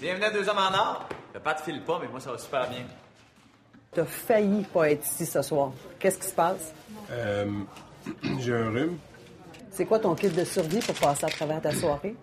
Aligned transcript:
Bienvenue 0.00 0.24
à 0.24 0.30
Deux 0.30 0.48
Hommes 0.48 0.56
en 0.56 0.72
Or. 0.74 1.08
Le 1.34 1.40
pas 1.40 1.52
de 1.52 1.60
file 1.60 1.82
pas, 1.82 1.98
mais 2.00 2.08
moi, 2.08 2.20
ça 2.20 2.32
va 2.32 2.38
super 2.38 2.70
bien. 2.70 2.86
T'as 3.92 4.06
failli 4.06 4.64
pas 4.64 4.90
être 4.90 5.04
ici 5.04 5.26
ce 5.26 5.42
soir. 5.42 5.72
Qu'est-ce 5.98 6.18
qui 6.18 6.26
se 6.26 6.34
passe? 6.34 6.72
Euh, 7.10 7.44
j'ai 8.40 8.54
un 8.54 8.70
rhume. 8.70 8.98
C'est 9.70 9.84
quoi 9.84 9.98
ton 9.98 10.14
kit 10.14 10.30
de 10.30 10.44
survie 10.44 10.80
pour 10.80 10.94
passer 10.94 11.26
à 11.26 11.28
travers 11.28 11.60
ta 11.60 11.72
soirée? 11.72 12.14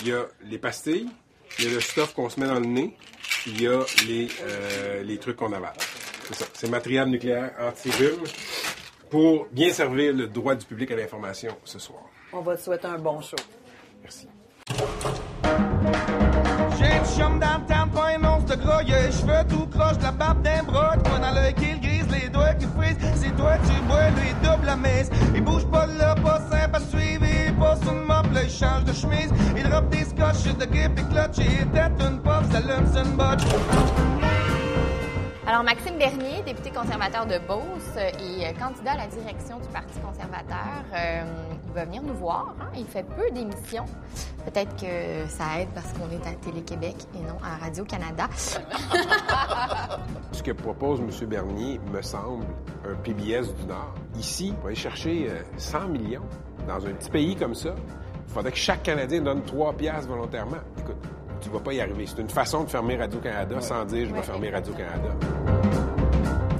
Il 0.00 0.08
y 0.08 0.12
a 0.12 0.24
les 0.44 0.56
pastilles, 0.58 1.10
il 1.58 1.66
y 1.66 1.68
a 1.68 1.74
le 1.74 1.80
stuff 1.80 2.14
qu'on 2.14 2.30
se 2.30 2.40
met 2.40 2.46
dans 2.46 2.60
le 2.60 2.66
nez, 2.66 2.96
puis 3.20 3.50
il 3.50 3.62
y 3.62 3.66
a 3.66 3.80
les, 4.06 4.28
euh, 4.42 5.02
les 5.02 5.18
trucs 5.18 5.36
qu'on 5.36 5.52
avale. 5.52 5.76
C'est 6.28 6.34
ça. 6.34 6.46
C'est 6.54 6.70
matériel 6.70 7.08
nucléaire 7.08 7.52
anti-rhume 7.60 8.24
pour 9.10 9.46
bien 9.52 9.70
servir 9.70 10.14
le 10.14 10.28
droit 10.28 10.54
du 10.54 10.64
public 10.64 10.90
à 10.92 10.96
l'information 10.96 11.54
ce 11.64 11.78
soir. 11.78 12.00
On 12.32 12.40
va 12.40 12.56
te 12.56 12.62
souhaiter 12.62 12.86
un 12.86 12.98
bon 12.98 13.20
show. 13.20 13.36
Merci. 14.02 14.28
Chum 17.16 17.40
dans 17.40 17.58
le 17.58 17.66
temps, 17.66 17.88
pas 17.92 18.10
un 18.16 18.24
once 18.24 18.44
de 18.44 18.54
gras, 18.54 18.82
y'a 18.82 19.06
les 19.06 19.12
cheveux 19.12 19.44
tout 19.48 19.66
croche, 19.66 19.96
la 20.02 20.12
barbe 20.12 20.42
d'un 20.42 20.62
bras, 20.62 20.96
toi 20.98 21.18
dans 21.18 21.34
l'œil 21.34 21.54
qui 21.54 21.78
grise, 21.80 22.06
les 22.10 22.28
doigts 22.28 22.54
qui 22.54 22.66
frisent, 22.66 22.96
c'est 23.16 23.34
toi 23.36 23.54
tu 23.66 23.80
bois, 23.88 24.10
lui 24.10 24.32
double 24.42 24.66
la 24.66 24.76
messe. 24.76 25.10
Il 25.34 25.42
bouge 25.42 25.66
pas 25.66 25.86
là, 25.86 26.14
pas 26.14 26.40
simple 26.50 26.76
à 26.76 26.80
suivre, 26.80 27.24
il 27.24 27.54
passe 27.56 27.80
une 27.82 28.04
mop, 28.04 28.26
là 28.32 28.42
il 28.44 28.50
change 28.50 28.84
de 28.84 28.92
chemise, 28.92 29.32
il 29.56 29.68
drop 29.68 29.88
des 29.88 30.04
scotch, 30.04 30.44
de 30.56 30.64
grip 30.64 30.98
et 30.98 31.12
clutch, 31.12 31.38
il 31.38 31.66
tête 31.70 32.00
une 32.00 32.20
pop, 32.20 32.44
ça 32.52 32.58
allume 32.58 32.86
son 32.92 33.10
botch. 33.16 33.42
Alors, 35.48 35.64
Maxime 35.64 35.96
Bernier, 35.96 36.42
député 36.44 36.70
conservateur 36.70 37.24
de 37.24 37.38
Beauce 37.48 37.96
et 37.96 38.46
euh, 38.46 38.52
candidat 38.60 38.92
à 38.92 38.96
la 38.98 39.06
direction 39.06 39.58
du 39.58 39.68
Parti 39.68 39.98
conservateur, 39.98 40.84
euh, 40.94 41.24
il 41.78 41.82
va 41.82 41.84
venir 41.84 42.02
nous 42.02 42.14
voir. 42.14 42.54
hein. 42.60 42.66
Il 42.76 42.84
fait 42.86 43.04
peu 43.04 43.30
d'émissions. 43.30 43.84
Peut-être 44.44 44.74
que 44.76 45.28
ça 45.30 45.60
aide 45.60 45.68
parce 45.74 45.92
qu'on 45.92 46.10
est 46.10 46.26
à 46.28 46.32
Télé-Québec 46.34 46.96
et 47.14 47.20
non 47.20 47.36
à 47.44 47.56
Radio-Canada. 47.62 48.28
Ce 50.32 50.42
que 50.42 50.50
propose 50.52 51.00
M. 51.00 51.10
Bernier 51.28 51.80
me 51.92 52.02
semble 52.02 52.44
un 52.88 52.94
PBS 52.96 53.54
du 53.54 53.66
Nord. 53.66 53.94
Ici, 54.18 54.52
on 54.58 54.62
va 54.62 54.66
aller 54.68 54.76
chercher 54.76 55.28
euh, 55.30 55.42
100 55.56 55.88
millions 55.88 56.24
dans 56.66 56.84
un 56.84 56.90
petit 56.90 57.10
pays 57.10 57.36
comme 57.36 57.54
ça. 57.54 57.70
Il 58.26 58.32
faudrait 58.34 58.50
que 58.52 58.58
chaque 58.58 58.82
Canadien 58.82 59.20
donne 59.20 59.42
3 59.42 59.72
piastres 59.74 60.08
volontairement. 60.08 60.58
Écoute, 60.78 60.96
tu 61.40 61.48
vas 61.50 61.60
pas 61.60 61.72
y 61.74 61.80
arriver. 61.80 62.06
C'est 62.06 62.20
une 62.20 62.28
façon 62.30 62.64
de 62.64 62.70
fermer 62.70 62.96
Radio-Canada 62.96 63.60
sans 63.60 63.84
dire 63.84 64.06
je 64.06 64.12
vais 64.12 64.18
Ouais. 64.18 64.24
fermer 64.24 64.50
Radio-Canada. 64.50 65.10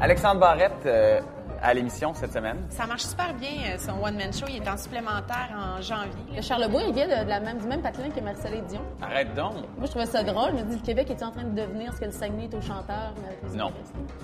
Alexandre 0.00 0.40
Barrette 0.40 0.86
euh, 0.86 1.20
à 1.62 1.74
l'émission 1.74 2.12
cette 2.14 2.32
semaine. 2.32 2.58
Ça 2.70 2.86
marche 2.86 3.02
super 3.02 3.34
bien, 3.34 3.48
euh, 3.72 3.78
son 3.78 4.02
one-man 4.04 4.32
show. 4.32 4.46
Il 4.48 4.56
est 4.62 4.68
en 4.68 4.76
supplémentaire 4.76 5.48
en 5.56 5.80
janvier. 5.82 6.36
Le 6.36 6.42
Charlebois, 6.42 6.82
il 6.88 6.94
vient 6.94 7.06
de, 7.08 7.24
de 7.24 7.28
la 7.28 7.40
même, 7.40 7.58
du 7.58 7.66
même 7.66 7.82
patelin 7.82 8.10
que 8.10 8.20
Marcel 8.20 8.62
Dion. 8.68 8.80
Arrête 9.02 9.34
donc. 9.34 9.54
Moi, 9.76 9.84
je 9.84 9.88
trouvais 9.90 10.06
ça 10.06 10.22
drôle. 10.22 10.52
Je 10.58 10.64
me 10.64 10.70
dis, 10.70 10.76
le 10.76 10.82
Québec 10.82 11.10
est 11.10 11.22
en 11.22 11.30
train 11.30 11.44
de 11.44 11.54
devenir 11.60 11.92
ce 11.94 12.00
que 12.00 12.04
le 12.06 12.12
Saguenay 12.12 12.44
est 12.44 12.54
au 12.54 12.60
chanteur? 12.60 13.12
mais 13.20 13.28
avec 13.28 13.38
les 13.50 13.56
Non. 13.58 13.72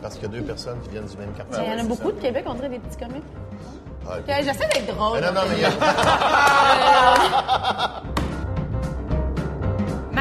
Parce 0.03 0.15
qu'il 0.15 0.25
y 0.25 0.27
a 0.27 0.29
deux 0.29 0.43
personnes 0.43 0.81
qui 0.83 0.91
viennent 0.91 1.07
du 1.07 1.17
même 1.17 1.33
quartier. 1.33 1.63
Il 1.67 1.73
y 1.73 1.75
en 1.81 1.85
a 1.85 1.89
beaucoup 1.89 2.13
de 2.13 2.21
Québec, 2.21 2.45
on 2.47 2.55
dirait 2.55 2.69
des 2.69 2.79
petits 2.79 2.99
comiques. 2.99 3.25
Ah, 4.07 4.19
Ok, 4.19 4.25
J'essaie 4.27 4.69
d'être 4.69 4.95
drôle. 4.95 5.19
Mais 5.21 5.27
non, 5.27 5.33
non, 5.33 5.41
mais 5.49 5.65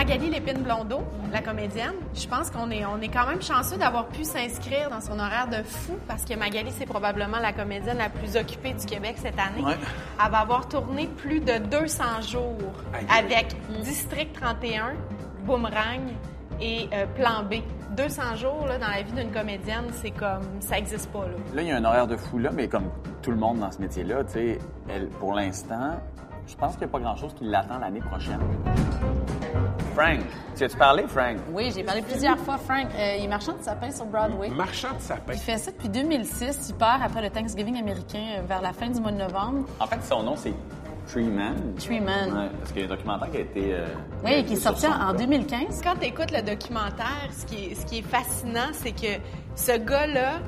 Magali 0.04 0.30
Lépine-Blondeau, 0.30 1.02
la 1.32 1.40
comédienne, 1.42 1.94
je 2.14 2.28
pense 2.28 2.50
qu'on 2.50 2.70
est, 2.72 2.84
on 2.86 3.00
est 3.00 3.08
quand 3.08 3.26
même 3.26 3.42
chanceux 3.42 3.78
d'avoir 3.78 4.08
pu 4.08 4.26
s'inscrire 4.26 4.90
dans 4.90 5.00
son 5.00 5.18
horaire 5.18 5.48
de 5.48 5.64
fou 5.64 5.94
parce 6.10 6.26
que 6.26 6.38
Magali, 6.38 6.72
c'est 6.78 6.86
probablement 6.86 7.40
la 7.40 7.54
comédienne 7.54 8.00
la 8.00 8.10
plus 8.10 8.36
occupée 8.36 8.74
du 8.74 8.86
Québec 8.86 9.16
cette 9.16 9.40
année. 9.40 9.64
Ouais. 9.64 9.78
Elle 10.22 10.30
va 10.30 10.40
avoir 10.40 10.68
tourné 10.68 11.08
plus 11.08 11.40
de 11.40 11.58
200 11.58 12.04
jours 12.22 12.74
Aïe. 12.94 13.06
avec 13.18 13.56
District 13.82 14.34
31, 14.34 14.96
Boomerang 15.46 16.02
et 16.60 16.90
euh, 16.92 17.06
Plan 17.16 17.44
B. 17.50 17.64
200 17.96 18.36
jours 18.36 18.66
là, 18.68 18.78
dans 18.78 18.90
la 18.90 19.04
vie 19.04 19.14
d'une 19.14 19.32
comédienne, 19.32 19.86
c'est 20.02 20.12
comme... 20.12 20.44
ça 20.60 20.76
n'existe 20.76 21.10
pas. 21.14 21.20
Là. 21.20 21.56
Là, 21.56 21.62
il 21.62 21.68
y 21.70 21.72
a 21.72 21.78
un 21.78 21.86
horaire 21.86 22.08
de 22.08 22.18
fou 22.18 22.40
là, 22.40 22.50
mais 22.54 22.68
comme 22.68 22.90
tout 23.22 23.32
le 23.32 23.38
monde 23.38 23.60
dans 23.60 23.72
ce 23.72 23.80
métier-là, 23.80 24.26
tu 24.26 24.34
sais, 24.34 24.60
pour 25.22 25.34
l'instant, 25.34 25.92
je 26.46 26.56
pense 26.58 26.74
qu'il 26.74 26.80
n'y 26.80 26.90
a 26.90 26.92
pas 26.92 27.00
grand-chose 27.00 27.34
qui 27.36 27.46
l'attend 27.46 27.80
l'année 27.80 28.02
prochaine. 28.02 28.42
Frank, 29.94 30.20
tu 30.56 30.64
as-tu 30.64 30.78
parlé, 30.78 31.04
Frank? 31.08 31.38
Oui, 31.52 31.72
j'ai 31.76 31.84
parlé 31.84 32.02
plusieurs 32.02 32.38
fois, 32.40 32.58
Frank. 32.58 32.88
Euh, 32.98 33.16
il 33.20 33.26
est 33.26 33.28
marchand 33.28 33.54
de 33.54 33.62
sapin 33.64 33.92
sur 33.92 34.06
Broadway. 34.06 34.50
Marchand 34.50 34.94
de 34.96 35.02
sapin. 35.02 35.34
Il 35.34 35.40
fait 35.40 35.58
ça 35.58 35.72
depuis 35.72 35.90
2006. 35.90 36.70
Il 36.70 36.76
part 36.76 37.00
après 37.04 37.22
le 37.22 37.30
Thanksgiving 37.30 37.78
américain 37.78 38.38
euh, 38.38 38.42
vers 38.48 38.62
la 38.62 38.74
fin 38.74 38.88
du 38.90 39.00
mois 39.00 39.12
de 39.12 39.18
novembre. 39.18 39.66
En 39.80 39.86
fait, 39.88 40.00
son 40.04 40.24
nom, 40.24 40.36
c'est 40.36 40.54
Tree 41.08 41.24
Man. 41.26 41.56
Tree 41.78 42.00
Man. 42.00 42.32
Ouais, 42.34 42.50
parce 42.60 42.72
qu'il 42.72 42.82
y 42.82 42.86
a 42.86 42.88
un 42.88 42.96
documentaire 42.96 43.30
qui 43.32 43.38
a 43.38 43.42
été... 43.42 43.74
euh, 43.74 43.86
Oui, 44.26 44.44
qui 44.46 44.54
est 44.54 44.58
sorti 44.58 44.88
en 44.88 45.10
blog. 45.14 45.18
2015. 45.18 45.82
Quand 45.84 45.96
tu 46.00 46.08
écoutes 46.08 46.32
le 46.32 46.42
documentaire, 46.42 47.30
ce 47.38 47.46
qui 47.46 47.66
est, 47.72 47.76
ce 47.76 47.86
qui 47.86 48.00
est 48.00 48.08
fascinant, 48.08 48.70
c'est 48.72 48.94
que 48.94 49.22
ce 49.56 49.78
gars-là 49.78 50.40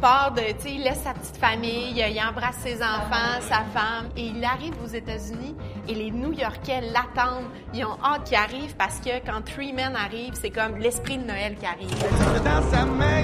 part 0.00 0.32
de, 0.32 0.40
tu 0.40 0.54
sais, 0.60 0.72
il 0.72 0.82
laisse 0.82 1.02
sa 1.02 1.14
petite 1.14 1.36
famille, 1.36 1.92
il 1.96 2.20
embrasse 2.20 2.56
ses 2.62 2.82
enfants, 2.82 3.40
sa 3.40 3.64
femme, 3.74 4.08
et 4.16 4.26
il 4.26 4.44
arrive 4.44 4.74
aux 4.84 4.88
États-Unis 4.88 5.56
et 5.88 5.94
les 5.94 6.10
New-Yorkais 6.10 6.80
l'attendent. 6.92 7.50
Ils 7.74 7.84
ont 7.84 7.96
hâte 8.04 8.24
qu'il 8.24 8.36
arrive 8.36 8.76
parce 8.76 8.98
que 9.00 9.24
quand 9.24 9.42
Three 9.44 9.72
Men 9.72 9.94
arrive, 9.96 10.34
c'est 10.34 10.50
comme 10.50 10.76
l'esprit 10.76 11.18
de 11.18 11.24
Noël 11.24 11.56
qui 11.56 11.66
arrive. 11.66 11.90
Dans 12.44 12.62
sa 12.70 12.84
main, 12.84 13.22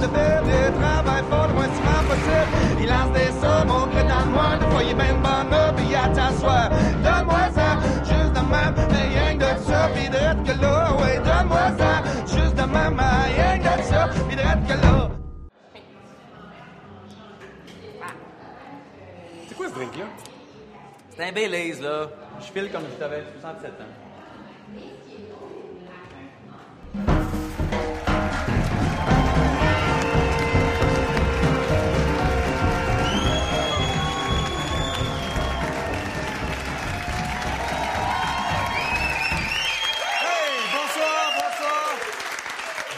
de 0.00 0.06
Bible, 0.06 0.50
il 0.66 0.80
travaille 0.80 1.24
fort 1.30 1.48
le 1.48 1.54
moins 1.54 1.68
possible. 2.08 2.48
Il 2.80 2.88
lance 2.88 3.12
des 3.12 3.32
sommes 3.40 3.70
au 3.70 3.86
gré 3.86 4.02
dans 4.04 4.24
le 4.24 4.30
noir, 4.32 4.58
des 4.58 4.90
est 4.90 4.94
ben 4.94 5.14
bonne 5.22 5.50
là, 5.50 5.72
puis 5.72 5.94
attend 5.94 6.32
soir. 6.38 6.70
Donne-moi 7.02 7.50
ça, 7.54 7.78
juste 8.04 8.32
de 8.32 8.40
même, 8.40 8.74
rien 8.90 9.34
de 9.36 9.60
ça, 9.64 9.88
pis 9.94 10.08
drette 10.08 10.42
que 10.44 10.60
là, 10.60 10.92
ouais, 10.96 11.18
donne-moi 11.18 11.72
ça, 11.78 12.02
juste 12.26 12.54
de 12.54 12.62
même, 12.62 13.00
rien 13.36 13.58
de 13.58 13.82
ça, 13.82 14.08
pis 14.28 14.36
drette 14.36 14.66
que 14.66 14.86
là. 14.86 15.10
C'est 19.48 19.54
quoi 19.56 19.67
ce 19.67 19.67
drink-là? 19.78 20.06
C'est 21.14 21.24
un 21.24 21.32
Baileys, 21.32 21.80
là. 21.80 22.08
Je 22.40 22.46
file 22.46 22.70
comme 22.72 22.82
si 22.90 22.98
t'avais 22.98 23.22
67 23.40 23.70
ans. 23.70 23.84
Hey, 40.20 40.60
bonsoir, 40.72 41.32
bonsoir. 41.34 41.94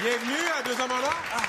Bienvenue 0.00 0.46
à 0.58 0.62
Deux 0.62 0.80
Hommes 0.80 0.92
en 0.92 1.04
Or. 1.04 1.14
Ah. 1.34 1.42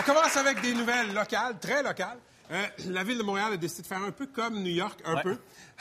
On 0.00 0.02
commence 0.02 0.36
avec 0.36 0.60
des 0.60 0.74
nouvelles 0.74 1.14
locales, 1.14 1.58
très 1.60 1.82
locales. 1.82 2.18
Euh, 2.50 2.62
la 2.86 3.04
ville 3.04 3.18
de 3.18 3.22
Montréal 3.22 3.52
a 3.52 3.56
décidé 3.58 3.82
de 3.82 3.86
faire 3.86 4.02
un 4.02 4.10
peu 4.10 4.26
comme 4.26 4.54
New 4.62 4.70
York, 4.72 4.98
un 5.04 5.16
Ouais. 5.16 5.22
peu, 5.22 5.36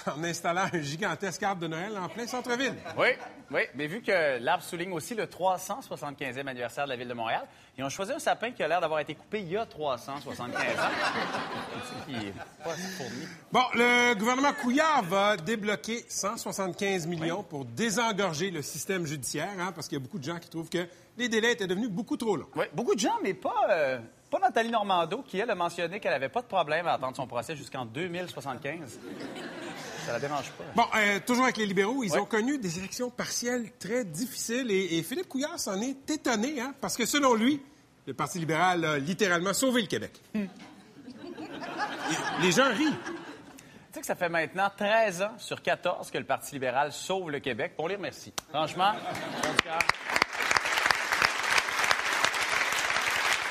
en 0.12 0.24
installant 0.24 0.66
un 0.74 0.82
gigantesque 0.82 1.42
arbre 1.44 1.62
de 1.62 1.68
Noël 1.68 1.98
en 1.98 2.10
plein 2.10 2.28
centre-ville. 2.28 2.76
Oui, 2.98 3.08
oui, 3.52 3.62
mais 3.76 3.88
vu 3.88 4.02
que 4.02 4.38
l'arbre 4.40 4.64
souligne 4.64 4.92
aussi 4.92 5.16
le 5.16 5.26
375e 5.28 6.46
anniversaire 6.48 6.84
de 6.86 6.90
la 6.90 6.96
Ville 6.98 7.08
de 7.08 7.14
Montréal, 7.14 7.44
ils 7.78 7.84
ont 7.84 7.90
choisi 7.90 8.12
un 8.12 8.20
sapin 8.20 8.52
qui 8.52 8.64
a 8.64 8.68
l'air 8.68 8.82
d'avoir 8.82 9.00
été 9.00 9.16
coupé 9.16 9.40
il 9.42 9.50
y 9.52 9.56
a 9.58 9.66
375 9.66 10.62
ans. 10.62 10.82
qui 12.08 12.16
est 12.16 12.34
pas 12.64 12.72
assez 12.72 12.82
fourni. 12.82 13.28
Bon, 13.52 13.64
le 13.74 14.14
gouvernement 14.16 14.54
Couillard 14.54 15.04
va 15.04 15.38
débloquer 15.38 16.04
175 16.10 17.08
millions 17.08 17.44
pour 17.44 17.66
désengorger 17.66 18.52
le 18.52 18.62
système 18.62 19.06
judiciaire, 19.06 19.50
hein, 19.60 19.72
parce 19.74 19.88
qu'il 19.88 19.98
y 19.98 20.02
a 20.02 20.04
beaucoup 20.04 20.20
de 20.20 20.24
gens 20.24 20.40
qui 20.40 20.50
trouvent 20.50 20.70
que 20.70 20.88
les 21.18 21.30
délais 21.30 21.54
étaient 21.54 21.68
devenus 21.68 21.90
beaucoup 21.90 22.18
trop 22.18 22.36
longs. 22.36 22.48
Oui, 22.56 22.66
beaucoup 22.74 22.94
de 22.96 23.00
gens, 23.00 23.18
mais 23.24 23.34
pas, 23.34 23.68
euh, 23.70 24.00
pas 24.30 24.40
Nathalie 24.40 24.70
Normando, 24.72 25.22
qui, 25.24 25.40
elle, 25.40 25.50
a 25.50 25.56
mentionné 25.56 26.00
qu'elle 26.00 26.12
n'avait 26.12 26.30
pas 26.30 26.42
de 26.42 26.48
problème 26.48 26.88
à 26.88 26.94
attendre 26.94 27.16
son 27.16 27.28
procès 27.28 27.56
jusqu'en 27.56 27.86
2075. 27.86 29.00
Ça 30.06 30.14
la 30.14 30.20
dérange 30.20 30.50
pas. 30.52 30.64
Bon, 30.76 30.86
euh, 30.96 31.20
toujours 31.26 31.44
avec 31.46 31.58
les 31.58 31.66
libéraux, 31.66 32.04
ils 32.04 32.12
Ouais. 32.14 32.20
ont 32.20 32.26
connu 32.26 32.58
des 32.58 32.78
élections 32.80 33.10
partielles 33.10 33.72
très 33.78 34.06
difficiles 34.06 34.72
et, 34.72 34.98
et 34.98 35.04
Philippe 35.04 35.28
Couillard 35.28 35.60
s'en 35.60 35.82
est 35.82 36.10
étonné, 36.10 36.62
hein, 36.62 36.74
parce 36.80 36.96
que 36.96 37.06
selon 37.06 37.34
lui, 37.36 37.62
le 38.06 38.14
Parti 38.14 38.40
libéral 38.40 38.86
a 38.86 38.98
littéralement 39.00 39.54
sauvé 39.54 39.82
le 39.82 39.88
Québec. 39.88 40.14
Hmm. 40.34 40.46
Les 42.42 42.52
gens 42.54 42.70
rient. 42.70 42.96
Tu 42.96 43.94
sais 43.94 44.00
que 44.02 44.06
ça 44.06 44.16
fait 44.16 44.30
maintenant 44.30 44.70
13 44.78 45.22
ans 45.24 45.34
sur 45.38 45.62
14 45.62 46.10
que 46.12 46.18
le 46.18 46.24
Parti 46.24 46.54
libéral 46.54 46.94
sauve 46.94 47.30
le 47.32 47.40
Québec. 47.40 47.74
On 47.78 47.88
les 47.88 47.96
remercie. 47.96 48.32
Franchement, 48.50 48.94
bon 49.44 49.52
du 49.52 49.58
cœur. 49.64 49.80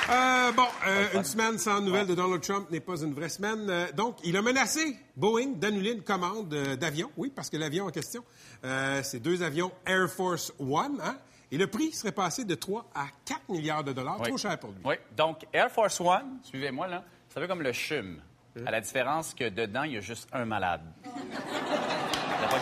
Euh, 0.09 0.53
bon, 0.53 0.67
euh, 0.87 1.07
une 1.15 1.25
semaine 1.25 1.59
sans 1.59 1.81
nouvelles 1.81 2.07
de 2.07 2.15
Donald 2.15 2.41
Trump 2.41 2.71
n'est 2.71 2.81
pas 2.81 3.03
une 3.03 3.13
vraie 3.13 3.29
semaine. 3.29 3.67
Euh, 3.69 3.91
donc, 3.93 4.19
il 4.23 4.37
a 4.37 4.43
menacé 4.43 4.97
Boeing 5.17 5.55
d'annuler 5.57 5.93
une 5.93 6.03
commande 6.03 6.53
euh, 6.55 6.77
d'avion. 6.77 7.11
Oui, 7.17 7.33
parce 7.35 7.51
que 7.51 7.57
l'avion 7.57 7.87
en 7.87 7.91
question, 7.91 8.23
euh, 8.65 9.01
c'est 9.03 9.19
deux 9.19 9.43
avions 9.43 9.73
Air 9.85 10.09
Force 10.09 10.53
One. 10.61 11.01
Hein? 11.03 11.17
Et 11.51 11.59
le 11.59 11.67
prix 11.67 11.93
serait 11.93 12.13
passé 12.13 12.45
de 12.45 12.55
3 12.55 12.89
à 12.95 13.07
4 13.25 13.49
milliards 13.49 13.83
de 13.83 13.93
dollars. 13.93 14.21
Oui. 14.21 14.29
Trop 14.29 14.39
cher 14.39 14.57
pour 14.59 14.71
lui. 14.71 14.79
Oui. 14.85 14.95
Donc, 15.17 15.45
Air 15.53 15.71
Force 15.73 16.01
One, 16.01 16.39
suivez-moi 16.43 16.87
là, 16.87 17.03
ça 17.29 17.41
fait 17.41 17.49
comme 17.49 17.63
le 17.63 17.73
CHUM. 17.73 18.21
À 18.65 18.71
la 18.71 18.81
différence 18.81 19.35
que 19.35 19.49
dedans, 19.49 19.83
il 19.83 19.93
y 19.95 19.97
a 19.97 20.01
juste 20.01 20.29
un 20.33 20.45
malade. 20.45 20.81
T'as 21.05 22.49
pas 22.49 22.59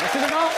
Merci 0.00 0.18
tout 0.18 0.24
le 0.24 0.34
monde. 0.34 0.50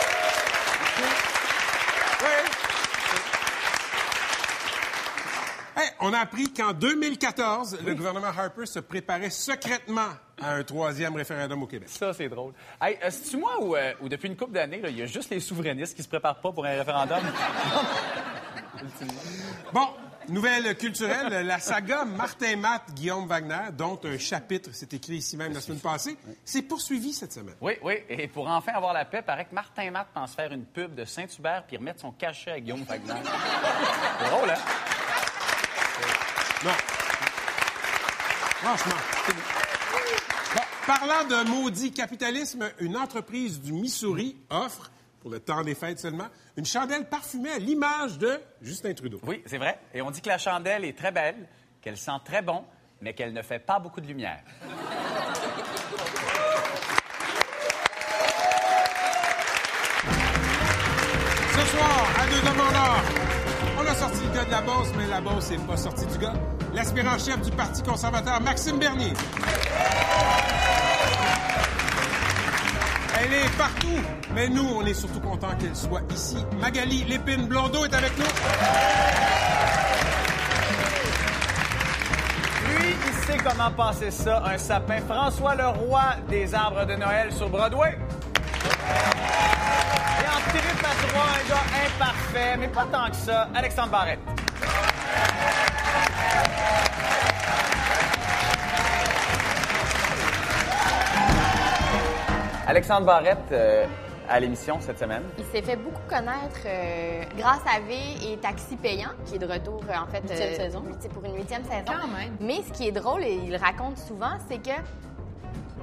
Hey, 5.77 5.83
on 5.99 6.13
a 6.13 6.19
appris 6.19 6.51
qu'en 6.51 6.73
2014, 6.73 7.79
le 7.85 7.95
gouvernement 7.95 8.27
Harper 8.27 8.65
se 8.65 8.79
préparait 8.79 9.29
secrètement 9.29 10.09
à 10.41 10.51
un 10.55 10.63
troisième 10.63 11.15
référendum 11.15 11.63
au 11.63 11.67
Québec. 11.67 11.89
Ça, 11.89 12.13
c'est 12.13 12.27
drôle. 12.29 12.53
Hey, 12.81 12.97
euh, 13.03 13.09
c'est-tu 13.09 13.37
moi 13.37 13.61
ou, 13.61 13.75
euh, 13.75 13.93
ou 14.01 14.09
depuis 14.09 14.27
une 14.27 14.35
couple 14.35 14.51
d'années, 14.53 14.81
il 14.87 14.97
y 14.97 15.01
a 15.01 15.05
juste 15.05 15.29
les 15.29 15.39
souverainistes 15.39 15.95
qui 15.95 16.03
se 16.03 16.07
préparent 16.09 16.39
pas 16.41 16.51
pour 16.51 16.65
un 16.65 16.69
référendum? 16.77 17.19
Bon, 19.73 19.87
nouvelle 20.27 20.75
culturelle, 20.77 21.45
la 21.47 21.59
saga 21.59 22.03
Martin 22.05 22.57
Matt, 22.57 22.93
Guillaume 22.93 23.25
Wagner, 23.25 23.71
dont 23.73 23.99
un 24.03 24.17
chapitre 24.17 24.73
s'est 24.73 24.89
écrit 24.91 25.15
ici 25.15 25.37
même 25.37 25.53
la 25.53 25.61
semaine 25.61 25.79
passée, 25.79 26.17
s'est 26.43 26.61
poursuivi 26.61 27.13
cette 27.13 27.31
semaine. 27.33 27.55
oui, 27.61 27.73
oui. 27.81 27.99
Et 28.09 28.27
pour 28.27 28.47
enfin 28.47 28.73
avoir 28.73 28.93
la 28.93 29.05
paix, 29.05 29.21
paraît 29.21 29.45
que 29.45 29.55
Martin 29.55 29.89
Matt 29.91 30.07
pense 30.13 30.35
faire 30.35 30.51
une 30.51 30.65
pub 30.65 30.93
de 30.93 31.05
Saint-Hubert 31.05 31.63
puis 31.67 31.77
remettre 31.77 32.01
son 32.01 32.11
cachet 32.11 32.51
à 32.51 32.59
Guillaume 32.59 32.83
Wagner. 32.83 33.13
c'est 34.19 34.29
drôle, 34.29 34.49
hein? 34.49 34.55
Non. 36.65 36.71
Franchement. 38.55 38.95
Bon, 40.55 40.61
parlant 40.87 41.23
de 41.25 41.47
maudit 41.47 41.91
capitalisme, 41.91 42.71
une 42.79 42.97
entreprise 42.97 43.61
du 43.61 43.71
Missouri 43.71 44.35
offre, 44.49 44.89
pour 45.21 45.29
le 45.29 45.39
temps 45.39 45.61
des 45.61 45.75
fêtes 45.75 45.99
seulement, 45.99 46.27
une 46.57 46.65
chandelle 46.65 47.07
parfumée 47.07 47.51
à 47.51 47.59
l'image 47.59 48.17
de 48.17 48.41
Justin 48.63 48.95
Trudeau. 48.95 49.19
Oui, 49.27 49.43
c'est 49.45 49.59
vrai. 49.59 49.79
Et 49.93 50.01
on 50.01 50.09
dit 50.09 50.21
que 50.21 50.29
la 50.29 50.39
chandelle 50.39 50.85
est 50.85 50.97
très 50.97 51.11
belle, 51.11 51.47
qu'elle 51.81 51.97
sent 51.97 52.19
très 52.25 52.41
bon, 52.41 52.65
mais 52.99 53.13
qu'elle 53.13 53.33
ne 53.33 53.43
fait 53.43 53.59
pas 53.59 53.77
beaucoup 53.77 54.01
de 54.01 54.07
lumière. 54.07 54.41
Ce 61.53 61.65
soir, 61.77 62.09
à 62.19 62.25
deux 62.25 62.41
demandeurs, 62.41 63.03
on 63.13 63.21
a 63.21 63.24
sorti 63.95 64.21
le 64.25 64.33
gars 64.33 64.45
de 64.45 64.51
la 64.51 64.61
bosse, 64.61 64.89
mais 64.97 65.07
la 65.07 65.21
bosse 65.21 65.49
n'est 65.51 65.57
pas 65.57 65.77
sortie 65.77 66.05
du 66.05 66.17
gars. 66.17 66.33
L'aspirant 66.73 67.17
chef 67.17 67.41
du 67.41 67.51
Parti 67.51 67.81
conservateur, 67.81 68.41
Maxime 68.41 68.77
Bernier. 68.77 69.13
Elle 73.21 73.33
est 73.33 73.57
partout, 73.57 74.01
mais 74.33 74.49
nous, 74.49 74.67
on 74.75 74.85
est 74.85 74.93
surtout 74.93 75.21
contents 75.21 75.55
qu'elle 75.59 75.75
soit 75.75 76.01
ici. 76.13 76.37
Magali 76.59 77.03
Lépine 77.05 77.47
Blondeau 77.47 77.85
est 77.85 77.93
avec 77.93 78.17
nous. 78.17 78.25
Lui, 82.67 82.95
il 83.07 83.13
sait 83.25 83.37
comment 83.37 83.71
passer 83.71 84.11
ça, 84.11 84.43
un 84.45 84.57
sapin. 84.57 84.99
François 85.07 85.55
Leroy 85.55 86.01
des 86.29 86.53
arbres 86.53 86.85
de 86.85 86.95
Noël 86.95 87.31
sur 87.31 87.49
Broadway. 87.49 87.97
Un 91.17 91.49
gars 91.49 91.65
imparfait, 91.85 92.57
mais 92.57 92.67
pas 92.67 92.85
tant 92.91 93.09
que 93.09 93.15
ça, 93.15 93.47
Alexandre 93.55 93.89
Barrette. 93.91 94.19
Alexandre 102.67 103.05
Barrette 103.05 103.51
euh, 103.51 103.85
à 104.27 104.39
l'émission 104.39 104.77
cette 104.79 104.97
semaine. 104.99 105.21
Il 105.37 105.45
s'est 105.45 105.61
fait 105.61 105.75
beaucoup 105.75 106.01
connaître 106.09 106.61
euh, 106.65 107.23
grâce 107.37 107.61
à 107.67 107.79
V 107.79 107.95
et 108.27 108.37
Taxi 108.37 108.75
Payant, 108.75 109.09
qui 109.25 109.35
est 109.35 109.39
de 109.39 109.45
retour, 109.45 109.81
euh, 109.89 109.93
en 110.01 110.07
fait, 110.07 110.21
Huitième 110.27 110.55
saison. 110.55 110.83
huiti- 110.85 111.09
pour 111.09 111.23
une 111.25 111.35
huitième 111.35 111.63
saison. 111.63 111.83
Quand 111.85 112.07
même. 112.07 112.35
Mais 112.39 112.61
ce 112.67 112.73
qui 112.73 112.87
est 112.87 112.91
drôle, 112.91 113.23
et 113.23 113.33
il 113.43 113.51
le 113.51 113.57
raconte 113.57 113.97
souvent, 113.99 114.31
c'est 114.49 114.57
que 114.57 114.75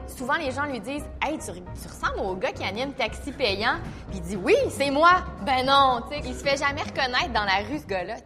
souvent 0.06 0.34
les 0.34 0.50
gens 0.50 0.64
lui 0.64 0.80
disent 0.80 1.04
Hey, 1.22 1.38
tu, 1.38 1.52
tu 1.52 1.88
ressembles 1.88 2.20
au 2.20 2.34
gars 2.34 2.52
qui 2.52 2.64
anime 2.64 2.92
Taxi 2.92 3.32
Payant. 3.32 3.76
Puis 4.10 4.18
il 4.18 4.22
dit 4.22 4.36
Oui, 4.36 4.54
c'est 4.70 4.90
moi. 4.90 5.10
Ben 5.44 5.66
non, 5.66 6.02
tu 6.10 6.14
sais, 6.14 6.22
il 6.24 6.34
se 6.34 6.42
fait 6.42 6.56
jamais 6.56 6.82
reconnaître 6.82 7.32
dans 7.32 7.44
la 7.44 7.66
rue, 7.68 7.78
ce 7.78 7.86
gars-là. 7.86 8.16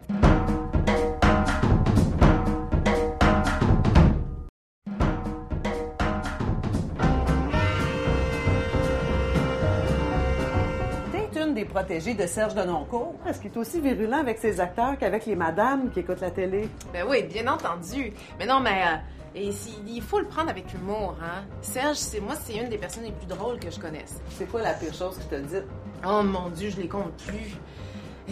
T'es 11.11 11.41
une 11.41 11.53
des 11.53 11.65
protégées 11.65 12.13
de 12.13 12.25
Serge 12.25 12.55
Denoncourt. 12.55 13.15
Est-ce 13.27 13.39
qu'il 13.39 13.51
est 13.51 13.57
aussi 13.57 13.79
virulent 13.79 14.17
avec 14.19 14.37
ses 14.37 14.59
acteurs 14.59 14.97
qu'avec 14.97 15.25
les 15.25 15.35
madames 15.35 15.89
qui 15.91 15.99
écoutent 15.99 16.21
la 16.21 16.31
télé? 16.31 16.69
Ben 16.93 17.05
oui, 17.07 17.23
bien 17.23 17.47
entendu. 17.47 18.13
Mais 18.39 18.45
non, 18.45 18.59
mais 18.59 18.81
euh, 18.83 18.95
et 19.37 19.51
il 19.87 20.01
faut 20.01 20.19
le 20.19 20.25
prendre 20.25 20.49
avec 20.49 20.73
humour, 20.73 21.15
hein. 21.21 21.43
Serge, 21.61 21.97
c'est 21.97 22.19
moi, 22.19 22.35
c'est 22.35 22.55
une 22.55 22.69
des 22.69 22.77
personnes 22.77 23.03
les 23.03 23.11
plus 23.11 23.27
drôles 23.27 23.59
que 23.59 23.69
je 23.69 23.79
connaisse. 23.79 24.19
C'est 24.29 24.49
quoi 24.49 24.61
la 24.61 24.73
pire 24.73 24.93
chose 24.93 25.17
qu'il 25.17 25.27
t'a 25.27 25.39
dit? 25.39 25.65
Oh 26.05 26.23
mon 26.23 26.49
Dieu, 26.49 26.69
je 26.69 26.77
les 26.77 26.87
compte 26.87 27.13
plus. 27.25 27.55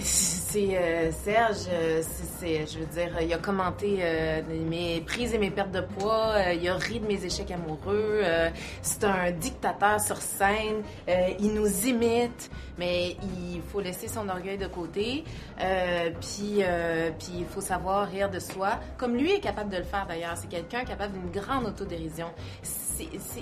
C'est 0.01 0.77
euh, 0.77 1.09
Serge, 1.11 1.67
euh, 1.69 2.01
c'est, 2.39 2.65
je 2.67 2.79
veux 2.79 2.85
dire, 2.85 3.17
il 3.21 3.33
a 3.33 3.37
commenté 3.37 3.99
euh, 4.01 4.41
mes 4.69 4.99
prises 5.01 5.33
et 5.33 5.37
mes 5.37 5.51
pertes 5.51 5.71
de 5.71 5.79
poids, 5.79 6.33
euh, 6.35 6.53
il 6.53 6.67
a 6.67 6.75
ri 6.75 6.99
de 6.99 7.07
mes 7.07 7.23
échecs 7.23 7.51
amoureux. 7.51 8.19
euh, 8.23 8.49
c'est 8.81 9.05
un 9.05 9.31
dictateur 9.31 10.01
sur 10.01 10.17
scène, 10.17 10.83
euh, 11.07 11.29
il 11.39 11.53
nous 11.53 11.87
imite, 11.87 12.49
mais 12.77 13.15
il 13.23 13.61
faut 13.71 13.79
laisser 13.79 14.09
son 14.09 14.27
orgueil 14.27 14.57
de 14.57 14.67
côté. 14.67 15.23
puis, 16.19 16.61
puis 17.19 17.33
il 17.39 17.45
faut 17.45 17.61
savoir 17.61 18.09
rire 18.09 18.29
de 18.29 18.39
soi, 18.39 18.79
comme 18.97 19.15
lui 19.15 19.31
est 19.31 19.39
capable 19.39 19.69
de 19.69 19.77
le 19.77 19.83
faire 19.83 20.05
d'ailleurs. 20.07 20.35
C'est 20.35 20.49
quelqu'un 20.49 20.83
capable 20.83 21.13
d'une 21.13 21.31
grande 21.41 21.65
autodérision. 21.67 22.27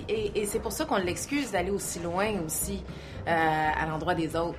Et, 0.08 0.40
et 0.40 0.46
c'est 0.46 0.58
pour 0.60 0.72
ça 0.72 0.84
qu'on 0.84 0.96
l'excuse 0.96 1.50
d'aller 1.52 1.70
aussi 1.70 1.98
loin 2.00 2.26
aussi 2.44 2.82
à 3.26 3.86
l'endroit 3.86 4.14
des 4.14 4.34
autres. 4.36 4.58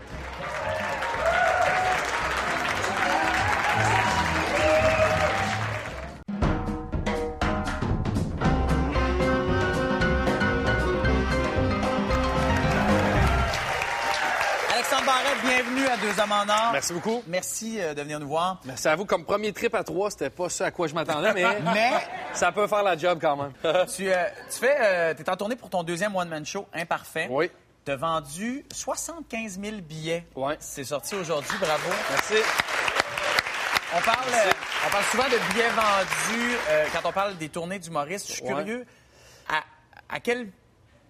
Bienvenue 15.43 15.85
à 15.87 15.97
Deux 15.97 16.19
Hommes 16.21 16.31
en 16.31 16.49
Or. 16.49 16.71
Merci 16.73 16.93
beaucoup. 16.93 17.23
Merci 17.27 17.79
euh, 17.79 17.93
de 17.93 18.01
venir 18.01 18.19
nous 18.19 18.27
voir. 18.27 18.59
Merci 18.65 18.87
à 18.87 18.95
vous. 18.95 19.05
Comme 19.05 19.23
premier 19.25 19.53
trip 19.53 19.75
à 19.75 19.83
trois, 19.83 20.09
c'était 20.09 20.29
pas 20.29 20.49
ce 20.49 20.63
à 20.63 20.71
quoi 20.71 20.87
je 20.87 20.93
m'attendais, 20.95 21.33
mais, 21.33 21.45
Mais 21.73 21.91
ça 22.33 22.51
peut 22.51 22.67
faire 22.67 22.83
la 22.83 22.97
job 22.97 23.19
quand 23.21 23.35
même. 23.37 23.51
tu, 23.87 24.11
euh, 24.11 24.15
tu 24.51 24.59
fais, 24.59 24.75
euh, 24.81 25.13
t'es 25.13 25.29
en 25.29 25.35
tournée 25.35 25.55
pour 25.55 25.69
ton 25.69 25.83
deuxième 25.83 26.15
one-man 26.15 26.45
show, 26.45 26.65
Imparfait. 26.73 27.27
oui. 27.29 27.49
T'as 27.85 27.95
vendu 27.97 28.65
75 28.73 29.59
000 29.61 29.77
billets. 29.81 30.25
Ouais. 30.35 30.57
C'est 30.59 30.83
sorti 30.83 31.13
aujourd'hui, 31.15 31.55
bravo. 31.59 31.89
Merci. 32.09 32.33
On 33.95 34.01
parle, 34.01 34.27
euh, 34.33 34.51
on 34.87 34.89
parle 34.89 35.03
souvent 35.05 35.23
de 35.25 35.53
billets 35.53 35.69
vendus 35.69 36.55
euh, 36.69 36.85
quand 36.91 37.07
on 37.07 37.11
parle 37.13 37.37
des 37.37 37.49
tournées 37.49 37.77
d'humoristes. 37.77 38.27
Je 38.27 38.33
suis 38.33 38.41
Ouais. 38.43 38.47
curieux, 38.49 38.85
à, 39.47 39.63
à 40.09 40.19
quel... 40.19 40.49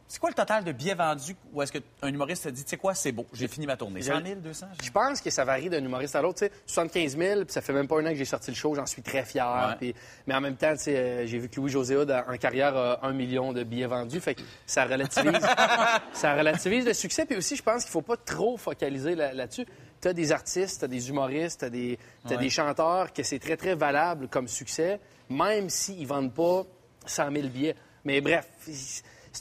C'est 0.07 0.19
quoi 0.19 0.29
le 0.29 0.35
total 0.35 0.63
de 0.63 0.71
billets 0.71 0.93
vendus 0.93 1.35
où 1.51 1.61
est-ce 1.63 1.71
qu'un 1.71 2.07
humoriste 2.07 2.43
se 2.43 2.49
dit, 2.49 2.63
tu 2.63 2.69
sais 2.69 2.77
quoi, 2.77 2.93
c'est 2.93 3.11
beau, 3.11 3.25
j'ai 3.33 3.47
fini 3.47 3.65
ma 3.65 3.75
tournée? 3.75 4.03
100 4.03 4.23
000, 4.23 4.39
200? 4.39 4.67
Je 4.83 4.91
pense 4.91 5.19
que 5.19 5.31
ça 5.31 5.43
varie 5.45 5.67
d'un 5.67 5.83
humoriste 5.83 6.15
à 6.15 6.21
l'autre. 6.21 6.39
Tu 6.39 6.45
sais, 6.45 6.51
75 6.67 7.17
000, 7.17 7.43
puis 7.45 7.51
ça 7.53 7.61
fait 7.61 7.73
même 7.73 7.87
pas 7.87 7.99
un 7.99 8.05
an 8.05 8.09
que 8.09 8.15
j'ai 8.15 8.23
sorti 8.25 8.51
le 8.51 8.55
show, 8.55 8.75
j'en 8.75 8.85
suis 8.85 9.01
très 9.01 9.25
fier. 9.25 9.43
Ouais. 9.69 9.75
puis- 9.77 9.95
mais 10.27 10.35
en 10.35 10.41
même 10.41 10.57
temps, 10.57 10.73
euh, 10.87 11.25
j'ai 11.25 11.37
vu 11.39 11.49
que 11.49 11.55
Louis-José 11.59 11.97
en 11.97 12.37
carrière, 12.37 12.75
a 12.77 13.05
un 13.05 13.13
million 13.13 13.51
de 13.51 13.63
billets 13.63 13.87
vendus. 13.87 14.19
Fait 14.19 14.35
que 14.35 14.41
ça 14.67 14.85
relativise, 14.85 15.41
ça 16.13 16.35
relativise 16.35 16.85
le 16.85 16.93
succès. 16.93 17.25
Puis 17.25 17.35
aussi, 17.37 17.55
je 17.55 17.63
pense 17.63 17.81
qu'il 17.83 17.91
faut 17.91 18.01
pas 18.03 18.17
trop 18.17 18.57
focaliser 18.57 19.15
là- 19.15 19.33
là-dessus. 19.33 19.65
tu 20.01 20.07
as 20.07 20.13
des 20.13 20.31
artistes, 20.31 20.79
tu 20.79 20.85
as 20.85 20.87
des 20.87 21.09
humoristes, 21.09 21.61
tu 21.61 21.65
as, 21.65 21.69
des, 21.71 21.97
Ouais. 22.29 22.37
des 22.37 22.49
chanteurs 22.51 23.11
que 23.11 23.23
c'est 23.23 23.39
très, 23.39 23.57
très 23.57 23.73
valable 23.73 24.27
comme 24.27 24.47
succès, 24.47 24.99
même 25.31 25.69
s'ils 25.71 26.05
vendent 26.05 26.33
pas 26.33 26.61
100 27.07 27.31
000 27.31 27.47
billets. 27.47 27.75
Mais 28.03 28.21
bref, 28.21 28.47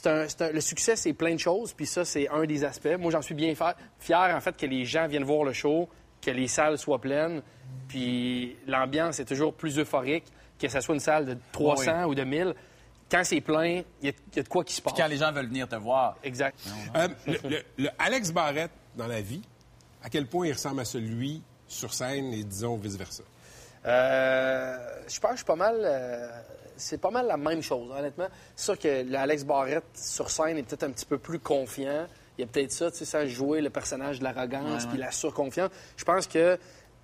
un- 0.07 0.27
c'est 0.27 0.41
un- 0.41 0.51
le 0.51 0.61
succès, 0.61 0.95
c'est 0.95 1.13
plein 1.13 1.33
de 1.33 1.39
choses, 1.39 1.73
puis 1.73 1.85
ça, 1.85 2.03
c'est 2.05 2.27
un 2.29 2.45
des 2.45 2.63
aspects. 2.63 2.95
Moi, 2.99 3.11
j'en 3.11 3.21
suis 3.21 3.35
bien 3.35 3.53
fa- 3.55 3.75
fier, 3.99 4.33
en 4.35 4.39
fait, 4.41 4.55
que 4.57 4.65
les 4.65 4.85
gens 4.85 5.07
viennent 5.07 5.23
voir 5.23 5.43
le 5.43 5.53
show, 5.53 5.87
que 6.21 6.31
les 6.31 6.47
salles 6.47 6.77
soient 6.77 6.99
pleines, 6.99 7.41
puis 7.87 8.57
l'ambiance 8.67 9.19
est 9.19 9.25
toujours 9.25 9.53
plus 9.53 9.77
euphorique, 9.79 10.25
que 10.59 10.67
ce 10.67 10.79
soit 10.81 10.95
une 10.95 10.99
salle 11.01 11.25
de 11.25 11.37
300 11.51 12.05
ou 12.05 12.15
de 12.15 12.23
1000. 12.23 12.53
Quand 13.11 13.23
c'est 13.23 13.41
plein, 13.41 13.83
il 14.01 14.07
y, 14.07 14.09
a- 14.09 14.13
il 14.31 14.35
y 14.37 14.39
a 14.39 14.43
de 14.43 14.47
quoi 14.47 14.63
qui 14.63 14.73
se 14.73 14.81
passe. 14.81 14.93
Puis 14.93 15.01
quand 15.03 15.07
les 15.09 15.17
gens 15.17 15.31
veulent 15.31 15.47
venir 15.47 15.67
te 15.67 15.75
voir. 15.75 16.17
Exact. 16.23 16.57
Euh, 16.95 17.07
le, 17.27 17.49
le- 17.49 17.63
le 17.77 17.89
Alex 17.99 18.31
Barrett, 18.31 18.71
dans 18.95 19.05
la 19.07 19.21
vie, 19.21 19.41
à 20.03 20.09
quel 20.09 20.25
point 20.27 20.47
il 20.47 20.53
ressemble 20.53 20.79
à 20.81 20.85
celui 20.85 21.43
sur 21.67 21.93
scène 21.93 22.33
et 22.33 22.43
disons 22.43 22.75
vice-versa? 22.77 23.23
Euh, 23.85 24.77
je 25.07 25.19
pense 25.19 25.31
que 25.31 25.35
je 25.35 25.39
suis 25.41 25.45
pas 25.45 25.55
mal. 25.55 25.75
euh, 25.79 26.27
c'est 26.77 26.99
pas 26.99 27.11
mal 27.11 27.27
la 27.27 27.37
même 27.37 27.61
chose, 27.61 27.91
honnêtement. 27.91 28.27
C'est 28.55 28.65
sûr 28.65 28.79
que 28.79 29.05
l'Alex 29.09 29.43
Barrett 29.43 29.83
sur 29.93 30.29
scène 30.29 30.57
est 30.57 30.63
peut-être 30.63 30.83
un 30.83 30.91
petit 30.91 31.05
peu 31.05 31.17
plus 31.17 31.39
confiant. 31.39 32.07
Il 32.37 32.41
y 32.41 32.43
a 32.43 32.47
peut-être 32.47 32.71
ça, 32.71 32.91
tu 32.91 32.97
sais, 32.97 33.05
sans 33.05 33.25
jouer 33.27 33.61
le 33.61 33.69
personnage 33.69 34.19
de 34.19 34.23
l'arrogance 34.23 34.85
puis 34.87 34.97
la 34.97 35.11
surconfiance. 35.11 35.69
Je 35.95 36.03
pense 36.03 36.27
que 36.27 36.57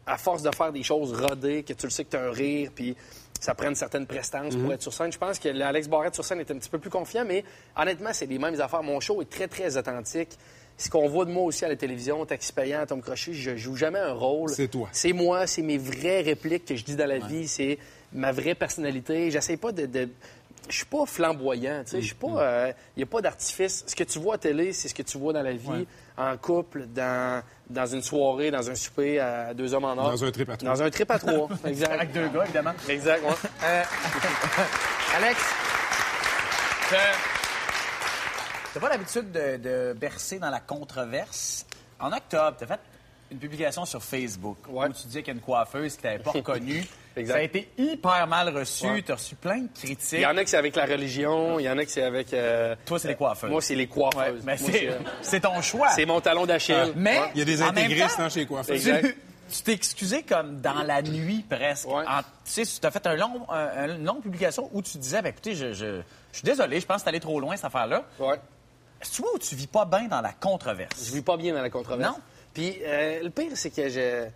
à 0.06 0.18
force 0.18 0.42
de 0.42 0.52
faire 0.54 0.72
des 0.72 0.84
choses 0.84 1.14
rodées, 1.14 1.64
que 1.64 1.74
tu 1.74 1.86
le 1.86 1.92
sais 1.92 2.04
que 2.04 2.10
tu 2.10 2.18
as 2.18 2.24
un 2.24 2.32
rire, 2.32 2.72
puis 2.74 2.96
ça 3.40 3.56
prend 3.56 3.70
une 3.70 3.76
certaine 3.76 4.06
prestance 4.06 4.56
pour 4.56 4.72
être 4.74 4.82
sur 4.82 4.94
scène, 4.94 5.12
je 5.12 5.18
pense 5.18 5.40
que 5.40 5.50
l'Alex 5.50 5.88
Barrett 5.88 6.14
sur 6.14 6.24
scène 6.24 6.40
est 6.40 6.52
un 6.52 6.58
petit 6.58 6.70
peu 6.70 6.80
plus 6.80 6.90
confiant, 6.90 7.24
mais 7.26 7.44
honnêtement, 7.76 8.12
c'est 8.14 8.28
les 8.28 8.38
mêmes 8.38 8.60
affaires. 8.60 8.84
Mon 8.84 9.00
show 9.00 9.22
est 9.22 9.30
très, 9.30 9.48
très 9.48 9.78
authentique. 9.78 10.38
Ce 10.82 10.90
qu'on 10.90 11.08
voit 11.08 11.26
de 11.26 11.32
moi 11.32 11.44
aussi 11.44 11.64
à 11.64 11.68
la 11.70 11.76
télévision, 11.76 12.26
taxi 12.26 12.52
payant, 12.52 12.86
Tom 12.86 13.02
Crochet, 13.02 13.34
je 13.34 13.56
joue 13.56 13.76
jamais 13.76 14.00
un 14.00 14.14
rôle. 14.14 14.50
C'est 14.50 14.68
toi. 14.68 14.90
C'est 14.92 15.14
moi, 15.14 15.48
c'est 15.48 15.62
mes 15.62 15.78
vraies 15.78 16.22
répliques 16.22 16.66
que 16.66 16.76
je 16.76 16.84
dis 16.84 16.96
dans 16.96 17.08
la 17.08 17.20
vie, 17.20 17.48
c'est 17.48 17.78
ma 18.14 18.32
vraie 18.32 18.56
personnalité. 18.56 19.32
J'essaie 19.32 19.58
pas 19.58 19.72
de. 19.72 19.86
de- 19.86 20.10
Je 20.70 20.76
suis 20.78 20.86
pas 20.86 21.06
flamboyant, 21.06 21.82
tu 21.84 21.92
sais. 21.92 22.02
Je 22.02 22.06
suis 22.08 22.16
pas. 22.16 22.70
Il 22.96 23.00
n'y 23.00 23.04
a 23.04 23.06
pas 23.06 23.22
d'artifice. 23.22 23.84
Ce 23.88 23.96
que 23.96 24.04
tu 24.04 24.20
vois 24.20 24.36
à 24.36 24.38
télé, 24.38 24.74
c'est 24.74 24.88
ce 24.88 24.94
que 24.96 25.02
tu 25.04 25.18
vois 25.18 25.34
dans 25.34 25.42
la 25.42 25.54
vie, 25.54 25.86
en 26.18 26.38
couple, 26.38 26.86
dans, 26.88 27.42
dans 27.70 27.86
une 27.88 28.02
soirée, 28.02 28.52
dans 28.52 28.70
un 28.70 28.76
souper 28.76 29.20
à 29.20 29.54
deux 29.54 29.74
hommes 29.74 29.86
en 29.86 29.98
or. 29.98 30.12
Dans 30.12 30.24
un 30.24 30.32
trip 30.32 30.50
à 30.50 30.58
trois. 30.58 30.70
Dans 30.74 30.82
un 30.84 30.90
trip 30.90 31.12
à 31.12 31.20
trois. 31.20 31.50
exact. 31.66 31.92
Avec 31.92 32.12
deux 32.12 32.28
gars, 32.30 32.44
évidemment. 32.44 32.74
Exact, 32.88 33.24
ouais. 33.24 33.36
Euh, 33.66 33.84
Alex, 35.18 35.40
t'as- 38.74 38.80
pas 38.80 38.90
l'habitude 38.90 39.32
de, 39.32 39.58
de 39.58 39.94
bercer 39.94 40.40
dans 40.40 40.50
la 40.50 40.60
controverse? 40.60 41.66
En 42.00 42.12
octobre, 42.12 42.58
t'as 42.60 42.66
fait 42.68 42.80
une 43.32 43.38
publication 43.40 43.86
sur 43.86 44.04
Facebook 44.04 44.58
Ouais. 44.70 44.88
où 44.88 44.94
tu 44.94 45.08
disais 45.08 45.22
qu'il 45.22 45.34
y 45.34 45.36
a 45.36 45.40
une 45.40 45.46
coiffeuse 45.46 45.96
qui 45.96 46.02
t'avait 46.02 46.20
pas 46.20 46.32
reconnue. 46.36 46.84
Exact. 47.16 47.34
Ça 47.34 47.40
a 47.40 47.44
été 47.44 47.70
hyper 47.78 48.26
mal 48.28 48.56
reçu. 48.58 48.88
Ouais. 48.88 49.02
T'as 49.02 49.16
reçu 49.16 49.36
plein 49.36 49.60
de 49.60 49.68
critiques. 49.74 50.14
Il 50.14 50.22
y 50.22 50.26
en 50.26 50.38
a 50.38 50.44
qui 50.44 50.50
c'est 50.50 50.58
avec 50.58 50.76
la 50.78 50.86
religion, 50.86 51.60
il 51.60 51.64
y 51.64 51.70
en 51.70 51.78
a 51.78 51.84
qui 51.86 51.92
c'est 51.92 52.04
avec. 52.04 52.34
euh, 52.34 52.76
Toi, 52.86 53.00
c'est 53.00 53.10
les 53.10 53.16
coiffeuses. 53.16 53.50
Moi, 53.50 53.62
c'est 53.62 53.76
les 53.76 53.84
Ouais, 53.84 53.88
coiffeuses. 53.88 54.44
mais 54.46 54.58
Moi, 54.58 54.70
c'est 54.72 54.88
euh, 54.90 54.98
c'est 55.22 55.40
ton 55.42 55.62
choix. 55.62 55.90
c'est 55.90 56.06
mon 56.06 56.22
talon 56.22 56.46
d'Achille. 56.46 56.94
Mais 56.96 57.20
Il 57.36 57.40
y 57.40 57.42
a 57.42 57.46
des 57.46 57.62
intégristes 57.62 58.16
temps, 58.18 58.24
hein, 58.24 58.30
chez 58.30 58.40
les 58.42 58.46
coiffeurs. 58.46 58.76
Exact. 58.76 59.02
Tu 59.06 59.16
tu 59.58 59.64
t'es 59.64 59.74
excusé 59.74 60.24
comme 60.24 60.62
dans 60.62 60.82
la 60.84 61.02
nuit 61.02 61.44
presque. 61.50 61.86
Ouais. 61.90 62.06
En- 62.08 62.22
tu 62.46 62.64
sais, 62.64 62.64
tu 62.80 62.88
as 62.88 62.92
fait 62.92 63.06
un 63.06 63.16
long, 63.16 63.46
un- 63.50 63.90
une 63.98 64.06
longue 64.06 64.22
publication 64.22 64.70
où 64.72 64.82
tu 64.82 64.98
disais, 64.98 65.22
ben, 65.22 65.28
écoutez, 65.32 65.56
je, 65.56 65.74
je- 65.74 66.00
je 66.32 66.38
suis 66.38 66.46
désolé, 66.46 66.80
je 66.80 66.86
pense 66.86 66.98
que 66.98 67.04
c'est 67.04 67.10
allé 67.10 67.20
trop 67.20 67.38
loin 67.42 67.58
cette 67.58 67.66
affaire-là. 67.66 68.06
Tu 69.10 69.22
vois 69.22 69.34
où 69.34 69.40
tu 69.40 69.56
vis 69.56 69.68
pas 69.68 69.86
bien 69.86 70.08
dans 70.08 70.22
la 70.22 70.34
controverse? 70.34 71.06
Je 71.06 71.14
vis 71.14 71.22
pas 71.22 71.38
bien 71.38 71.54
dans 71.54 71.62
la 71.62 71.70
controverse. 71.70 72.16
Non. 72.16 72.22
Puis 72.54 72.78
euh, 72.84 73.24
le 73.24 73.30
pire, 73.30 73.52
c'est 73.56 73.70
que 73.70 73.90
je. 73.90 74.28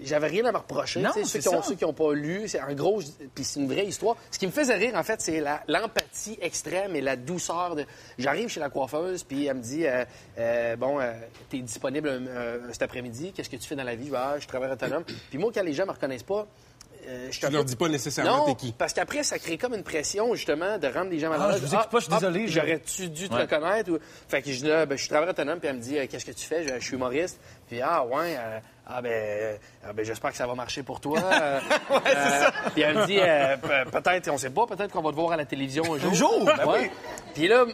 J'avais 0.00 0.28
rien 0.28 0.44
à 0.44 0.52
me 0.52 0.58
reprocher. 0.58 1.00
Non, 1.00 1.10
ceux, 1.12 1.24
c'est 1.24 1.40
qui 1.40 1.48
ont, 1.48 1.60
ceux 1.60 1.74
qui 1.74 1.84
n'ont 1.84 1.92
pas 1.92 2.12
lu, 2.12 2.46
c'est 2.46 2.62
en 2.62 2.72
gros, 2.72 3.02
puis 3.34 3.42
c'est 3.42 3.58
une 3.58 3.66
vraie 3.66 3.84
histoire. 3.84 4.14
Ce 4.30 4.38
qui 4.38 4.46
me 4.46 4.52
faisait 4.52 4.76
rire, 4.76 4.94
en 4.94 5.02
fait, 5.02 5.20
c'est 5.20 5.42
l'empathie 5.66 6.38
extrême 6.40 6.94
et 6.94 7.00
la 7.00 7.16
douceur. 7.16 7.74
de. 7.74 7.84
J'arrive 8.16 8.48
chez 8.48 8.60
la 8.60 8.70
coiffeuse, 8.70 9.24
puis 9.24 9.46
elle 9.46 9.56
me 9.56 9.60
dit 9.62 9.84
euh, 9.88 10.04
euh, 10.38 10.76
Bon, 10.76 11.00
tu 11.50 11.56
es 11.58 11.62
disponible 11.62 12.08
euh, 12.08 12.60
cet 12.70 12.82
après-midi, 12.82 13.32
qu'est-ce 13.32 13.50
que 13.50 13.56
tu 13.56 13.66
fais 13.66 13.74
dans 13.74 13.82
la 13.82 13.96
vie? 13.96 14.08
Ah, 14.14 14.36
Je 14.38 14.46
travaille 14.46 14.70
autonome. 14.70 15.02
puis 15.02 15.38
moi, 15.38 15.50
quand 15.52 15.64
les 15.64 15.72
gens 15.72 15.84
me 15.86 15.90
reconnaissent 15.90 16.22
pas, 16.22 16.46
euh, 17.08 17.26
je 17.28 17.32
suis 17.38 17.46
Tu 17.46 17.52
leur 17.52 17.64
dis 17.64 17.74
pas 17.76 17.88
nécessairement 17.88 18.46
non, 18.46 18.54
t'es 18.54 18.54
qui. 18.54 18.72
parce 18.72 18.92
qu'après, 18.92 19.22
ça 19.22 19.38
crée 19.38 19.56
comme 19.58 19.74
une 19.74 19.82
pression, 19.82 20.34
justement, 20.34 20.78
de 20.78 20.86
rendre 20.88 21.10
les 21.10 21.18
gens 21.18 21.30
mal 21.30 21.40
à 21.40 21.44
Ah, 21.46 21.52
je 21.56 21.58
vous 21.64 21.74
écoute 21.74 21.88
pas, 21.90 21.98
je 21.98 22.04
suis 22.04 22.12
désolé, 22.14 22.46
je- 22.48 22.52
J'aurais-tu 22.60 23.08
dû 23.08 23.28
te 23.28 23.34
Ouais. 23.34 23.40
reconnaître? 23.42 23.90
Ou... 23.90 23.98
Fait 24.28 24.42
que 24.42 24.50
je 24.52 24.58
dis 24.58 24.66
là, 24.68 24.84
ben, 24.86 24.96
je 24.96 25.00
suis 25.00 25.08
travailleur 25.08 25.32
autonome, 25.32 25.58
puis 25.58 25.68
elle 25.68 25.76
me 25.76 25.80
dit, 25.80 25.98
euh, 25.98 26.06
qu'est-ce 26.08 26.24
que 26.26 26.32
tu 26.32 26.44
fais? 26.46 26.66
Je, 26.68 26.74
je 26.78 26.84
suis 26.84 26.94
humoriste. 26.96 27.40
Puis, 27.68 27.80
ah, 27.80 28.04
ouais, 28.04 28.36
euh, 28.38 28.58
ah, 28.86 29.02
ben, 29.02 29.10
euh, 29.12 29.56
ah, 29.86 29.92
ben, 29.92 30.04
j'espère 30.04 30.30
que 30.32 30.36
ça 30.36 30.46
va 30.46 30.54
marcher 30.54 30.82
pour 30.82 31.00
toi. 31.00 31.18
Euh, 31.32 31.60
euh, 31.90 32.50
Puis 32.74 32.82
elle 32.82 32.96
me 32.96 33.06
dit, 33.06 33.18
euh, 33.20 33.56
pe- 33.56 33.90
peut-être, 33.90 34.28
on 34.30 34.38
sait 34.38 34.50
pas, 34.50 34.66
peut-être 34.66 34.92
qu'on 34.92 35.02
va 35.02 35.10
te 35.10 35.16
voir 35.16 35.32
à 35.32 35.36
la 35.36 35.44
télévision 35.44 35.84
un 35.94 35.98
jour. 35.98 36.10
Un 36.10 36.14
jour? 36.14 36.44
Ben 36.44 36.66
Ouais. 36.66 36.78
oui. 36.82 36.90
Puis 37.34 37.48
là, 37.48 37.64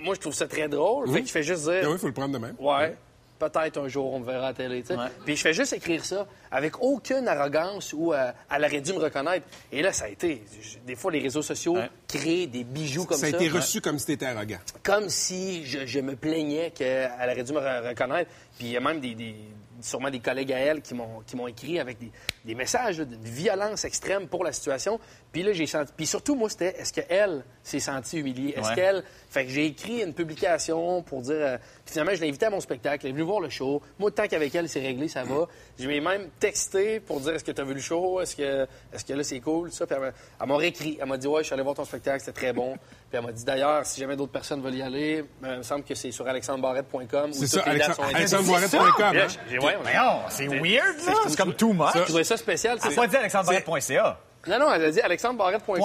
moi, 0.00 0.14
je 0.14 0.20
trouve 0.20 0.34
ça 0.34 0.46
très 0.46 0.68
drôle. 0.68 1.10
Fait 1.12 1.20
que 1.22 1.26
je 1.26 1.32
fais 1.32 1.42
juste 1.42 1.64
dire, 1.64 1.80
Ah 1.84 1.86
oui, 1.88 1.92
il 1.94 1.98
faut 1.98 2.06
le 2.06 2.12
prendre 2.12 2.32
de 2.32 2.38
même. 2.38 2.54
Ouais. 2.58 2.96
Peut-être 3.38 3.78
un 3.80 3.86
jour, 3.88 4.12
on 4.12 4.18
me 4.20 4.24
verra 4.26 4.46
à 4.46 4.48
la 4.48 4.54
télé. 4.54 4.82
Ouais. 4.90 4.96
Puis 5.24 5.36
je 5.36 5.42
fais 5.42 5.52
juste 5.52 5.72
écrire 5.72 6.04
ça 6.04 6.26
avec 6.50 6.82
aucune 6.82 7.28
arrogance 7.28 7.92
ou 7.92 8.12
euh, 8.12 8.32
elle 8.54 8.64
aurait 8.64 8.80
dû 8.80 8.92
me 8.92 8.98
reconnaître. 8.98 9.46
Et 9.70 9.80
là, 9.80 9.92
ça 9.92 10.06
a 10.06 10.08
été. 10.08 10.42
Des 10.86 10.96
fois, 10.96 11.12
les 11.12 11.20
réseaux 11.20 11.42
sociaux 11.42 11.74
Ouais. 11.76 11.88
créent 12.08 12.46
des 12.48 12.64
bijoux 12.64 13.04
comme 13.04 13.16
ça. 13.18 13.30
Ça 13.30 13.36
a 13.36 13.40
été 13.40 13.48
reçu 13.48 13.80
comme 13.80 13.98
si 13.98 14.06
t'étais 14.06 14.26
arrogant. 14.26 14.58
Comme 14.82 15.08
si 15.08 15.64
je, 15.66 15.86
je 15.86 16.00
me 16.00 16.16
plaignais 16.16 16.72
qu'elle 16.72 17.10
aurait 17.22 17.44
dû 17.44 17.52
me 17.52 17.60
re- 17.60 17.88
reconnaître. 17.90 18.30
Puis 18.58 18.66
il 18.66 18.72
y 18.72 18.76
a 18.76 18.80
même 18.80 18.98
des, 19.00 19.14
des- 19.14 19.36
sûrement 19.80 20.10
des 20.10 20.20
collègues 20.20 20.52
à 20.52 20.58
elle 20.58 20.82
qui 20.82 20.94
m'ont 20.94 21.46
écrit 21.48 21.78
avec 21.78 21.98
des, 21.98 22.10
des 22.44 22.54
messages 22.54 22.98
de 22.98 23.06
violence 23.22 23.84
extrême 23.84 24.26
pour 24.28 24.44
la 24.44 24.52
situation. 24.52 24.98
Puis 25.32 25.42
là, 25.42 25.52
j'ai 25.52 25.66
senti. 25.66 25.92
Puis 25.96 26.06
surtout, 26.06 26.34
moi, 26.34 26.48
c'était 26.48 26.74
est-ce 26.80 26.92
qu'elle 26.92 27.44
s'est 27.62 27.80
sentie 27.80 28.18
humiliée? 28.18 28.54
Est-ce 28.56 28.68
Ouais. 28.70 28.74
qu'elle. 28.74 29.04
Fait 29.30 29.44
que 29.44 29.50
j'ai 29.50 29.66
écrit 29.66 30.02
une 30.02 30.14
publication 30.14 31.02
pour 31.02 31.22
dire. 31.22 31.34
euh, 31.36 31.58
puis 31.84 31.92
finalement, 31.92 32.14
je 32.14 32.20
l'ai 32.20 32.28
invitée 32.28 32.46
à 32.46 32.50
mon 32.50 32.60
spectacle. 32.60 33.04
Elle 33.06 33.10
est 33.10 33.12
venue 33.14 33.24
voir 33.24 33.40
le 33.40 33.48
show. 33.50 33.82
Moi, 33.98 34.10
tant 34.10 34.26
qu'avec 34.26 34.54
elle, 34.54 34.68
c'est 34.68 34.80
réglé, 34.80 35.08
ça 35.08 35.24
va. 35.24 35.46
Je 35.78 35.86
lui 35.86 35.96
ai 35.96 36.00
même 36.00 36.28
texté 36.40 37.00
pour 37.00 37.20
dire 37.20 37.34
est-ce 37.34 37.44
que 37.44 37.52
tu 37.52 37.60
as 37.60 37.64
vu 37.64 37.74
le 37.74 37.80
show? 37.80 38.20
Est-ce 38.20 38.36
que, 38.36 38.66
est-ce 38.92 39.04
que 39.04 39.12
là, 39.12 39.22
c'est 39.22 39.40
cool? 39.40 39.70
Ça? 39.72 39.86
Puis 39.86 39.96
elle 40.40 40.46
m'a 40.48 40.56
réécrit. 40.56 40.98
Elle 41.00 41.06
m'a 41.08 41.16
dit 41.18 41.26
ouais, 41.26 41.40
je 41.42 41.46
suis 41.46 41.54
allé 41.54 41.62
voir 41.62 41.74
ton 41.74 41.84
spectacle, 41.84 42.20
c'était 42.20 42.32
très 42.38 42.52
bon. 42.52 42.76
Puis 43.10 43.18
elle 43.18 43.24
m'a 43.24 43.32
dit 43.32 43.44
d'ailleurs, 43.44 43.86
si 43.86 44.00
jamais 44.00 44.16
d'autres 44.16 44.32
personnes 44.32 44.60
veulent 44.62 44.74
y 44.74 44.82
aller, 44.82 45.24
ben, 45.40 45.52
il 45.52 45.58
me 45.58 45.62
semble 45.62 45.82
que 45.82 45.94
c'est 45.94 46.10
sur 46.10 46.28
alexandrebarrette.com. 46.28 47.32
C'est 47.32 47.46
ça, 47.46 47.60
toutes 47.62 47.72
les 47.72 47.78
dates 47.78 47.94
sont 47.96 48.02
Alexandre- 48.02 48.42
indiquées. 48.42 48.56
alexandrebarrette.com. 48.56 49.16
Hein? 49.16 50.26
c'est 50.28 50.46
weird, 50.46 50.96
là. 51.06 51.12
C'est 51.26 51.36
comme 51.38 51.54
too 51.54 51.72
much. 51.72 51.88
Je 51.94 52.00
trouvais 52.00 52.24
ça 52.24 52.36
spécial. 52.36 52.78
C'est- 52.82 52.94
pas 52.94 53.06
dit 53.06 53.16
alexandrebarrette.ca. 53.16 54.18
Non, 54.46 54.58
non, 54.60 54.72
elle 54.72 54.84
a 54.84 54.90
dit 54.90 55.00
alexandrebarrette.com. 55.00 55.80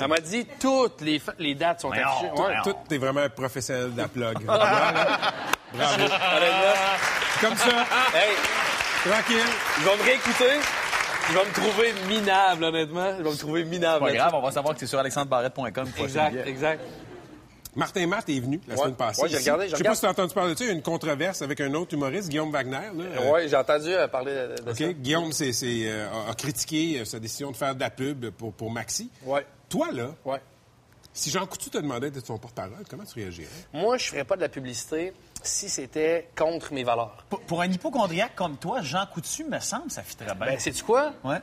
Elle 0.00 0.08
m'a 0.08 0.18
dit 0.18 0.46
toutes 0.60 1.00
les, 1.00 1.20
les 1.38 1.54
dates 1.54 1.80
sont 1.80 1.90
affichées. 1.90 2.26
Ouais. 2.26 2.30
voyons. 2.36 2.62
Tout, 2.62 2.74
t'es 2.88 2.98
vraiment 2.98 3.20
un 3.20 3.28
professionnel 3.30 3.92
de 3.94 3.98
la 4.02 4.08
plug. 4.08 4.44
Bravo. 4.44 6.04
Comme 7.40 7.56
ça, 7.56 7.66
Hey, 8.14 8.34
tranquille. 9.10 9.36
ils 9.78 9.84
vont 9.84 9.96
me 9.96 10.02
réécouter. 10.04 10.60
Ils 11.28 11.34
vont 11.34 11.44
me 11.44 11.52
trouver 11.52 11.92
minable, 12.08 12.64
honnêtement. 12.64 13.14
Ils 13.18 13.24
vont 13.24 13.32
me 13.32 13.36
trouver 13.36 13.64
minable. 13.64 14.04
Pas 14.06 14.12
grave, 14.12 14.34
on 14.34 14.42
va 14.42 14.50
savoir 14.52 14.74
que 14.74 14.80
c'est 14.80 14.86
sur 14.86 14.98
alexandrebarrette.com. 14.98 15.88
Exact, 15.98 16.46
exact. 16.46 16.80
Martin 17.74 18.06
Matt 18.06 18.26
est 18.30 18.40
venu 18.40 18.58
la 18.66 18.74
Ouais. 18.74 18.80
semaine 18.80 18.94
passée. 18.94 19.20
Ouais, 19.22 19.28
j'ai 19.28 19.36
regardé, 19.36 19.66
je 19.66 19.72
Je 19.72 19.76
sais 19.76 19.84
pas 19.84 19.94
si 19.94 20.00
tu 20.00 20.06
as 20.06 20.10
entendu 20.10 20.32
parler 20.32 20.54
de 20.54 20.58
ça. 20.58 20.64
Il 20.64 20.68
y 20.68 20.70
a 20.70 20.74
une 20.74 20.82
controverse 20.82 21.42
avec 21.42 21.60
un 21.60 21.74
autre 21.74 21.92
humoriste, 21.92 22.30
Guillaume 22.30 22.50
Wagner. 22.50 22.70
Là. 22.94 23.04
Euh, 23.20 23.32
Oui, 23.34 23.48
j'ai 23.50 23.56
entendu 23.56 23.88
euh, 23.92 24.08
parler 24.08 24.32
de, 24.32 24.72
ça. 24.72 24.92
Guillaume 24.94 25.30
c'est, 25.32 25.52
c'est, 25.52 25.82
euh, 25.84 26.06
a- 26.30 26.34
critiqué 26.34 27.04
sa 27.04 27.18
décision 27.18 27.50
de 27.50 27.56
faire 27.56 27.74
de 27.74 27.80
la 27.80 27.90
pub 27.90 28.30
pour, 28.30 28.54
pour 28.54 28.70
Maxi. 28.70 29.10
Ouais, 29.26 29.44
Toi, 29.68 29.88
là, 29.92 30.14
ouais. 30.24 30.40
si 31.12 31.28
Jean 31.30 31.44
Coutu 31.44 31.68
te 31.68 31.76
demandait 31.76 32.10
d'être 32.10 32.26
son 32.26 32.38
porte-parole, 32.38 32.72
comment 32.88 33.04
tu 33.04 33.20
réagirais? 33.20 33.48
Moi, 33.74 33.98
je 33.98 34.06
ferais 34.08 34.24
pas 34.24 34.36
de 34.36 34.40
la 34.40 34.48
publicité 34.48 35.12
si 35.46 35.68
c'était 35.68 36.28
contre 36.36 36.72
mes 36.72 36.84
valeurs. 36.84 37.24
Pour, 37.28 37.40
pour 37.40 37.60
un 37.62 37.70
hypochondriaque 37.70 38.34
comme 38.34 38.56
toi, 38.56 38.82
Jean 38.82 39.06
Coutu, 39.12 39.44
me 39.44 39.58
semble, 39.60 39.90
ça 39.90 40.02
fitterait 40.02 40.34
bien. 40.34 40.46
Ben, 40.46 40.58
sais-tu 40.58 40.82
quoi? 40.84 41.12
Ouais. 41.24 41.38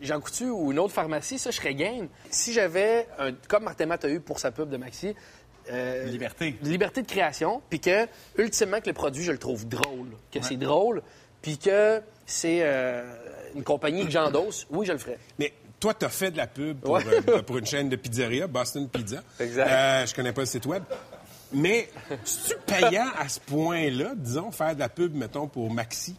Jean 0.00 0.20
Coutu 0.20 0.44
ou 0.48 0.70
une 0.72 0.78
autre 0.78 0.92
pharmacie, 0.94 1.38
ça, 1.38 1.50
je 1.50 1.56
serais 1.56 1.74
game. 1.74 2.08
Si 2.30 2.52
j'avais, 2.52 3.08
un, 3.18 3.32
comme 3.48 3.64
Martin 3.64 3.86
Matt 3.86 4.04
a 4.04 4.08
eu 4.08 4.20
pour 4.20 4.38
sa 4.38 4.50
pub 4.52 4.68
de 4.70 4.76
Maxi, 4.76 5.14
euh, 5.70 6.04
Liberté. 6.04 6.56
liberté 6.62 7.02
de 7.02 7.08
création, 7.08 7.60
puis 7.68 7.80
que, 7.80 8.06
ultimement, 8.38 8.80
que 8.80 8.86
le 8.86 8.92
produit, 8.92 9.24
je 9.24 9.32
le 9.32 9.38
trouve 9.38 9.66
drôle. 9.66 10.10
Que 10.30 10.40
c'est 10.40 10.56
drôle, 10.56 11.02
puis 11.42 11.58
que 11.58 12.00
c'est 12.24 12.60
euh, 12.62 13.04
une 13.56 13.64
compagnie 13.64 14.04
que 14.04 14.10
j'endosse, 14.12 14.66
oui, 14.70 14.86
je 14.86 14.92
le 14.92 14.98
ferais. 14.98 15.18
Mais 15.40 15.52
toi, 15.80 15.92
tu 15.94 16.04
as 16.06 16.08
fait 16.08 16.30
de 16.30 16.36
la 16.36 16.46
pub 16.46 16.78
pour, 16.78 16.92
Ouais. 16.92 17.02
euh, 17.28 17.42
pour 17.42 17.58
une 17.58 17.66
chaîne 17.66 17.88
de 17.88 17.96
pizzeria, 17.96 18.46
Boston 18.46 18.88
Pizza. 18.88 19.22
Exact. 19.40 19.68
Euh, 19.68 20.06
je 20.06 20.14
connais 20.14 20.32
pas 20.32 20.42
le 20.42 20.46
site 20.46 20.66
web. 20.66 20.84
Mais, 21.52 21.88
es-tu 22.10 22.56
payant 22.66 23.08
à 23.18 23.28
ce 23.28 23.40
point-là, 23.40 24.12
disons, 24.14 24.50
faire 24.50 24.74
de 24.74 24.80
la 24.80 24.88
pub, 24.88 25.14
mettons, 25.14 25.46
pour 25.46 25.70
Maxi? 25.72 26.16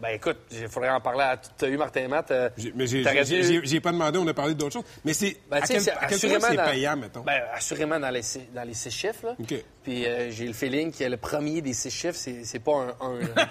Ben 0.00 0.10
écoute, 0.14 0.36
il 0.52 0.68
faudrait 0.68 0.90
en 0.90 1.00
parler 1.00 1.22
à... 1.24 1.36
Tu 1.36 1.64
as 1.64 1.68
eu 1.68 1.76
Martin 1.76 2.06
Matt... 2.08 2.30
euh, 2.30 2.48
J'ai- 2.56 2.72
mais 2.74 2.86
dû- 2.86 3.80
pas 3.80 3.92
demandé, 3.92 4.18
on 4.18 4.26
a 4.28 4.34
parlé 4.34 4.54
d'autres 4.54 4.74
choses. 4.74 4.84
Mais 5.04 5.12
c'est 5.12 5.36
Ben, 5.50 5.58
à 5.62 5.66
quel, 5.66 5.80
c'est 5.80 5.90
à 5.90 6.06
quel 6.06 6.18
point 6.20 6.40
c'est 6.50 6.70
payant, 6.72 6.96
mettons? 6.96 7.20
Ben, 7.20 7.42
assurément 7.54 7.98
dans 7.98 8.10
les, 8.10 8.22
six- 8.22 8.48
dans 8.54 8.62
les 8.62 8.74
six 8.74 8.90
chiffres. 8.90 9.24
Là. 9.26 9.34
OK. 9.40 9.54
Puis 9.82 10.06
euh, 10.06 10.30
j'ai 10.30 10.46
le 10.46 10.52
feeling 10.52 10.92
que 10.92 11.04
le 11.04 11.16
premier 11.16 11.60
des 11.62 11.72
six 11.72 11.90
chiffres, 11.90 12.16
c'est, 12.18 12.44
c'est 12.44 12.58
pas 12.58 12.72
un 12.72 12.88
1. 13.06 13.18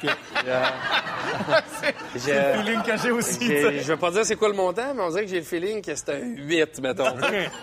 c'est 2.15 2.33
le 2.33 2.61
feeling 2.63 2.81
que 2.83 2.97
j'ai 2.97 3.11
aussi. 3.11 3.45
Je 3.47 3.87
vais 3.87 3.97
pas 3.97 4.11
dire 4.11 4.25
c'est 4.25 4.35
quoi 4.35 4.49
le 4.49 4.55
montant, 4.55 4.93
mais 4.93 5.01
on 5.01 5.09
dirait 5.09 5.23
que 5.23 5.29
j'ai 5.29 5.39
le 5.39 5.43
feeling 5.45 5.81
que 5.81 5.95
c'est 5.95 6.09
un 6.09 6.19
8, 6.19 6.79
mettons. 6.81 7.15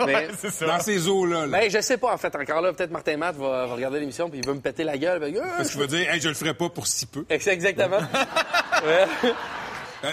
mais, 0.07 0.29
C'est 0.39 0.51
ça. 0.51 0.67
Dans 0.67 0.81
ces 0.81 1.09
eaux-là, 1.09 1.47
là. 1.47 1.59
ben, 1.59 1.71
je 1.71 1.81
sais 1.81 1.97
pas, 1.99 2.13
en 2.13 2.19
fait. 2.19 2.35
Encore 2.35 2.61
là, 2.63 2.73
peut-être 2.73 2.91
Martin 2.91 3.17
Matt 3.17 3.37
va, 3.37 3.67
va 3.67 3.75
regarder 3.75 4.01
l'émission 4.01 4.29
puis 4.29 4.41
il 4.41 4.47
veut 4.47 4.55
me 4.55 4.61
péter 4.61 4.85
la 4.85 4.99
gueule. 4.99 5.21
Ben, 5.21 5.35
euh, 5.37 5.41
Parce 5.57 5.73
je 5.73 5.79
veux 5.79 5.87
dire, 5.87 6.11
hey, 6.13 6.21
je 6.21 6.29
le 6.29 6.35
ferais 6.35 6.55
pas 6.55 6.69
pour 6.69 6.87
si 6.87 7.07
peu. 7.07 7.25
exactement. 7.29 7.99
Ouais. 8.83 9.07
Euh, 10.05 10.13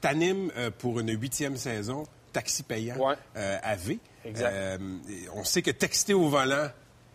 T'animes 0.00 0.50
euh, 0.56 0.70
pour 0.76 1.00
une 1.00 1.10
huitième 1.18 1.56
saison 1.56 2.04
Taxi 2.32 2.62
payant 2.62 2.96
Ouais. 2.96 3.14
euh, 3.36 3.58
à 3.62 3.76
V. 3.76 3.98
Exact. 4.24 4.50
Euh, 4.52 4.78
on 5.34 5.44
sait 5.44 5.62
que 5.62 5.70
texter 5.70 6.12
au 6.12 6.28
volant, 6.28 6.68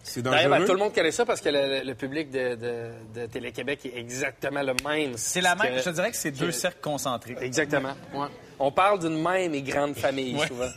c'est 0.03 0.21
dangereux. 0.23 0.49
ben, 0.49 0.65
tout 0.65 0.73
le 0.73 0.79
monde 0.79 0.93
connaît 0.95 1.11
ça 1.11 1.25
parce 1.25 1.41
que 1.41 1.49
le, 1.49 1.85
le 1.85 1.93
public 1.93 2.31
de, 2.31 2.55
de, 2.55 2.91
de 3.21 3.25
Télé-Québec 3.27 3.81
est 3.85 3.99
exactement 3.99 4.63
le 4.63 4.73
même. 4.87 5.13
C'est 5.17 5.41
la 5.41 5.55
même. 5.55 5.73
que- 5.73 5.79
Je 5.79 5.83
te 5.83 5.89
dirais 5.91 6.09
que 6.11 6.17
c'est 6.17 6.31
deux 6.31 6.47
que- 6.47 6.51
cercles 6.51 6.81
concentrés. 6.81 7.35
Exactement. 7.39 7.93
Ouais. 8.13 8.27
On 8.59 8.71
parle 8.71 8.99
d'une 8.99 9.21
même 9.21 9.53
et 9.53 9.61
grande 9.61 9.95
famille, 9.97 10.39
souvent. 10.47 10.69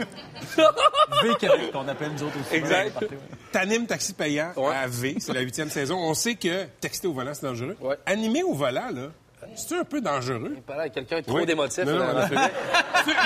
V 1.22 1.34
Québec, 1.38 1.72
qu'on 1.72 1.86
appelle 1.88 2.12
nous 2.12 2.22
autres 2.24 2.36
aussi. 2.40 2.54
Exact. 2.54 3.04
T'animes 3.52 3.86
Taxi 3.86 4.12
payant 4.14 4.52
Ouais. 4.56 4.74
à 4.74 4.86
V, 4.86 5.16
c'est 5.20 5.32
la 5.32 5.40
huitième 5.40 5.70
saison. 5.70 5.96
On 5.98 6.14
sait 6.14 6.34
que 6.34 6.64
texter 6.80 7.06
au 7.08 7.12
volant, 7.12 7.32
c'est 7.34 7.44
dangereux. 7.46 7.76
Ouais. 7.80 7.96
Animer 8.06 8.42
au 8.42 8.54
volant, 8.54 8.90
là, 8.94 9.08
C'est 9.56 9.76
un 9.76 9.84
peu 9.84 10.00
dangereux. 10.00 10.52
Il 10.56 10.62
parlait 10.62 10.84
à 10.84 10.88
quelqu'un 10.90 11.20
de 11.20 11.24
trop 11.26 11.36
Oui. 11.38 11.46
d'émotif. 11.46 11.84
Non, 11.84 11.96
non, 11.96 12.12
non. 12.14 12.26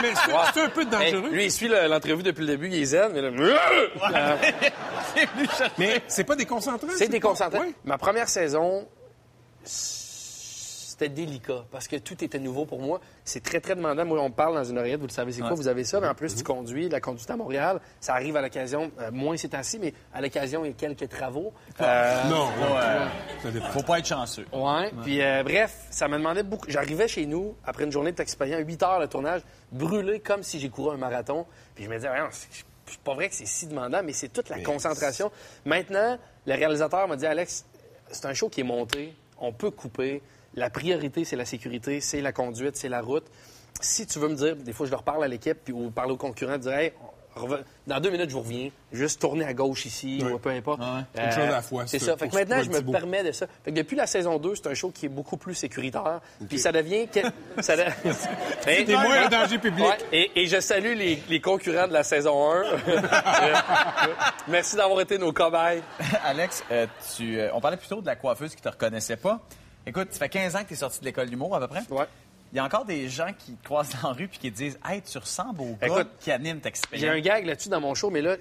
Mais 0.03 0.13
c'est 0.15 0.33
c'est 0.55 0.61
un 0.63 0.69
peu 0.71 0.81
Hey, 0.83 0.87
dangereux. 1.13 1.31
lui, 1.31 1.45
il 1.47 1.51
suit 1.53 1.69
le- 1.69 1.89
l'entrevue 1.89 2.23
depuis 2.23 2.41
le 2.43 2.47
début, 2.47 2.69
il 2.69 2.75
est 2.81 2.85
zen, 2.85 3.11
mais 3.13 3.21
là... 3.21 3.29
Euh, 3.29 4.37
Mais 5.79 6.03
c'est 6.07 6.25
pas 6.25 6.37
déconcentrant. 6.37 6.89
C'est 6.97 7.09
déconcentrant. 7.09 7.61
Oui. 7.63 7.75
Ma 7.85 7.99
première 7.99 8.29
saison, 8.29 8.87
c'était 10.95 11.09
délicat 11.09 11.65
parce 11.73 11.89
que 11.89 11.97
tout 11.97 12.23
était 12.23 12.39
nouveau 12.39 12.67
pour 12.67 12.81
moi. 12.81 13.01
C'est 13.25 13.43
très, 13.43 13.61
très 13.61 13.75
demandant. 13.75 14.05
Moi, 14.05 14.21
on 14.21 14.29
me 14.29 14.35
parle 14.35 14.55
dans 14.55 14.63
une 14.63 14.79
oreillette, 14.79 15.01
vous 15.01 15.09
le 15.09 15.13
savez, 15.13 15.33
c'est 15.33 15.41
quoi, 15.41 15.51
Ouais. 15.51 15.57
vous 15.57 15.67
avez 15.67 15.83
ça, 15.83 15.99
mais 16.01 16.07
en 16.07 16.15
plus, 16.15 16.37
tu 16.37 16.45
conduis, 16.45 16.89
la 16.89 17.01
conduite 17.01 17.29
à 17.29 17.37
Montréal, 17.37 17.81
ça 18.01 18.15
arrive 18.15 18.37
à 18.37 18.43
l'occasion, 18.43 18.93
euh, 19.01 19.11
moins 19.11 19.37
ces 19.37 19.49
temps-ci, 19.49 19.81
mais 19.81 19.93
à 20.15 20.21
l'occasion, 20.21 20.65
il 20.65 20.69
y 20.69 20.71
a 20.71 20.75
quelques 20.75 21.09
travaux. 21.09 21.53
Euh, 21.81 22.23
Non, 22.31 22.47
Ouais. 22.47 23.61
Faut 23.73 23.83
pas 23.83 23.99
être 23.99 24.07
chanceux. 24.07 24.47
Ouais. 24.53 24.93
Puis 25.03 25.21
euh, 25.21 25.43
bref, 25.43 25.77
ça 25.91 26.07
me 26.07 26.17
demandait 26.17 26.45
beaucoup. 26.45 26.67
J'arrivais 26.71 27.09
chez 27.09 27.27
nous 27.27 27.57
après 27.67 27.85
une 27.85 27.93
journée 27.93 28.13
de 28.13 28.17
taxi 28.17 28.37
payant, 28.37 28.59
8 28.61 28.83
heures 28.85 29.01
le 29.01 29.09
tournage, 29.09 29.43
brûlé 29.73 30.21
comme 30.21 30.45
si 30.45 30.61
j'ai 30.61 30.69
couru 30.69 30.95
un 30.95 30.97
marathon. 30.99 31.45
Puis 31.75 31.85
je 31.85 31.91
me 31.91 31.97
disais, 31.97 32.09
c'est 32.31 32.65
c'est 32.87 32.99
pas 33.01 33.15
vrai 33.15 33.29
que 33.31 33.35
c'est 33.35 33.47
si 33.47 33.67
demandant, 33.67 34.03
mais 34.05 34.13
c'est 34.13 34.29
toute 34.29 34.49
la 34.51 34.61
concentration. 34.61 35.33
Maintenant, 35.65 36.19
le 36.47 36.55
réalisateur 36.55 37.09
m'a 37.09 37.17
dit, 37.17 37.27
Alex, 37.27 37.65
c'est 38.11 38.27
un 38.27 38.35
show 38.35 38.49
qui 38.51 38.61
est 38.61 38.65
monté, 38.65 39.15
on 39.39 39.53
peut 39.53 39.71
couper. 39.71 40.23
La 40.55 40.71
priorité, 40.71 41.25
c'est 41.25 41.37
la 41.37 41.45
sécurité, 41.45 42.01
c'est 42.01 42.21
la 42.21 42.33
conduite, 42.33 42.77
c'est 42.77 42.89
la 42.89 43.01
route. 43.01 43.25
Si 43.81 44.07
tu 44.07 44.19
veux 44.19 44.29
me 44.29 44.37
dire, 44.37 44.57
des 44.57 44.73
fois, 44.73 44.87
je 44.87 44.91
leur 44.93 45.03
parle 45.03 45.25
à 45.25 45.29
l'équipe 45.29 45.59
puis, 45.65 45.73
ou 45.73 45.91
parler 45.91 46.13
aux 46.13 46.17
concurrents, 46.17 46.59
dire, 46.59 46.73
hey, 46.73 46.93
dans 47.89 47.99
deux 47.99 48.11
minutes, 48.11 48.29
je 48.31 48.35
vous 48.35 48.43
reviens. 48.43 48.71
Juste 48.93 49.21
tourner 49.21 49.45
à 49.45 49.53
gauche 49.53 49.87
ici, 49.87 50.23
ou 50.25 50.39
peu 50.39 50.51
importe. 50.51 50.79
Ouais. 50.81 51.25
Une 51.25 51.31
chose 51.33 51.41
à 51.41 51.51
la 51.51 51.63
fois, 51.63 51.85
C'est 51.89 51.99
ça. 51.99 52.17
Fait 52.17 52.29
que 52.29 52.35
maintenant, 52.37 52.63
je 52.63 52.71
me 52.71 52.81
permets 52.93 53.25
de 53.25 53.33
ça. 53.33 53.47
Fait 53.65 53.73
que 53.73 53.77
depuis 53.77 53.97
la 53.97 54.07
saison 54.07 54.39
2, 54.39 54.55
c'est 54.55 54.69
un 54.69 54.75
show 54.75 54.91
qui 54.93 55.07
est 55.07 55.09
beaucoup 55.09 55.37
plus 55.37 55.55
sécuritaire. 55.57 56.21
Puis 56.49 56.61
ça 56.61 56.71
devient. 56.71 57.09
que- 57.09 57.19
ça 57.61 57.77
de- 57.77 57.83
T'es 58.65 58.85
moins 58.93 59.25
un 59.25 59.29
danger 59.29 59.59
public. 59.59 59.85
Ouais, 59.85 59.99
et, 60.13 60.31
et 60.43 60.47
je 60.47 60.61
salue 60.61 60.95
les, 60.97 61.21
les 61.29 61.41
concurrents 61.41 61.89
de 61.89 61.93
la 61.93 62.05
saison 62.05 62.53
1. 62.53 62.63
Merci 64.49 64.77
d'avoir 64.77 65.01
été 65.01 65.19
nos 65.19 65.33
cobayes. 65.33 65.83
Alex, 66.25 66.63
euh, 66.71 66.87
tu, 67.17 67.41
euh, 67.41 67.49
on 67.53 67.61
parlait 67.61 67.77
plutôt 67.77 68.01
de 68.01 68.07
la 68.07 68.17
coiffeuse 68.17 68.55
qui 68.55 68.63
te 68.63 68.69
reconnaissait 68.69 69.17
pas. 69.17 69.41
Écoute, 69.87 70.09
ça 70.13 70.19
fait 70.21 70.29
15 70.29 70.57
ans 70.57 70.63
que 70.63 70.69
tu 70.69 70.75
es 70.75 70.77
sorti 70.77 71.01
de 71.01 71.05
l'école 71.05 71.29
d'humour 71.29 71.55
à 71.57 71.61
peu 71.61 71.69
près. 71.69 71.83
Ouais. 71.91 72.07
Il 72.53 72.57
y 72.59 72.61
a 72.61 72.65
encore 72.65 72.85
des 72.85 73.09
gens 73.09 73.33
qui 73.37 73.53
te 73.55 73.65
croisent 73.65 73.91
dans 74.01 74.11
la 74.11 74.15
rue 74.15 74.29
puis 74.29 74.39
qui 74.39 74.53
te 74.53 74.57
disent 74.57 74.79
Hey, 74.85 75.03
tu 75.03 75.19
ressembles 75.19 75.61
au 75.61 75.75
gars 75.81 75.87
Écoute, 75.89 76.09
qui 76.21 76.31
anime 76.31 76.61
ta 76.61 76.71
J'ai 76.93 77.09
un 77.09 77.19
gag 77.19 77.45
là-dessus 77.47 77.69
dans 77.69 77.81
mon 77.81 77.95
show, 77.97 78.11
mais 78.11 78.23
là, 78.23 78.37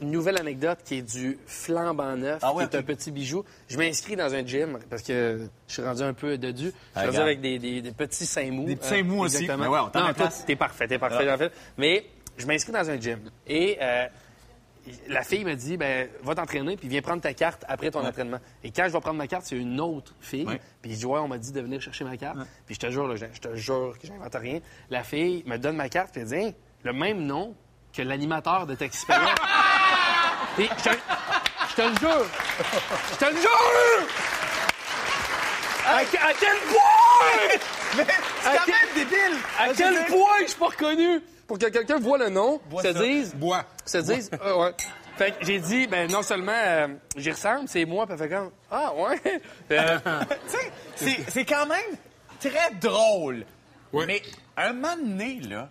une 0.00 0.10
nouvelle 0.10 0.38
anecdote 0.40 0.78
qui 0.84 0.96
est 0.96 1.02
du 1.02 1.38
flambant 1.46 2.16
neuf, 2.16 2.38
Ah 2.42 2.54
ouais, 2.54 2.66
qui 2.66 2.74
est 2.76 2.78
un 2.78 2.82
petit 2.82 3.10
bijou. 3.10 3.44
Je 3.68 3.76
m'inscris 3.76 4.16
dans 4.16 4.32
un 4.34 4.44
gym 4.46 4.78
parce 4.88 5.02
que 5.02 5.48
je 5.66 5.72
suis 5.72 5.82
rendu 5.82 6.02
un 6.02 6.14
peu 6.14 6.38
dodu. 6.38 6.68
Je 6.68 6.72
Ah, 6.94 7.00
suis 7.00 7.06
rendu 7.08 7.08
regarde. 7.10 7.26
avec 7.28 7.40
des, 7.42 7.58
des- 7.58 7.82
des 7.82 7.92
petits 7.92 8.24
seins 8.24 8.50
mous. 8.50 8.64
Des 8.64 8.76
petits 8.76 8.88
seins 8.88 9.02
mous 9.02 9.20
aussi. 9.24 9.42
exactement. 9.42 9.64
Mais 9.64 9.70
ouais, 9.70 9.80
on 9.80 9.98
non, 10.00 10.06
t'es 10.46 10.56
parfait, 10.56 10.88
t'es 10.88 10.98
parfait, 10.98 11.26
Ah. 11.28 11.34
en 11.34 11.38
fait. 11.38 11.52
Mais 11.76 12.06
je 12.38 12.46
m'inscris 12.46 12.72
dans 12.72 12.88
un 12.88 12.98
gym. 12.98 13.20
Et 13.46 13.76
euh, 13.82 14.06
la 15.08 15.22
fille 15.22 15.44
me 15.44 15.54
dit, 15.54 15.76
ben, 15.76 16.08
va 16.22 16.34
t'entraîner, 16.34 16.76
puis 16.76 16.88
viens 16.88 17.00
prendre 17.02 17.20
ta 17.22 17.32
carte 17.34 17.64
après 17.68 17.90
ton 17.90 18.04
entraînement. 18.06 18.38
Et 18.64 18.70
quand 18.70 18.84
je 18.86 18.92
vais 18.92 19.00
prendre 19.00 19.16
ma 19.18 19.26
carte, 19.26 19.44
c'est 19.46 19.56
une 19.56 19.80
autre 19.80 20.14
fille. 20.20 20.44
Ouais. 20.46 20.60
Puis 20.82 20.92
je 20.92 20.96
dis, 20.98 21.06
ouais, 21.06 21.18
on 21.20 21.28
m'a 21.28 21.38
dit 21.38 21.52
de 21.52 21.60
venir 21.60 21.80
chercher 21.80 22.04
ma 22.04 22.16
carte. 22.16 22.38
Puis 22.66 22.74
je 22.74 22.80
te 22.80 22.90
jure, 22.90 23.06
là, 23.08 23.16
je, 23.16 23.26
je 23.32 23.40
te 23.40 23.54
jure 23.56 23.96
que 24.00 24.06
j'invente 24.06 24.34
rien. 24.34 24.60
La 24.90 25.02
fille 25.04 25.42
me 25.46 25.56
donne 25.56 25.76
ma 25.76 25.88
carte, 25.88 26.12
puis 26.12 26.20
elle 26.22 26.28
dit, 26.28 26.54
le 26.84 26.92
même 26.92 27.20
nom 27.24 27.54
que 27.92 28.02
l'animateur 28.02 28.66
de 28.66 28.74
Payant. 28.74 28.90
Puis 30.56 30.68
je 30.78 30.82
te, 30.90 30.96
je 31.70 31.74
te 31.74 31.82
le 31.82 31.96
jure. 32.00 32.26
Je 33.12 33.16
te 33.16 33.24
le 33.26 33.36
jure! 33.40 34.08
À, 35.86 35.96
à 35.98 36.04
quel 36.04 36.56
point! 36.68 37.58
Mais 37.96 38.02
À 38.02 38.06
c'est 38.06 38.58
quand 38.58 38.64
quel- 38.66 38.74
même 38.74 38.94
débile! 38.94 39.38
À 39.58 39.68
Je 39.68 39.78
quel 39.78 40.06
point 40.06 40.36
je 40.42 40.46
suis 40.48 40.58
pas 40.58 40.66
reconnu? 40.66 41.20
Pour 41.48 41.58
que 41.58 41.66
quelqu'un 41.66 41.98
voit 41.98 42.18
le 42.18 42.28
nom, 42.28 42.60
Bois 42.70 42.82
se 42.82 42.92
ça. 42.92 43.02
dise, 43.02 43.34
Bois. 43.34 43.64
se 43.84 43.98
dise, 43.98 44.30
ah, 44.40 44.56
ouais. 44.58 44.74
Fait 45.16 45.32
que 45.32 45.44
j'ai 45.44 45.58
dit, 45.58 45.86
ben 45.88 46.08
non 46.08 46.22
seulement 46.22 46.52
euh, 46.54 46.86
j'y 47.16 47.32
ressemble, 47.32 47.66
c'est 47.68 47.84
moi, 47.84 48.06
puis 48.06 48.16
fait 48.16 48.28
comme, 48.28 48.50
ah 48.70 48.92
ouais. 48.94 49.18
Euh, 49.72 49.98
Tu 50.46 50.56
sais, 50.56 50.70
c'est- 50.94 51.30
c'est 51.30 51.44
quand 51.44 51.66
même 51.66 51.96
très 52.38 52.70
drôle. 52.80 53.44
Ouais. 53.92 54.06
Mais 54.06 54.22
un 54.56 54.72
moment 54.74 54.96
donné, 54.96 55.40
là, 55.40 55.68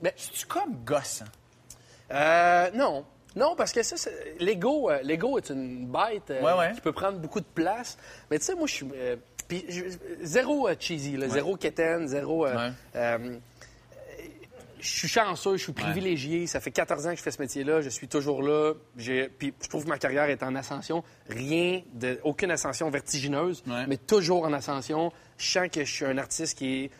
Ben- 0.00 0.12
c'est-tu 0.16 0.46
comme 0.46 0.72
gossant? 0.84 1.24
Euh, 2.12 2.70
non. 2.74 3.04
Non, 3.34 3.54
parce 3.56 3.72
que 3.72 3.82
ça, 3.82 3.96
c'est- 3.98 4.36
l'ego, 4.38 4.88
euh, 4.90 5.00
l'ego 5.02 5.36
est 5.38 5.50
une 5.50 5.86
bête 5.86 6.30
euh, 6.30 6.40
Ouais, 6.40 6.52
ouais. 6.58 6.72
qui 6.74 6.80
peut 6.80 6.92
prendre 6.92 7.18
beaucoup 7.18 7.40
de 7.40 7.46
place. 7.54 7.98
Mais 8.30 8.38
tu 8.38 8.44
sais, 8.46 8.54
moi, 8.54 8.66
je 8.66 8.72
suis. 8.74 8.86
zéro 10.22 10.68
cheesy, 10.78 11.16
là, 11.16 11.28
zéro 11.28 11.56
quétaine, 11.56 12.08
zéro. 12.08 12.46
Je 14.80 14.88
suis 14.88 15.08
chanceux, 15.08 15.56
je 15.56 15.62
suis 15.64 15.72
privilégié. 15.72 16.46
Ça 16.46 16.60
fait 16.60 16.70
14 16.70 17.06
ans 17.06 17.10
que 17.10 17.16
je 17.16 17.22
fais 17.22 17.30
ce 17.30 17.40
métier-là. 17.40 17.80
Je 17.80 17.88
suis 17.88 18.08
toujours 18.08 18.42
là. 18.42 18.74
Puis 18.96 19.54
je 19.62 19.68
trouve 19.68 19.84
que 19.84 19.88
ma 19.88 19.98
carrière 19.98 20.24
est 20.30 20.42
en 20.42 20.54
ascension. 20.54 21.02
Rien 21.28 21.82
de. 21.94 22.20
Aucune 22.24 22.50
ascension 22.50 22.88
vertigineuse, 22.90 23.62
Ouais. 23.66 23.86
mais 23.86 23.96
toujours 23.96 24.44
en 24.44 24.52
ascension. 24.52 25.12
Je 25.38 25.50
sens 25.50 25.68
que 25.72 25.84
je 25.84 25.92
suis 25.92 26.04
un 26.04 26.18
artiste 26.18 26.58
qui 26.58 26.84
est 26.84 26.90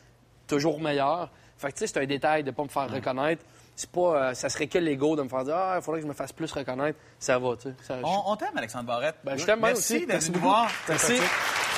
toujours 0.47 0.81
meilleur. 0.81 1.31
Fait 1.59 1.69
que, 1.69 1.73
tu 1.75 1.79
sais, 1.81 1.87
c'est 1.87 2.01
un 2.01 2.07
détail 2.07 2.43
de 2.43 2.51
ne 2.51 2.55
pas 2.55 2.62
me 2.65 2.69
faire 2.69 2.91
reconnaître. 2.91 3.43
C'est 3.75 3.91
pas, 3.91 4.31
euh, 4.31 4.35
ça 4.35 4.49
serait 4.49 4.69
que 4.69 4.79
l'ego 4.79 5.17
de 5.17 5.23
me 5.23 5.29
faire 5.29 5.45
dire 5.45 5.55
Ah, 5.57 5.75
il 5.79 5.83
faudrait 5.83 6.01
que 6.01 6.05
je 6.07 6.09
me 6.09 6.15
fasse 6.15 6.33
plus 6.33 6.51
reconnaître. 6.51 6.99
Ça 7.19 7.39
va, 7.39 7.57
tu 7.57 7.69
sais. 7.69 7.75
Ça- 7.83 7.99
On, 8.03 8.33
on 8.33 8.37
t'aime, 8.37 8.57
Alexandre 8.57 8.85
Barrette. 8.85 9.17
Ben, 9.25 9.37
je 9.37 9.45
t'aime 9.45 9.61
Merci 9.61 9.97
aussi. 9.97 10.07
Merci 10.07 10.31
beaucoup. 10.31 10.45
voir. 10.47 10.71
Merci. 10.89 11.15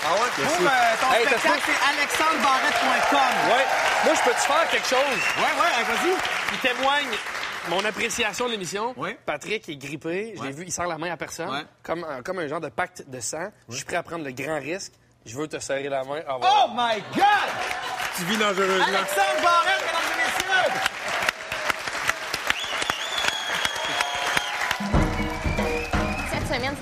Ah 0.04 0.14
ouais, 0.14 0.20
Merci. 0.38 0.56
pour 0.56 0.66
euh, 0.66 0.70
ton 1.00 1.12
Hey, 1.12 1.24
t'as 1.24 1.38
spectacle, 1.38 1.62
c'est 1.66 1.98
alexandrebarrette.com. 1.98 3.18
Ouais. 3.50 3.66
Moi, 4.04 4.14
je 4.14 4.22
peux-tu 4.22 4.40
faire 4.46 4.68
quelque 4.70 4.86
chose 4.88 5.20
Ouais, 5.36 5.42
ouais, 5.60 5.84
vas-y. 5.84 6.52
qui 6.52 6.68
témoigne 6.68 7.08
mon 7.68 7.84
appréciation 7.84 8.46
de 8.46 8.52
l'émission? 8.52 8.94
Ouais. 8.96 9.18
Patrick 9.26 9.68
est 9.68 9.76
grippé. 9.76 10.32
Je 10.36 10.42
l'ai 10.42 10.48
Ouais. 10.48 10.52
vu, 10.54 10.64
il 10.66 10.72
serre 10.72 10.86
la 10.86 10.98
main 10.98 11.10
à 11.12 11.16
personne. 11.16 11.50
Ouais. 11.50 11.64
Comme, 11.82 12.04
un- 12.04 12.22
comme 12.22 12.38
un 12.38 12.46
genre 12.48 12.60
de 12.60 12.68
pacte 12.68 13.04
de 13.08 13.20
sang. 13.20 13.50
Je 13.68 13.76
suis 13.76 13.84
prêt 13.84 13.96
à 13.96 14.02
prendre 14.02 14.24
le 14.24 14.30
grand 14.32 14.58
risque. 14.60 14.92
Je 15.26 15.36
veux 15.36 15.48
te 15.48 15.58
serrer 15.58 15.88
la 15.88 16.04
main. 16.04 16.20
Au 16.28 16.34
revoir. 16.36 16.68
Oh 16.68 16.70
my 16.74 17.02
God! 17.14 17.24
Tu 18.16 18.22
vis 18.24 18.36
dangereusement. 18.38 18.84
Alexandre 18.86 19.42
Barrette, 19.42 19.84
mesdames 19.84 20.07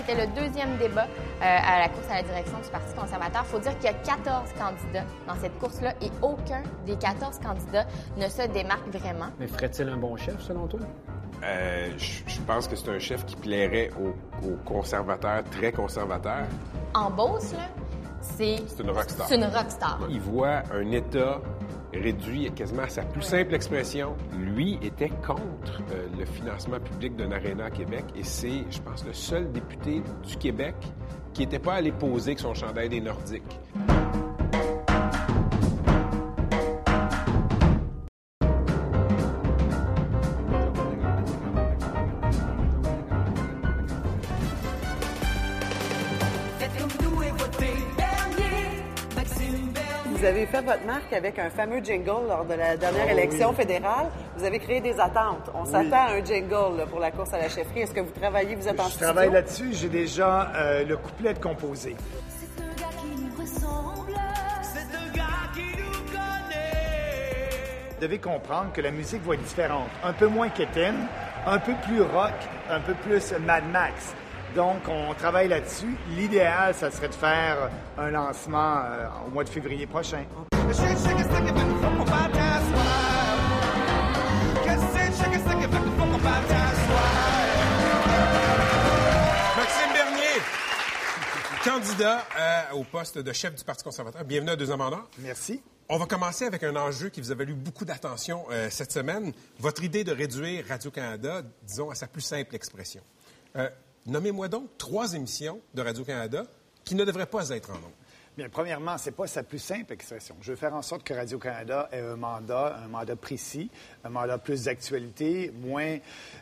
c'était 0.07 0.27
le 0.27 0.33
deuxième 0.33 0.77
débat 0.77 1.05
euh, 1.05 1.41
à 1.43 1.81
la 1.81 1.89
course 1.89 2.07
à 2.11 2.17
la 2.17 2.23
direction 2.23 2.59
du 2.59 2.69
Parti 2.71 2.95
conservateur. 2.95 3.43
Il 3.45 3.51
faut 3.51 3.59
dire 3.59 3.77
qu'il 3.79 3.85
y 3.85 3.89
a 3.89 3.95
14 3.95 4.53
candidats 4.53 5.05
dans 5.27 5.35
cette 5.37 5.59
course-là 5.59 5.95
et 6.01 6.11
aucun 6.23 6.63
des 6.85 6.97
14 6.97 7.39
candidats 7.39 7.87
ne 8.17 8.29
se 8.29 8.47
démarque 8.49 8.87
vraiment. 8.89 9.27
Mais 9.39 9.47
ferait-il 9.47 9.89
un 9.89 9.97
bon 9.97 10.17
chef, 10.17 10.41
selon 10.41 10.67
toi? 10.67 10.81
Euh, 11.45 11.91
je 11.99 12.41
pense 12.47 12.67
que 12.67 12.77
c'est 12.77 12.89
un 12.91 12.99
chef 12.99 13.25
qui 13.27 13.37
plairait 13.37 13.91
aux, 14.01 14.47
aux 14.47 14.57
conservateurs, 14.65 15.43
très 15.51 15.73
conservateurs. 15.73 16.47
En 16.95 17.11
Beauce, 17.11 17.53
là, 17.53 17.69
c'est... 18.21 18.57
C'est 18.67 18.83
une 18.83 18.91
rockstar. 18.91 19.27
C'est 19.29 19.37
une 19.37 19.45
rockstar. 19.45 19.99
Il 20.09 20.21
voit 20.21 20.63
un 20.73 20.91
État 20.93 21.41
réduit 22.01 22.51
quasiment 22.53 22.83
à 22.83 22.89
sa 22.89 23.03
plus 23.03 23.23
simple 23.23 23.55
expression. 23.55 24.17
Lui 24.39 24.79
était 24.83 25.11
contre 25.27 25.83
euh, 25.93 26.07
le 26.19 26.25
financement 26.25 26.81
public 26.81 27.17
d'un 27.17 27.33
aréna 27.33 27.67
à 27.67 27.71
Québec 27.71 28.05
et 28.15 28.23
c'est, 28.23 28.65
je 28.71 28.81
pense, 28.81 29.05
le 29.05 29.13
seul 29.13 29.51
député 29.53 30.03
du 30.27 30.37
Québec 30.37 30.75
qui 31.33 31.43
n'était 31.43 31.59
pas 31.59 31.75
allé 31.75 31.93
poser 31.93 32.31
avec 32.31 32.41
son 32.41 32.55
chandail 32.55 32.89
des 32.89 33.01
Nordiques. 33.01 33.61
Fait 50.57 50.63
votre 50.65 50.87
marque 50.87 51.13
avec 51.13 51.39
un 51.39 51.51
fameux 51.51 51.81
jingle 51.83 52.29
lors 52.29 52.45
de 52.45 52.55
la 52.55 52.77
dernière 52.77 53.11
élection 53.11 53.53
fédérale. 53.53 54.07
Vous 54.37 54.45
avez 54.45 54.59
créé 54.59 54.81
des 54.81 54.99
attentes. 54.99 55.51
On 55.55 55.65
s'attend 55.65 56.07
à 56.09 56.13
un 56.15 56.25
jingle 56.25 56.79
là, 56.79 56.87
pour 56.89 56.99
la 57.01 57.11
course 57.11 57.33
à 57.35 57.39
la 57.39 57.49
chefferie. 57.49 57.81
Est-ce 57.81 57.93
que 57.93 58.01
vous 58.01 58.11
travaillez, 58.19 58.55
vous 58.55 58.67
êtes 58.69 58.79
en 58.81 58.85
Je 58.85 58.91
studio? 58.91 59.07
travaille 59.07 59.31
là-dessus. 59.33 59.69
J'ai 59.73 59.89
déjà 59.89 60.51
euh, 60.55 60.85
le 60.85 60.97
couplet 60.97 61.35
de 61.35 61.39
composé. 61.39 61.95
C'est 62.29 62.63
un 62.63 62.69
gars 62.75 62.97
qui 63.01 63.23
nous 63.23 63.41
ressemble. 63.43 64.13
C'est 64.63 64.97
un 64.97 65.13
gars 65.13 65.53
qui 65.55 65.61
nous 65.61 66.11
connaît. 66.11 67.51
Vous 67.95 68.01
devez 68.01 68.19
comprendre 68.19 68.73
que 68.73 68.81
la 68.81 68.91
musique 68.91 69.23
va 69.27 69.35
être 69.35 69.43
différente. 69.43 69.89
Un 70.05 70.13
peu 70.15 70.27
moins 70.27 70.49
quétaine, 70.49 71.07
un 71.47 71.59
peu 71.59 71.73
plus 71.87 72.01
rock, 72.01 72.33
un 72.71 72.81
peu 72.81 72.95
plus 72.95 73.33
Mad 73.45 73.65
Max. 73.71 74.15
Donc, 74.57 74.89
on 74.89 75.13
travaille 75.13 75.49
là-dessus. 75.49 75.95
L'idéal, 76.17 76.75
ça 76.75 76.91
serait 76.91 77.09
de 77.09 77.15
faire 77.15 77.71
un 77.99 78.11
lancement 78.11 78.79
euh, 78.79 79.07
au 79.27 79.31
mois 79.31 79.45
de 79.45 79.51
février 79.51 79.87
prochain. 79.87 80.25
Maxime 89.57 89.93
Bernier! 89.93 90.41
candidat 91.63 92.25
euh, 92.39 92.63
au 92.77 92.85
poste 92.85 93.19
de 93.19 93.33
chef 93.35 93.55
du 93.55 93.63
Parti 93.63 93.85
conservateur. 93.85 94.25
Bienvenue 94.25 94.53
à 94.53 94.57
Deux 94.57 94.71
Amendeurs. 94.71 95.07
Merci. 95.19 95.63
On 95.91 95.99
va 95.99 96.07
commencer 96.07 96.47
avec 96.47 96.63
un 96.63 96.77
enjeu 96.77 97.11
qui 97.11 97.21
vous 97.21 97.31
a 97.31 97.35
valu 97.35 97.53
beaucoup 97.53 97.85
d'attention 97.85 98.47
euh, 98.51 98.69
cette 98.71 98.91
semaine. 98.91 99.35
Votre 99.59 99.85
idée 99.85 100.03
de 100.03 100.13
réduire 100.13 100.65
Radio-Canada, 100.67 101.43
disons, 101.63 101.91
à 101.91 101.95
sa 101.95 102.07
plus 102.07 102.23
simple 102.23 102.55
expression. 102.55 103.03
Euh, 103.57 103.69
Nommez-moi 104.07 104.49
donc 104.49 104.69
trois 104.79 105.15
émissions 105.15 105.61
de 105.75 105.83
Radio-Canada 105.83 106.45
qui 106.85 106.95
ne 106.95 107.05
devraient 107.05 107.27
pas 107.27 107.49
être 107.51 107.71
en 107.71 107.75
nombre. 107.75 107.93
Bien, 108.37 108.51
premièrement, 108.51 108.99
c'est 108.99 109.13
pas 109.17 109.27
sa 109.27 109.43
plus 109.43 109.59
simple 109.59 109.95
expression. 109.95 110.37
Je 110.43 110.51
veux 110.51 110.57
faire 110.59 110.75
en 110.75 110.83
sorte 110.83 111.03
que 111.03 111.15
Radio-Canada 111.15 111.89
ait 111.91 112.01
un 112.01 112.17
mandat, 112.17 112.79
un 112.85 112.89
mandat 112.89 113.17
précis, 113.17 113.71
un 114.05 114.11
mandat 114.11 114.37
plus 114.37 114.65
d'actualité, 114.65 115.51
moins, 115.63 115.97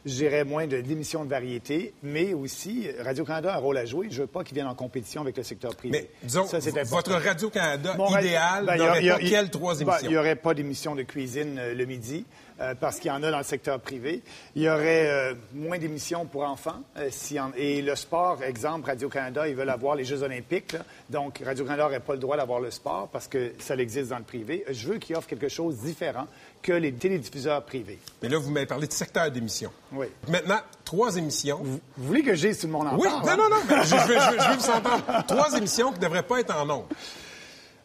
je 0.05 0.13
dirais, 0.13 0.43
moins 0.43 0.67
de 0.67 0.81
d'émissions 0.81 1.25
de 1.25 1.31
variété, 1.31 1.95
mais 2.03 2.35
aussi, 2.35 2.89
Radio-Canada 2.99 3.55
a 3.55 3.59
un 3.59 3.61
rôle 3.61 3.79
à 3.79 3.85
jouer. 3.85 4.09
Je 4.11 4.23
veux 4.23 4.27
pas 4.27 4.43
qu'il 4.43 4.55
vienne 4.57 4.67
en 4.67 4.75
compétition 4.75 5.21
avec 5.21 5.37
le 5.37 5.45
secteur 5.45 5.77
privé. 5.77 6.11
Mais 6.11 6.11
disons, 6.27 6.47
Ça, 6.49 6.59
votre 6.83 7.13
Radio-Canada 7.13 7.97
idéal 8.19 8.67
Ben, 8.67 8.97
il 8.99 9.05
y 9.07 9.11
a- 9.11 9.19
quelles 9.21 9.51
trois 9.51 9.75
ben, 9.77 9.83
émissions? 9.83 10.09
Il 10.09 10.11
n'y 10.11 10.17
aurait 10.17 10.35
pas 10.35 10.53
d'émission 10.53 10.97
de 10.97 11.03
cuisine 11.05 11.61
euh, 11.61 11.75
le 11.75 11.85
midi, 11.85 12.27
euh, 12.61 12.75
parce 12.79 12.99
qu'il 13.01 13.09
y 13.09 13.13
en 13.13 13.23
a 13.23 13.31
dans 13.31 13.39
le 13.39 13.45
secteur 13.45 13.81
privé. 13.81 14.23
Il 14.55 14.63
y 14.63 14.69
aurait 14.69 15.07
euh, 15.09 15.35
moins 15.53 15.79
d'émissions 15.79 16.25
pour 16.27 16.43
enfants. 16.45 16.83
euh, 16.97 17.11
en- 17.39 17.53
et 17.57 17.83
le 17.83 17.97
sport, 17.97 18.43
exemple, 18.43 18.87
Radio-Canada, 18.87 19.49
ils 19.49 19.55
veulent 19.57 19.69
avoir 19.71 19.95
les 19.97 20.05
Jeux 20.05 20.23
olympiques. 20.23 20.73
là. 20.73 20.81
donc, 21.11 21.41
Radio-Canada 21.45 21.85
n'aurait 21.85 22.01
pas 22.01 22.13
le 22.15 22.19
droit 22.21 22.37
d'avoir 22.37 22.61
le 22.61 22.71
sport 22.71 23.09
parce 23.13 23.27
que 23.29 23.53
ça 23.59 23.75
existe 23.77 24.11
dans 24.11 24.19
le 24.19 24.25
privé. 24.25 24.65
Je 24.71 24.89
veux 24.89 24.99
qu'il 24.99 25.17
offre 25.17 25.29
quelque 25.29 25.49
chose 25.49 25.79
de 25.81 25.87
différent 25.87 26.27
que 26.63 26.73
les 26.73 26.93
télédiffuseurs 26.93 27.63
privés. 27.65 27.99
Mais 28.23 28.29
là, 28.29 28.39
vous 28.39 28.51
m'avez 28.51 28.67
parlé 28.67 28.87
de 28.87 28.93
secteur 28.93 29.31
d'émission. 29.31 29.71
Oui. 29.93 30.07
Maintenant, 30.29 30.61
trois 30.85 31.17
émissions. 31.17 31.61
Vous 31.63 31.81
voulez 31.99 32.23
que 32.23 32.35
j'ai 32.35 32.57
tout 32.57 32.67
le 32.67 32.73
monde 32.73 32.87
en 32.89 32.97
Oui, 32.97 33.07
parle, 33.09 33.23
non, 33.39 33.45
hein? 33.45 33.49
non, 33.51 33.57
non, 33.57 33.63
mais 33.69 33.83
je, 33.85 33.89
je 33.89 33.95
veux, 33.97 34.15
je 34.15 34.31
veux- 34.31 34.39
je 34.41 34.49
veux 34.51 34.57
vous 34.57 34.71
entendre. 34.71 35.27
Trois 35.27 35.53
émissions 35.59 35.93
qui 35.93 35.99
ne 35.99 36.05
devraient 36.05 36.23
pas 36.23 36.41
être 36.41 36.57
en 36.57 36.65
nombre. 36.65 36.89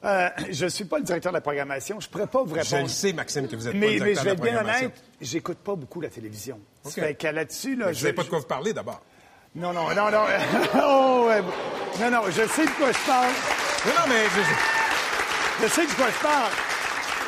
Euh, 0.05 0.29
je 0.49 0.63
ne 0.65 0.69
suis 0.69 0.85
pas 0.85 0.97
le 0.97 1.03
directeur 1.03 1.31
de 1.33 1.37
la 1.37 1.41
programmation. 1.41 1.99
Je 1.99 2.07
ne 2.07 2.11
pourrais 2.11 2.27
pas 2.27 2.41
vous 2.43 2.55
Je 2.55 2.61
répondre. 2.61 2.83
le 2.83 2.87
sais, 2.87 3.11
Maxime, 3.11 3.47
que 3.47 3.55
vous 3.57 3.67
êtes 3.67 3.73
pas 3.73 3.79
mais, 3.79 3.97
mais 3.99 4.15
je 4.15 4.21
vais 4.21 4.31
être 4.31 4.41
bien 4.41 4.59
honnête, 4.61 4.93
j'écoute 5.19 5.57
pas 5.57 5.75
beaucoup 5.75 5.99
la 5.99 6.07
télévision. 6.09 6.57
OK. 6.85 6.91
Ça 6.93 7.01
fait 7.01 7.15
que 7.15 7.27
là-dessus, 7.27 7.75
là, 7.75 7.87
je 7.87 7.89
ne 7.89 7.93
je 7.95 7.99
sais 7.99 8.13
pas 8.13 8.23
de 8.23 8.29
quoi 8.29 8.39
vous 8.39 8.45
parlez 8.45 8.71
d'abord. 8.71 9.01
Non, 9.55 9.73
non, 9.73 9.89
non, 9.93 10.09
non. 10.09 10.25
oh, 10.83 11.25
ouais. 11.27 11.41
Non, 11.99 12.11
non, 12.11 12.21
je 12.27 12.47
sais 12.47 12.65
de 12.65 12.71
quoi 12.71 12.91
je 12.91 13.05
parle. 13.05 13.27
Non, 13.85 13.91
non, 13.97 14.07
mais 14.07 14.23
je- 14.25 15.63
Je 15.63 15.67
sais 15.73 15.85
de 15.85 15.91
quoi 15.91 16.05
je 16.15 16.23
parle. 16.23 16.51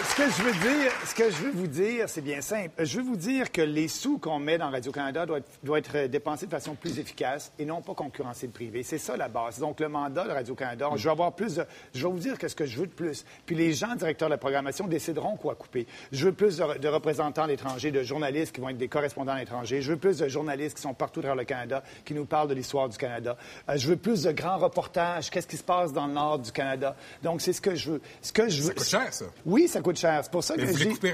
Ce 0.04 0.16
que 0.16 0.24
je 0.24 0.44
veux 0.44 0.52
dire, 0.52 0.92
ce 1.06 1.16
que 1.16 1.30
je 1.30 1.38
veux 1.38 1.52
vous 1.52 1.68
dire, 1.68 2.10
c'est 2.10 2.22
bien 2.22 2.42
simple. 2.42 2.72
Je 2.84 2.98
veux 2.98 3.04
vous 3.04 3.16
dire 3.16 3.52
que 3.52 3.62
les 3.62 3.88
sous 3.88 4.18
qu'on 4.18 4.40
met 4.40 4.58
dans 4.58 4.70
Radio-Canada 4.70 5.26
doivent 5.26 5.40
être, 5.40 5.60
doivent 5.64 5.80
être 5.80 6.10
dépensés 6.10 6.48
de 6.48 6.52
façon 6.52 6.76
plus 6.76 7.00
efficace 7.00 7.52
et 7.60 7.66
non 7.66 7.82
pas 7.82 7.94
concurrencer 7.94 8.48
le 8.48 8.52
privé. 8.52 8.84
C'est 8.84 8.98
ça 8.98 9.16
la 9.16 9.30
base. 9.30 9.60
Donc, 9.60 9.80
le 9.80 9.90
mandat 9.90 10.26
de 10.26 10.32
Radio-Canada, 10.32 10.90
je 10.96 11.04
veux 11.04 11.12
avoir 11.12 11.34
plus 11.34 11.56
de... 11.56 11.66
Je 11.94 12.06
vais 12.06 12.12
vous 12.12 12.20
dire 12.20 12.38
qu'est-ce 12.38 12.56
que 12.56 12.66
je 12.66 12.80
veux 12.80 12.88
de 12.88 12.92
plus. 12.92 13.24
Puis 13.46 13.56
les 13.56 13.74
gens 13.74 13.96
directeurs 13.96 14.28
de 14.28 14.34
la 14.34 14.38
programmation 14.38 14.88
décideront 14.88 15.38
quoi 15.38 15.56
couper. 15.56 15.86
Je 16.12 16.26
veux 16.26 16.34
plus 16.34 16.58
de, 16.58 16.78
de 16.80 16.88
représentants 16.88 17.44
à 17.44 17.48
l'étranger, 17.48 17.92
de 17.92 18.04
journalistes 18.04 18.54
qui 18.56 18.62
vont 18.62 18.70
être 18.70 18.78
des 18.78 18.90
correspondants 18.90 19.34
à 19.34 19.40
l'étranger. 19.40 19.82
Je 19.82 19.92
veux 19.92 20.00
plus 20.00 20.18
de 20.18 20.28
journalistes 20.28 20.78
qui 20.78 20.82
sont 20.82 20.94
partout 20.96 21.22
dans 21.22 21.36
le 21.36 21.46
Canada, 21.46 21.84
qui 22.06 22.14
nous 22.16 22.26
parlent 22.26 22.50
de 22.50 22.56
l'histoire 22.56 22.90
du 22.90 22.98
Canada. 22.98 23.38
Euh, 23.70 23.78
je 23.78 23.88
veux 23.88 23.98
plus 23.98 24.24
de 24.24 24.32
grands 24.32 24.58
reportages. 24.58 25.30
Qu'est-ce 25.30 25.48
qui 25.48 25.58
se 25.58 25.64
passe 25.64 25.94
dans 25.94 26.08
le 26.08 26.14
nord 26.14 26.40
du 26.40 26.52
Canada? 26.52 26.96
Donc, 27.24 27.42
c'est 27.42 27.54
ce 27.54 27.62
que 27.62 27.76
je 27.76 27.92
veux. 27.92 28.02
Ce 28.22 28.34
que 28.34 28.50
je 28.50 28.62
veux... 28.64 28.70
ça 28.70 28.74
coûte 28.74 28.88
cher, 28.88 29.14
ça. 29.14 29.26
Oui, 29.46 29.68
ça 29.68 29.82
coûte 29.82 29.91
cher. 29.98 30.20
C'est 30.24 30.32
pour 30.32 30.44
ça 30.44 30.56
que 30.56 30.62
vous 30.62 30.78
je 30.78 30.84
dis... 30.86 30.90
couper 30.94 31.14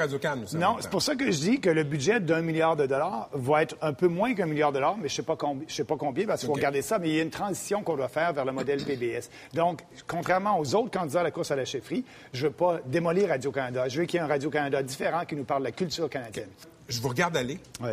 Non, 0.54 0.78
c'est 0.80 0.90
pour 0.90 1.02
ça 1.02 1.16
que 1.16 1.26
je 1.32 1.38
dis 1.38 1.60
que 1.60 1.70
le 1.70 1.84
budget 1.84 2.20
d'un 2.20 2.42
milliard 2.42 2.76
de 2.76 2.86
dollars 2.86 3.30
va 3.34 3.64
être 3.64 3.76
un 3.82 3.94
peu 3.94 4.08
moins 4.08 4.34
qu'un 4.34 4.46
milliard 4.46 4.72
de 4.72 4.76
dollars, 4.78 4.96
mais 4.98 5.08
je 5.10 5.14
ne 5.14 5.18
sais, 5.18 5.24
pas 5.24 5.36
combi- 5.36 5.66
je 5.68 5.74
sais 5.76 5.84
pas 5.84 5.96
combien, 5.98 6.26
parce 6.26 6.42
qu'il 6.42 6.48
faut 6.48 6.54
regarder 6.54 6.82
ça, 6.82 7.00
mais 7.00 7.10
il 7.10 7.16
y 7.16 7.20
a 7.20 7.24
une 7.24 7.30
transition 7.30 7.84
qu'on 7.84 7.96
doit 7.98 8.08
faire 8.10 8.34
vers 8.34 8.46
le 8.46 8.52
modèle 8.52 8.84
PBS. 8.84 9.30
Donc, 9.54 9.82
contrairement 10.08 10.60
aux 10.60 10.76
autres 10.76 10.92
candidats 10.92 11.22
à 11.22 11.24
la 11.24 11.32
course 11.32 11.52
à 11.52 11.56
la 11.56 11.66
chefferie, 11.66 12.04
je 12.34 12.44
ne 12.46 12.50
veux 12.50 12.54
pas 12.56 12.80
démolir 12.86 13.30
Radio-Canada. 13.30 13.88
Je 13.88 14.00
veux 14.00 14.06
qu'il 14.06 14.18
y 14.20 14.22
ait 14.22 14.26
un 14.26 14.28
Radio-Canada 14.28 14.82
différent 14.84 15.26
qui 15.26 15.36
nous 15.36 15.44
parle 15.46 15.62
de 15.62 15.66
la 15.68 15.72
culture 15.72 16.10
canadienne. 16.10 16.50
Je 16.90 17.02
vous 17.02 17.10
regarde 17.10 17.36
aller 17.36 17.60
Oui. 17.82 17.92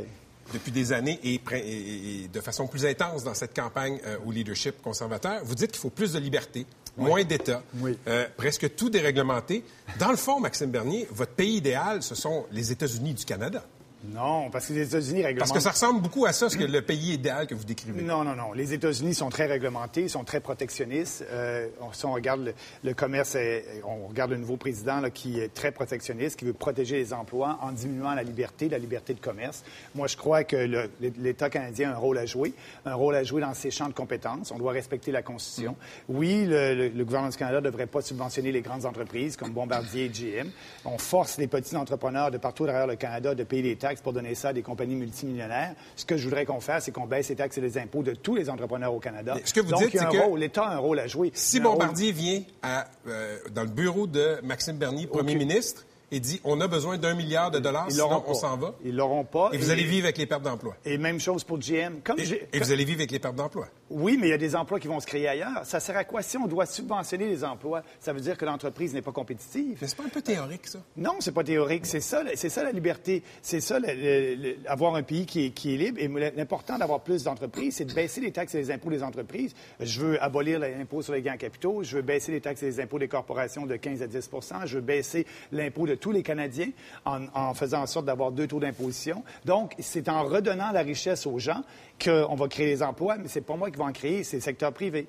depuis 0.53 0.71
des 0.73 0.93
années 0.93 1.19
et, 1.25 1.39
pre- 1.39 1.55
et- 1.57 2.25
et 2.25 2.29
de 2.29 2.41
façon 2.41 2.67
plus 2.67 2.87
intense 2.87 3.25
dans 3.25 3.35
cette 3.35 3.55
campagne 3.55 3.99
euh, 4.07 4.17
au 4.27 4.31
leadership 4.31 4.81
conservateur. 4.83 5.41
Vous 5.45 5.55
dites 5.55 5.73
qu'il 5.73 5.81
faut 5.81 5.91
plus 5.91 6.13
de 6.13 6.19
liberté, 6.19 6.67
moins 6.97 7.25
d'État, 7.25 7.63
Oui. 7.81 7.99
euh, 8.09 8.27
presque 8.37 8.75
tout 8.77 8.91
déréglementé. 8.91 9.65
Dans 9.99 10.11
le 10.11 10.17
fond, 10.17 10.41
Maxime 10.41 10.71
Bernier, 10.71 11.09
votre 11.11 11.33
pays 11.33 11.57
idéal, 11.57 12.03
ce 12.03 12.15
sont 12.15 12.47
les 12.53 12.73
États-Unis 12.73 13.15
du 13.15 13.25
Canada. 13.25 13.65
Non, 14.13 14.51
parce 14.51 14.67
que 14.67 14.73
les 14.75 14.83
États-Unis 14.89 15.23
Parce 15.23 15.27
réglementent... 15.29 15.53
que 15.55 15.61
ça 15.61 15.71
ressemble 15.71 16.03
beaucoup 16.03 16.27
à 16.27 16.33
ça, 16.33 16.49
ce 16.51 16.57
que 16.57 16.65
le 16.65 16.83
pays 16.83 17.15
idéal 17.15 17.47
que 17.47 17.55
vous 17.55 17.65
décrivez. 17.65 18.03
Non, 18.03 18.23
non, 18.25 18.35
non. 18.35 18.53
Les 18.53 18.73
États-Unis 18.75 19.15
sont 19.15 19.31
très 19.31 19.47
réglementés, 19.47 20.03
ils 20.03 20.11
sont 20.11 20.25
très 20.25 20.41
protectionnistes. 20.41 21.25
Euh, 21.31 21.69
on- 21.81 21.93
si 21.93 22.05
on 22.05 22.13
regarde 22.13 22.41
le, 22.45 22.55
le 22.83 22.95
commerce, 22.95 23.35
est- 23.35 23.65
on 23.87 24.09
regarde 24.09 24.31
le 24.33 24.37
nouveau 24.37 24.57
président 24.57 25.01
là, 25.01 25.11
qui 25.11 25.41
est 25.41 25.53
très 25.55 25.73
protectionniste, 25.73 26.39
qui 26.39 26.45
veut 26.45 26.53
protéger 26.53 26.97
les 26.97 27.13
emplois 27.13 27.59
en 27.63 27.73
diminuant 27.73 28.15
la 28.15 28.23
liberté, 28.23 28.69
la 28.69 28.79
liberté 28.79 29.15
de 29.15 29.21
commerce. 29.21 29.65
Moi, 29.95 30.07
je 30.07 30.17
crois 30.17 30.45
que 30.45 30.87
l'État 31.19 31.49
canadien 31.51 31.91
a 31.91 31.95
un 31.95 31.99
rôle 31.99 32.19
à 32.19 32.27
jouer, 32.27 32.53
un 32.85 32.95
rôle 32.95 33.15
à 33.15 33.25
jouer 33.25 33.41
dans 33.41 33.55
ses 33.55 33.71
champs 33.71 33.89
de 33.89 33.95
compétences. 33.95 34.51
On 34.53 34.59
doit 34.59 34.73
respecter 34.73 35.13
la 35.13 35.23
Constitution. 35.23 35.77
Oui, 36.09 36.45
le, 36.47 36.75
le- 36.75 36.89
le 36.89 37.05
gouvernement 37.05 37.31
du 37.31 37.37
Canada 37.39 37.59
ne 37.61 37.65
devrait 37.65 37.87
pas 37.87 38.03
subventionner 38.03 38.53
les 38.53 38.61
grandes 38.61 38.85
entreprises 38.87 39.37
comme 39.37 39.53
Bombardier 39.53 40.05
et 40.05 40.09
GM. 40.11 40.51
On 40.85 40.99
force 40.99 41.39
les 41.39 41.47
petits 41.47 41.77
entrepreneurs 41.77 42.31
de 42.31 42.39
partout 42.39 42.67
derrière 42.67 42.87
le 42.87 42.97
Canada 42.97 43.35
de 43.35 43.45
payer 43.45 43.63
des 43.63 43.77
taxes 43.77 43.94
pour 44.03 44.13
donner 44.13 44.35
ça 44.35 44.49
à 44.49 44.53
des 44.53 44.63
compagnies 44.63 44.95
multimillionnaires. 44.97 45.75
Ce 45.97 46.05
que 46.05 46.17
je 46.17 46.25
voudrais 46.25 46.45
qu'on 46.45 46.61
fasse, 46.61 46.85
c'est 46.85 46.93
qu'on 46.93 47.07
baisse 47.07 47.29
les 47.29 47.37
taxes 47.37 47.59
et 47.59 47.61
les 47.61 47.79
impôts 47.79 48.03
de 48.03 48.13
tous 48.15 48.35
les 48.35 48.51
entrepreneurs 48.51 48.95
au 48.95 49.01
Canada. 49.01 49.35
Mais 49.37 49.43
ce 49.45 49.53
que 49.55 49.61
vous 49.61 49.71
Donc, 49.71 49.83
dites, 49.83 49.99
c'est 49.99 50.07
que- 50.09 50.37
l'État 50.37 50.65
a 50.65 50.75
un 50.75 50.79
rôle 50.79 50.99
à 50.99 51.07
jouer. 51.07 51.31
Si 51.35 51.59
rôle- 51.59 51.73
Bombardier 51.73 52.13
vient 52.13 52.43
à, 52.63 52.87
euh, 53.07 53.39
dans 53.53 53.63
le 53.63 53.69
bureau 53.69 54.07
de 54.07 54.39
Maxime 54.43 54.77
Bernier, 54.77 55.07
premier 55.07 55.35
ministre, 55.37 55.85
et 56.15 56.21
dit 56.21 56.41
on 56.45 56.61
a 56.61 56.69
besoin 56.69 56.97
d'un 56.99 57.15
milliard 57.15 57.51
de 57.51 57.59
dollars, 57.59 57.87
Ils 57.89 57.95
sinon 57.95 58.09
l'auront 58.11 58.25
on 58.27 58.33
pas. 58.33 58.35
s'en 58.39 58.57
va, 58.57 58.75
Ils 58.85 58.95
l'auront 58.95 59.25
pas. 59.25 59.51
et 59.53 59.59
vous 59.59 59.71
allez 59.71 59.85
vivre 59.85 60.05
avec 60.07 60.19
les 60.19 60.27
pertes 60.27 60.43
d'emploi. 60.43 60.77
Et 60.85 60.97
même 60.99 61.19
chose 61.21 61.43
pour 61.45 61.59
GM. 61.59 62.01
Comme 62.05 62.19
Et, 62.19 62.59
vous 62.59 62.73
allez 62.73 62.85
vivre 62.85 63.01
avec 63.01 63.11
les 63.11 63.19
pertes 63.19 63.35
d'emploi. 63.35 63.67
Oui, 63.91 64.17
mais 64.21 64.29
il 64.29 64.31
y 64.31 64.35
a 64.35 64.39
des 64.39 64.57
emplois 64.57 64.81
qui 64.81 64.89
vont 64.89 64.99
se 65.01 65.07
créer 65.07 65.29
ailleurs. 65.29 65.65
Ça 65.65 65.79
sert 65.81 65.97
à 65.97 66.05
quoi? 66.05 66.23
Si 66.23 66.37
on 66.37 66.47
doit 66.47 66.67
subventionner 66.67 67.27
les 67.27 67.45
emplois, 67.45 67.83
ça 68.01 68.13
veut 68.13 68.21
dire 68.21 68.37
que 68.39 68.45
l'entreprise 68.45 68.95
n'est 68.95 69.03
pas 69.03 69.13
compétitive. 69.13 69.79
Mais 69.81 69.87
c'est 69.89 69.97
pas 69.97 70.05
un 70.05 70.09
peu 70.09 70.23
théorique, 70.23 70.67
ça? 70.67 70.79
Non, 70.97 71.13
c'est 71.21 71.33
pas 71.33 71.45
théorique. 71.45 71.87
C'est 71.87 72.01
ça, 72.01 72.23
c'est 72.35 72.49
ça 72.49 72.63
la 72.63 72.73
liberté. 72.73 73.23
C'est 73.43 73.61
ça, 73.61 73.79
le- 73.79 73.87
le- 73.89 74.35
le- 74.37 74.57
avoir 74.67 74.95
un 74.95 75.03
pays 75.03 75.27
qui 75.27 75.47
est, 75.47 75.51
qui 75.51 75.75
est 75.75 75.77
libre. 75.77 75.99
Et 76.01 76.09
l'important 76.37 76.79
d'avoir 76.79 77.01
plus 77.01 77.25
d'entreprises, 77.25 77.77
c'est 77.77 77.85
de 77.85 77.93
baisser 77.95 78.21
les 78.21 78.33
taxes 78.33 78.55
et 78.55 78.59
les 78.59 78.71
impôts 78.71 78.91
des 78.91 79.03
entreprises. 79.03 79.55
Je 79.81 80.01
veux 80.01 80.23
abolir 80.23 80.59
l'impôt 80.59 81.03
sur 81.03 81.13
les 81.13 81.23
gains 81.23 81.35
en 81.35 81.39
capitaux. 81.39 81.83
Je 81.83 81.97
veux 81.97 82.03
baisser 82.03 82.33
les 82.33 82.41
taxes 82.41 82.63
et 82.63 82.67
les 82.67 82.81
impôts 82.81 82.99
des 82.99 83.09
corporations 83.09 83.67
de 83.67 83.77
15 83.77 84.03
à 84.03 84.07
10% 84.07 84.67
Je 84.67 84.77
veux 84.77 84.81
baisser 84.85 85.27
l'impôt 85.53 85.87
de 85.87 85.95
tous 86.05 86.13
les 86.13 86.23
Canadiens 86.23 86.69
en, 87.07 87.29
en 87.33 87.55
faisant 87.55 87.81
en 87.81 87.87
sorte 87.87 88.05
d'avoir 88.05 88.31
deux 88.31 88.47
taux 88.47 88.61
d'imposition. 88.61 89.25
Donc, 89.47 89.75
c'est 89.79 90.11
en 90.11 90.25
redonnant 90.25 90.71
la 90.71 90.83
richesse 90.83 91.27
aux 91.27 91.39
gens 91.39 91.65
qu'on 91.99 92.35
va 92.35 92.47
créer 92.47 92.67
les 92.67 92.83
emplois, 92.83 93.17
mais 93.17 93.27
c'est 93.27 93.41
pas 93.41 93.57
moi 93.57 93.71
qui 93.71 93.79
vais 93.79 93.85
en 93.85 93.93
créer, 93.93 94.23
c'est 94.23 94.37
le 94.37 94.43
secteur 94.43 94.71
privé. 94.75 95.09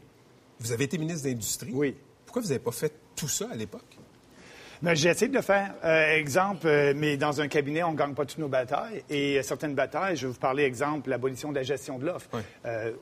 Vous 0.62 0.71
avez 0.71 0.86
été 0.86 0.97
ministre 0.97 1.25
de 1.25 1.31
l'Industrie? 1.31 1.71
Oui. 1.73 1.97
Pourquoi 2.25 2.43
vous 2.43 2.47
n'avez 2.47 2.63
pas 2.63 2.71
fait 2.71 2.93
tout 3.13 3.27
ça 3.27 3.49
à 3.51 3.55
l'époque? 3.58 3.94
Mais 4.81 4.95
j'ai 4.95 5.09
essayé 5.09 5.29
de 5.29 5.35
le 5.35 5.41
faire. 5.41 5.73
Euh, 5.83 6.15
exemple, 6.15 6.67
euh, 6.67 6.93
mais 6.95 7.17
dans 7.17 7.41
un 7.41 7.47
cabinet, 7.47 7.83
on 7.83 7.91
ne 7.93 7.97
gagne 7.97 8.13
pas 8.13 8.25
toutes 8.25 8.38
nos 8.39 8.47
batailles. 8.47 9.03
Et 9.09 9.38
euh, 9.38 9.41
certaines 9.43 9.75
batailles, 9.75 10.15
je 10.17 10.27
vais 10.27 10.33
vous 10.33 10.39
parler, 10.39 10.63
exemple, 10.63 11.09
l'abolition 11.09 11.49
de 11.51 11.55
la 11.55 11.63
gestion 11.63 11.97
de 11.97 12.05
l'offre. 12.05 12.27
Oui. 12.33 12.41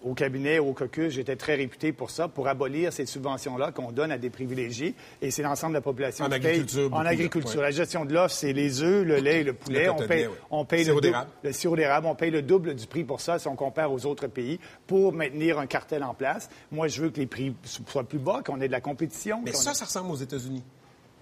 Au 0.04 0.14
cabinet, 0.14 0.60
au 0.60 0.74
caucus, 0.74 1.14
j'étais 1.14 1.36
très 1.36 1.56
réputé 1.56 1.92
pour 1.92 2.10
ça, 2.12 2.28
pour 2.28 2.48
abolir 2.48 2.94
ces 2.94 3.06
subventions-là 3.06 3.72
qu'on 3.72 3.92
donne 3.92 4.12
à 4.12 4.18
des 4.18 4.30
privilégiés. 4.30 4.96
Et 5.22 5.32
c'est 5.32 5.44
l'ensemble 5.44 5.74
de 5.74 5.78
la 5.78 5.82
population 5.82 6.26
En 6.26 6.30
qui 6.30 6.36
agriculture, 6.36 6.94
En 6.94 7.06
agriculture. 7.06 7.62
La 7.62 7.72
gestion 7.72 8.06
de 8.06 8.14
l'offre, 8.14 8.36
c'est 8.36 8.54
les 8.54 8.82
œufs, 8.82 9.06
le 9.06 9.18
lait 9.18 9.42
et 9.42 9.44
le 9.44 9.54
poulet. 9.54 9.86
Le 9.86 9.92
on 9.92 9.96
paye, 10.08 10.22
lait, 10.24 10.28
oui. 10.28 10.34
on 10.52 10.66
paye 10.66 10.84
Sirop 10.84 10.96
le, 10.98 11.02
double- 11.02 11.12
d'érable. 11.12 11.30
le 11.44 11.52
sirop 11.54 11.76
d'érable. 11.76 12.08
On 12.08 12.16
paye 12.16 12.32
le 12.32 12.42
double 12.42 12.76
du 12.76 12.88
prix 12.88 13.04
pour 13.04 13.22
ça 13.22 13.40
si 13.40 13.48
on 13.48 13.56
compare 13.56 13.92
aux 13.92 14.06
autres 14.06 14.28
pays 14.28 14.60
pour 14.88 15.14
maintenir 15.14 15.60
un 15.60 15.66
cartel 15.68 16.04
en 16.04 16.14
place. 16.14 16.50
Moi, 16.72 16.88
je 16.88 17.02
veux 17.02 17.10
que 17.10 17.20
les 17.20 17.28
prix 17.28 17.56
soient 17.64 18.04
plus 18.04 18.20
bas, 18.20 18.42
qu'on 18.46 18.62
ait 18.62 18.68
de 18.68 18.72
la 18.74 18.82
compétition. 18.82 19.42
Mais 19.44 19.54
ça, 19.54 19.74
ça 19.74 19.86
ressemble 19.86 20.12
aux 20.12 20.16
États-unis. 20.18 20.64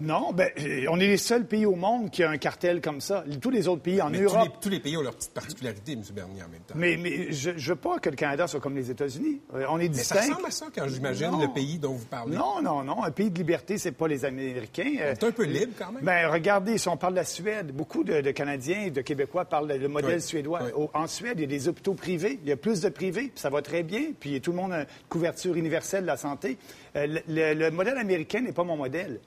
Non, 0.02 0.32
ben, 0.32 0.48
euh, 0.58 0.86
on 0.90 0.98
est 1.00 1.06
les 1.06 1.16
seuls 1.16 1.46
pays 1.46 1.64
au 1.66 1.74
monde 1.74 2.10
qui 2.10 2.22
a 2.22 2.30
un 2.30 2.36
cartel 2.36 2.80
comme 2.80 3.00
ça. 3.00 3.24
Tous 3.40 3.50
les 3.50 3.68
autres 3.68 3.82
pays 3.82 4.02
en 4.02 4.10
Mais 4.10 4.20
Europe. 4.20 4.38
tous 4.38 4.44
les, 4.44 4.60
tous 4.60 4.68
les 4.68 4.80
pays 4.80 4.96
ont 4.96 5.02
leurs 5.02 5.14
petites 5.14 5.32
particularités, 5.32 5.92
M. 5.92 6.02
Bernier, 6.14 6.42
en 6.42 6.48
même 6.48 6.60
temps. 6.60 6.74
Mais, 6.76 6.96
mais 6.96 7.32
je 7.32 7.50
ne 7.50 7.58
veux 7.58 7.76
pas 7.76 7.98
que 7.98 8.10
le 8.10 8.16
Canada 8.16 8.46
soit 8.46 8.60
comme 8.60 8.74
les 8.74 8.90
États-Unis. 8.90 9.40
Euh, 9.54 9.64
On 9.68 9.78
est 9.78 9.88
Mais 9.88 9.94
ça 10.02 10.16
distinct. 10.16 10.20
ressemble 10.34 10.46
à 10.46 10.50
ça 10.50 10.66
quand 10.74 10.88
j'imagine 10.88 11.40
le 11.40 11.48
pays 11.52 11.78
dont 11.78 11.92
vous 11.92 12.04
parlez. 12.06 12.36
Non, 12.36 12.60
non, 12.62 12.82
non. 12.82 13.04
Un 13.04 13.10
pays 13.10 13.30
de 13.30 13.38
liberté, 13.38 13.78
c'est 13.78 13.92
pas 13.92 14.08
les 14.08 14.24
Américains. 14.24 14.92
Euh, 15.00 15.12
est 15.12 15.24
un 15.24 15.30
peu 15.32 15.44
libre, 15.44 15.72
quand 15.78 15.92
même. 15.92 16.02
Ben, 16.04 16.28
regardez, 16.30 16.78
si 16.78 16.88
on 16.88 16.96
parle 16.96 17.14
de 17.14 17.18
la 17.18 17.24
Suède, 17.24 17.72
beaucoup 17.72 18.04
de, 18.04 18.20
de 18.20 18.30
Canadiens 18.32 18.82
et 18.86 18.90
de 18.90 19.00
Québécois 19.00 19.44
parlent 19.44 19.72
le 19.72 19.88
modèle 19.88 20.16
Oui, 20.16 20.20
suédois. 20.20 20.60
oui. 20.76 20.86
En 20.94 21.06
Suède, 21.06 21.34
il 21.36 21.42
y 21.42 21.44
a 21.44 21.46
des 21.46 21.68
hôpitaux 21.68 21.94
privés. 21.94 22.38
Il 22.42 22.48
y 22.48 22.52
a 22.52 22.56
plus 22.56 22.80
de 22.80 22.88
privés, 22.88 23.28
puis 23.28 23.40
ça 23.40 23.50
va 23.50 23.62
très 23.62 23.82
bien. 23.82 24.02
Puis 24.18 24.40
tout 24.40 24.50
le 24.50 24.56
monde 24.56 24.72
a 24.72 24.80
une 24.80 24.86
couverture 25.08 25.54
universelle 25.56 26.02
de 26.02 26.06
la 26.08 26.16
santé. 26.16 26.56
Euh, 26.96 27.06
le, 27.06 27.20
le- 27.28 27.54
le 27.54 27.70
modèle 27.70 27.98
américain 27.98 28.40
n'est 28.40 28.52
pas 28.52 28.64
mon 28.64 28.76
modèle. 28.76 29.20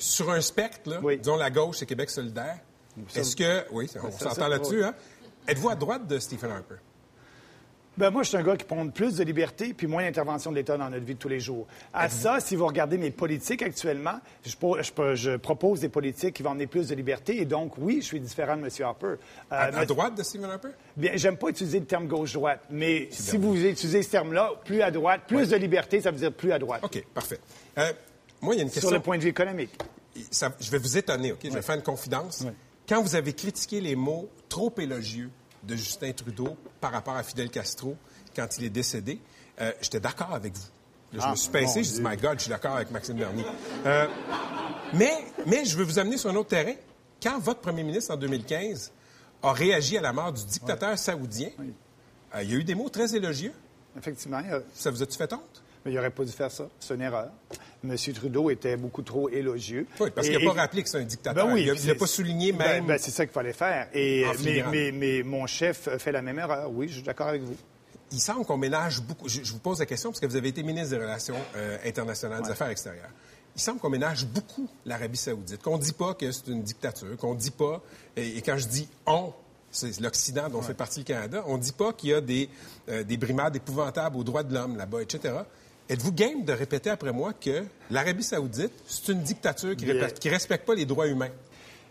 Sur 0.00 0.30
un 0.30 0.40
spectre, 0.40 0.88
là, 0.90 0.98
Oui. 1.02 1.18
disons 1.18 1.36
la 1.36 1.50
gauche, 1.50 1.76
c'est 1.78 1.86
Québec 1.86 2.10
solidaire. 2.10 2.58
Est-ce 3.14 3.36
que. 3.36 3.64
Oui, 3.70 3.86
on 4.02 4.10
s'entend 4.10 4.48
là-dessus, 4.48 4.78
oui. 4.78 4.84
hein? 4.84 4.94
Êtes-vous 5.46 5.68
à 5.70 5.74
droite 5.74 6.06
de 6.06 6.18
Stephen 6.18 6.50
Harper? 6.50 6.74
Ben, 7.98 8.08
moi, 8.10 8.22
je 8.22 8.28
suis 8.28 8.36
un 8.38 8.42
gars 8.42 8.56
qui 8.56 8.64
prône 8.64 8.92
plus 8.92 9.16
de 9.16 9.24
liberté 9.24 9.74
puis 9.74 9.86
moins 9.86 10.02
d'intervention 10.02 10.50
de 10.52 10.56
l'État 10.56 10.78
dans 10.78 10.88
notre 10.88 11.04
vie 11.04 11.14
de 11.14 11.18
tous 11.18 11.28
les 11.28 11.40
jours. 11.40 11.66
À 11.92 12.08
ça, 12.08 12.40
si 12.40 12.56
vous 12.56 12.66
regardez 12.66 12.96
mes 12.96 13.10
politiques 13.10 13.60
actuellement, 13.62 14.20
je, 14.46 14.56
pro- 14.56 14.80
je 14.80 14.90
pro- 14.92 15.14
je 15.14 15.36
propose 15.36 15.80
des 15.80 15.88
politiques 15.90 16.36
qui 16.36 16.42
vont 16.42 16.52
amener 16.52 16.66
plus 16.66 16.88
de 16.88 16.94
liberté. 16.94 17.38
Et 17.40 17.44
donc, 17.44 17.72
oui, 17.76 17.98
je 18.00 18.06
suis 18.06 18.20
différent 18.20 18.56
de 18.56 18.62
M. 18.62 18.68
Harper. 18.80 19.06
Euh, 19.06 19.16
À, 19.50 19.84
droite 19.84 20.14
de 20.14 20.22
Stephen 20.22 20.48
Harper? 20.50 20.68
Bien, 20.96 21.12
j'aime 21.16 21.36
pas 21.36 21.48
utiliser 21.48 21.80
le 21.80 21.84
terme 21.86 22.06
gauche-droite, 22.06 22.60
mais 22.70 23.08
si 23.10 23.36
vous 23.36 23.54
utilisez 23.54 24.02
ce 24.02 24.10
terme-là, 24.10 24.52
plus 24.64 24.80
à 24.80 24.90
droite, 24.90 25.22
plus 25.26 25.48
de 25.50 25.56
liberté, 25.56 26.00
ça 26.00 26.10
veut 26.10 26.18
dire 26.18 26.32
plus 26.32 26.52
à 26.52 26.58
droite. 26.58 26.80
OK, 26.82 27.04
parfait. 27.12 27.40
Euh, 27.76 27.92
moi, 28.40 28.54
il 28.54 28.58
y 28.58 28.60
a 28.60 28.64
une 28.64 28.70
question. 28.70 28.88
Sur 28.88 28.96
le 28.98 29.02
point 29.02 29.16
de 29.18 29.22
vue 29.22 29.28
économique. 29.30 29.70
Ça- 30.30 30.52
je 30.60 30.70
vais 30.70 30.78
vous 30.78 30.96
étonner, 30.96 31.32
OK? 31.32 31.40
Je 31.44 31.50
vais 31.50 31.62
faire 31.62 31.76
une 31.76 31.82
confidence. 31.82 32.44
Quand 32.88 33.02
vous 33.02 33.14
avez 33.14 33.32
critiqué 33.32 33.80
les 33.80 33.94
mots 33.94 34.28
trop 34.48 34.72
élogieux 34.78 35.30
de 35.62 35.76
Justin 35.76 36.12
Trudeau 36.12 36.56
par 36.80 36.92
rapport 36.92 37.14
à 37.16 37.22
Fidel 37.22 37.50
Castro 37.50 37.96
quand 38.34 38.46
il 38.58 38.64
est 38.64 38.70
décédé, 38.70 39.20
euh, 39.60 39.72
j'étais 39.80 40.00
d'accord 40.00 40.32
avec 40.34 40.54
vous. 40.54 40.62
Là, 41.12 41.18
je 41.20 41.24
Ah, 41.26 41.30
me 41.32 41.36
suis 41.36 41.50
pincé, 41.50 41.78
mon 41.80 41.84
j'ai 41.84 41.90
dit, 41.90 42.00
Dieu. 42.00 42.08
my 42.08 42.16
God, 42.16 42.34
je 42.38 42.42
suis 42.42 42.50
d'accord 42.50 42.76
avec 42.76 42.90
Maxime 42.90 43.16
Bernier. 43.16 43.44
Euh, 43.86 44.06
mais, 44.94 45.12
mais 45.46 45.64
je 45.64 45.76
veux 45.76 45.84
vous 45.84 45.98
amener 45.98 46.16
sur 46.16 46.30
un 46.30 46.36
autre 46.36 46.48
terrain. 46.48 46.74
Quand 47.22 47.38
votre 47.38 47.60
premier 47.60 47.82
ministre, 47.82 48.12
en 48.12 48.16
2015, 48.16 48.90
a 49.42 49.52
réagi 49.52 49.98
à 49.98 50.00
la 50.00 50.12
mort 50.12 50.32
du 50.32 50.44
dictateur 50.44 50.96
saoudien, 50.98 51.50
euh, 52.34 52.42
il 52.42 52.50
y 52.50 52.54
a 52.54 52.58
eu 52.58 52.64
des 52.64 52.74
mots 52.74 52.88
très 52.88 53.14
élogieux. 53.14 53.52
Effectivement. 53.98 54.38
il 54.40 54.50
y 54.50 54.52
a- 54.52 54.62
Ça 54.74 54.90
vous 54.90 55.02
a-tu 55.02 55.16
fait 55.16 55.32
honte? 55.32 55.62
Mais 55.84 55.92
il 55.92 55.94
n'aurait 55.94 56.10
pas 56.10 56.24
dû 56.24 56.32
faire 56.32 56.50
ça. 56.50 56.68
C'est 56.78 56.94
une 56.94 57.00
erreur. 57.02 57.28
M. 57.82 57.96
Trudeau 58.14 58.50
était 58.50 58.76
beaucoup 58.76 59.00
trop 59.02 59.28
élogieux. 59.30 59.86
Oui, 59.98 60.10
parce 60.14 60.28
qu'il 60.28 60.38
n'a 60.44 60.52
pas 60.52 60.60
rappelé 60.60 60.82
que 60.82 60.88
c'est 60.90 60.98
un 60.98 61.04
dictateur. 61.04 61.46
Ben 61.46 61.54
oui, 61.54 61.70
il 61.74 61.86
n'a 61.86 61.94
pas 61.94 62.06
souligné 62.06 62.52
ben- 62.52 62.58
même. 62.66 62.86
ben, 62.86 62.98
c'est 62.98 63.10
ça 63.10 63.24
qu'il 63.24 63.32
fallait 63.32 63.54
faire. 63.54 63.88
Et, 63.94 64.26
En 64.26 64.32
mais, 64.32 64.36
filigrane. 64.36 64.70
mais- 64.70 64.92
mais 64.92 65.22
mon 65.22 65.46
chef 65.46 65.88
fait 65.98 66.12
la 66.12 66.20
même 66.20 66.38
erreur. 66.38 66.70
Oui, 66.70 66.88
je 66.88 66.94
suis 66.94 67.02
d'accord 67.02 67.28
avec 67.28 67.40
vous. 67.42 67.56
Il 68.12 68.20
semble 68.20 68.44
qu'on 68.44 68.58
ménage 68.58 69.00
beaucoup. 69.00 69.28
Je, 69.28 69.42
je 69.42 69.52
vous 69.52 69.58
pose 69.60 69.78
la 69.78 69.86
question 69.86 70.10
parce 70.10 70.20
que 70.20 70.26
vous 70.26 70.36
avez 70.36 70.48
été 70.48 70.62
ministre 70.62 70.90
des 70.90 71.02
Relations 71.02 71.36
euh, 71.56 71.78
internationales, 71.86 72.42
des 72.42 72.50
Affaires 72.50 72.68
extérieures. 72.68 73.08
Il 73.56 73.60
semble 73.62 73.78
qu'on 73.80 73.88
ménage 73.90 74.26
beaucoup 74.26 74.68
l'Arabie 74.84 75.16
Saoudite, 75.16 75.62
qu'on 75.62 75.78
ne 75.78 75.82
dit 75.82 75.92
pas 75.92 76.14
que 76.14 76.30
c'est 76.30 76.48
une 76.48 76.62
dictature, 76.62 77.16
qu'on 77.16 77.34
ne 77.34 77.38
dit 77.40 77.50
pas, 77.50 77.80
et, 78.16 78.36
et 78.36 78.42
quand 78.42 78.56
je 78.58 78.66
dis 78.66 78.88
on, 79.06 79.32
c'est 79.70 80.00
l'Occident 80.00 80.48
dont 80.48 80.60
fait 80.62 80.74
partie 80.74 81.00
le 81.00 81.04
Canada, 81.04 81.44
on 81.46 81.56
ne 81.56 81.62
dit 81.62 81.72
pas 81.72 81.92
qu'il 81.92 82.10
y 82.10 82.14
a 82.14 82.20
des, 82.20 82.48
euh, 82.88 83.02
des 83.04 83.16
brimades 83.16 83.56
épouvantables 83.56 84.16
aux 84.16 84.24
droits 84.24 84.42
de 84.42 84.52
l'homme 84.54 84.76
là-bas, 84.76 85.02
etc. 85.02 85.34
Êtes-vous 85.90 86.12
game 86.12 86.44
de 86.44 86.52
répéter 86.52 86.88
après 86.88 87.12
moi 87.12 87.32
que 87.32 87.64
l'Arabie 87.90 88.22
Saoudite, 88.22 88.70
c'est 88.86 89.10
une 89.10 89.22
dictature 89.22 89.74
qui 89.74 89.86
ne 89.86 90.30
respecte 90.30 90.64
pas 90.64 90.76
les 90.76 90.86
droits 90.86 91.08
humains? 91.08 91.30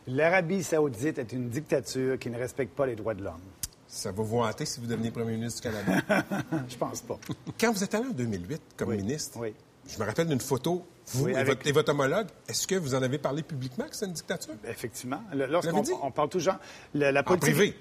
L'Arabie 0.07 0.63
saoudite 0.63 1.17
est 1.19 1.33
une 1.33 1.49
dictature 1.49 2.17
qui 2.17 2.29
ne 2.29 2.37
respecte 2.37 2.73
pas 2.73 2.85
les 2.85 2.95
droits 2.95 3.13
de 3.13 3.23
l'homme. 3.25 3.41
Ça 3.89 4.13
va 4.13 4.23
vous 4.23 4.37
hanter 4.39 4.65
si 4.65 4.79
vous 4.79 4.87
devenez 4.87 5.11
premier 5.11 5.33
ministre 5.33 5.61
du 5.69 5.75
Canada. 5.75 6.25
je 6.69 6.77
pense 6.77 7.01
pas. 7.01 7.19
Quand 7.59 7.73
vous 7.73 7.83
êtes 7.83 7.93
allé 7.93 8.05
en 8.07 8.11
2008 8.13 8.61
comme 8.77 8.95
ministre, 8.95 9.37
Oui. 9.37 9.53
je 9.85 9.99
me 9.99 10.05
rappelle 10.05 10.27
d'une 10.27 10.39
photo, 10.39 10.85
vous 11.07 11.25
Oui, 11.25 11.33
et, 11.35 11.43
votre, 11.43 11.67
et 11.67 11.71
votre 11.73 11.91
homologue. 11.91 12.27
Est-ce 12.47 12.67
que 12.67 12.75
vous 12.75 12.95
en 12.95 13.03
avez 13.03 13.17
parlé 13.17 13.43
publiquement 13.43 13.83
que 13.85 13.95
c'est 13.97 14.05
une 14.05 14.13
dictature? 14.13 14.53
Effectivement. 14.65 15.21
Lorsqu'on 15.33 15.83
on 16.03 16.11
parle 16.11 16.29
toujours... 16.29 16.55
La, 16.93 17.11
la 17.11 17.21
politique, 17.21 17.53
privé. 17.53 17.75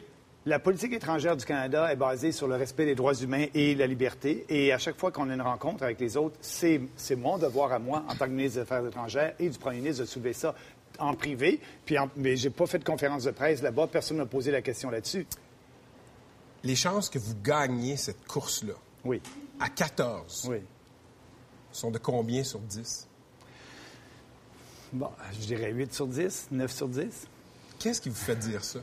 La 0.48 0.58
politique 0.58 0.94
étrangère 0.94 1.36
du 1.36 1.44
Canada 1.44 1.92
est 1.92 1.96
basée 1.96 2.32
sur 2.32 2.48
le 2.48 2.54
respect 2.56 2.86
des 2.86 2.94
droits 2.94 3.12
humains 3.12 3.44
et 3.52 3.74
la 3.74 3.86
liberté. 3.86 4.46
Et 4.48 4.72
à 4.72 4.78
chaque 4.78 4.96
fois 4.98 5.12
qu'on 5.12 5.28
a 5.28 5.34
une 5.34 5.42
rencontre 5.42 5.82
avec 5.82 6.00
les 6.00 6.16
autres, 6.16 6.36
c'est 6.40 6.80
mon 7.18 7.36
devoir 7.36 7.70
à 7.70 7.78
moi, 7.78 8.02
en 8.08 8.14
tant 8.14 8.24
que 8.24 8.30
ministre 8.30 8.54
des 8.56 8.62
Affaires 8.62 8.86
étrangères 8.86 9.34
et 9.38 9.50
du 9.50 9.58
premier 9.58 9.76
ministre, 9.80 10.04
de 10.04 10.08
soulever 10.08 10.32
ça 10.32 10.54
en 10.98 11.12
privé. 11.12 11.60
Puis 11.84 11.98
en- 11.98 12.08
mais 12.16 12.34
j'ai 12.36 12.48
pas 12.48 12.64
fait 12.66 12.78
de 12.78 12.84
conférence 12.84 13.24
de 13.24 13.30
presse 13.30 13.60
là-bas. 13.60 13.88
Personne 13.88 14.16
ne 14.16 14.22
m'a 14.22 14.28
posé 14.28 14.50
la 14.50 14.62
question 14.62 14.88
là-dessus. 14.88 15.26
Les 16.64 16.76
chances 16.76 17.10
que 17.10 17.18
vous 17.18 17.34
gagniez 17.44 17.98
cette 17.98 18.26
course-là 18.26 18.72
Oui. 19.04 19.20
à 19.60 19.68
14 19.68 20.46
Oui. 20.48 20.62
sont 21.72 21.90
de 21.90 21.98
combien 21.98 22.42
sur 22.42 22.60
10? 22.60 23.06
Bon, 24.94 25.10
je 25.34 25.46
dirais 25.46 25.72
8 25.72 25.92
sur 25.92 26.06
10, 26.06 26.48
9 26.52 26.72
sur 26.72 26.88
10. 26.88 27.26
Qu'est-ce 27.78 28.00
qui 28.00 28.08
vous 28.08 28.14
fait 28.14 28.34
dire 28.36 28.64
ça? 28.64 28.78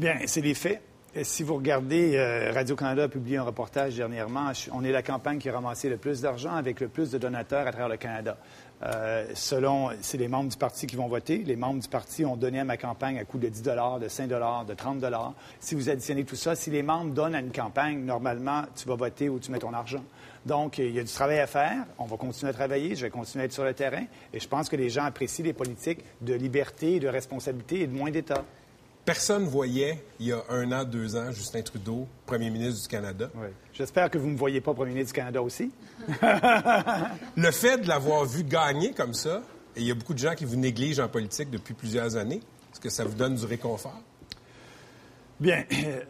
Bien, 0.00 0.16
c'est 0.24 0.40
les 0.40 0.54
faits. 0.54 0.80
Et 1.14 1.24
Si 1.24 1.42
vous 1.42 1.56
regardez, 1.56 2.16
euh, 2.16 2.52
Radio-Canada 2.54 3.02
a 3.02 3.08
publié 3.08 3.36
un 3.36 3.42
reportage 3.42 3.96
dernièrement. 3.96 4.50
On 4.72 4.82
est 4.82 4.92
la 4.92 5.02
campagne 5.02 5.38
qui 5.38 5.50
a 5.50 5.52
ramassé 5.52 5.90
le 5.90 5.98
plus 5.98 6.22
d'argent 6.22 6.54
avec 6.54 6.80
le 6.80 6.88
plus 6.88 7.10
de 7.10 7.18
donateurs 7.18 7.66
à 7.66 7.70
travers 7.70 7.90
le 7.90 7.98
Canada. 7.98 8.38
Euh, 8.82 9.26
selon, 9.34 9.90
c'est 10.00 10.16
les 10.16 10.28
membres 10.28 10.48
du 10.48 10.56
parti 10.56 10.86
qui 10.86 10.96
vont 10.96 11.06
voter. 11.06 11.44
Les 11.44 11.54
membres 11.54 11.82
du 11.82 11.88
parti 11.88 12.24
ont 12.24 12.38
donné 12.38 12.60
à 12.60 12.64
ma 12.64 12.78
campagne 12.78 13.18
à 13.18 13.26
coût 13.26 13.36
de 13.36 13.48
10 13.48 13.60
de 13.60 14.08
5 14.08 14.26
de 14.26 14.72
30 14.72 15.04
Si 15.58 15.74
vous 15.74 15.90
additionnez 15.90 16.24
tout 16.24 16.34
ça, 16.34 16.54
si 16.54 16.70
les 16.70 16.82
membres 16.82 17.12
donnent 17.12 17.34
à 17.34 17.40
une 17.40 17.52
campagne, 17.52 18.02
normalement, 18.02 18.62
tu 18.74 18.88
vas 18.88 18.94
voter 18.94 19.28
où 19.28 19.38
tu 19.38 19.52
mets 19.52 19.58
ton 19.58 19.74
argent. 19.74 20.02
Donc, 20.46 20.78
il 20.78 20.92
y 20.92 20.98
a 20.98 21.04
du 21.04 21.12
travail 21.12 21.40
à 21.40 21.46
faire. 21.46 21.84
On 21.98 22.06
va 22.06 22.16
continuer 22.16 22.48
à 22.48 22.54
travailler. 22.54 22.96
Je 22.96 23.02
vais 23.02 23.10
continuer 23.10 23.42
à 23.42 23.44
être 23.44 23.52
sur 23.52 23.64
le 23.64 23.74
terrain. 23.74 24.04
Et 24.32 24.40
je 24.40 24.48
pense 24.48 24.70
que 24.70 24.76
les 24.76 24.88
gens 24.88 25.04
apprécient 25.04 25.44
les 25.44 25.52
politiques 25.52 26.00
de 26.22 26.32
liberté, 26.32 27.00
de 27.00 27.08
responsabilité 27.08 27.82
et 27.82 27.86
de 27.86 27.94
moins 27.94 28.10
d'État. 28.10 28.46
Personne 29.10 29.46
voyait, 29.46 30.04
il 30.20 30.26
y 30.26 30.32
a 30.32 30.40
un 30.50 30.70
an, 30.70 30.84
deux 30.84 31.16
ans, 31.16 31.32
Justin 31.32 31.62
Trudeau, 31.62 32.06
premier 32.26 32.48
ministre 32.48 32.82
du 32.82 32.86
Canada. 32.86 33.28
J'espère 33.72 34.08
que 34.08 34.18
vous 34.18 34.28
ne 34.28 34.34
me 34.34 34.38
voyez 34.38 34.60
pas 34.60 34.72
premier 34.72 34.92
ministre 34.92 35.12
du 35.12 35.18
Canada 35.18 35.42
aussi. 35.42 35.72
Le 37.36 37.50
fait 37.50 37.78
de 37.78 37.88
l'avoir 37.88 38.24
vu 38.24 38.44
gagner 38.44 38.92
comme 38.92 39.12
ça, 39.12 39.42
et 39.74 39.80
il 39.80 39.88
y 39.88 39.90
a 39.90 39.94
beaucoup 39.94 40.14
de 40.14 40.20
gens 40.20 40.36
qui 40.36 40.44
vous 40.44 40.54
négligent 40.54 41.00
en 41.00 41.08
politique 41.08 41.50
depuis 41.50 41.74
plusieurs 41.74 42.14
années, 42.14 42.40
est-ce 42.72 42.78
que 42.78 42.88
ça 42.88 43.04
vous 43.04 43.16
donne 43.16 43.34
du 43.34 43.44
réconfort? 43.46 44.00
Bien, 45.40 45.64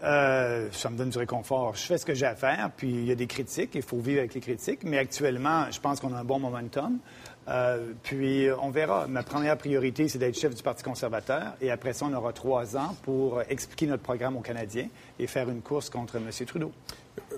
euh, 0.04 0.68
ça 0.70 0.90
me 0.90 0.98
donne 0.98 1.08
du 1.08 1.16
réconfort. 1.16 1.76
Je 1.76 1.86
fais 1.86 1.96
ce 1.96 2.04
que 2.04 2.12
j'ai 2.12 2.26
à 2.26 2.34
faire, 2.34 2.70
puis 2.76 2.90
il 2.90 3.06
y 3.06 3.12
a 3.12 3.14
des 3.14 3.28
critiques, 3.28 3.70
il 3.76 3.82
faut 3.82 4.00
vivre 4.00 4.18
avec 4.18 4.34
les 4.34 4.42
critiques, 4.42 4.84
mais 4.84 4.98
actuellement, 4.98 5.70
je 5.70 5.80
pense 5.80 6.00
qu'on 6.00 6.12
a 6.12 6.18
un 6.18 6.24
bon 6.24 6.38
momentum. 6.38 6.98
Euh, 7.48 7.92
puis 8.02 8.46
on 8.62 8.70
verra. 8.70 9.06
Ma 9.06 9.22
première 9.22 9.56
priorité, 9.56 10.08
c'est 10.08 10.18
d'être 10.18 10.38
chef 10.38 10.54
du 10.54 10.62
Parti 10.62 10.82
conservateur, 10.82 11.54
et 11.60 11.70
après 11.70 11.92
ça, 11.92 12.06
on 12.06 12.12
aura 12.14 12.32
trois 12.32 12.76
ans 12.76 12.94
pour 13.02 13.42
expliquer 13.48 13.86
notre 13.86 14.02
programme 14.02 14.36
aux 14.36 14.40
Canadiens 14.42 14.88
et 15.18 15.26
faire 15.26 15.48
une 15.48 15.62
course 15.62 15.90
contre 15.90 16.16
M. 16.16 16.30
Trudeau. 16.46 16.72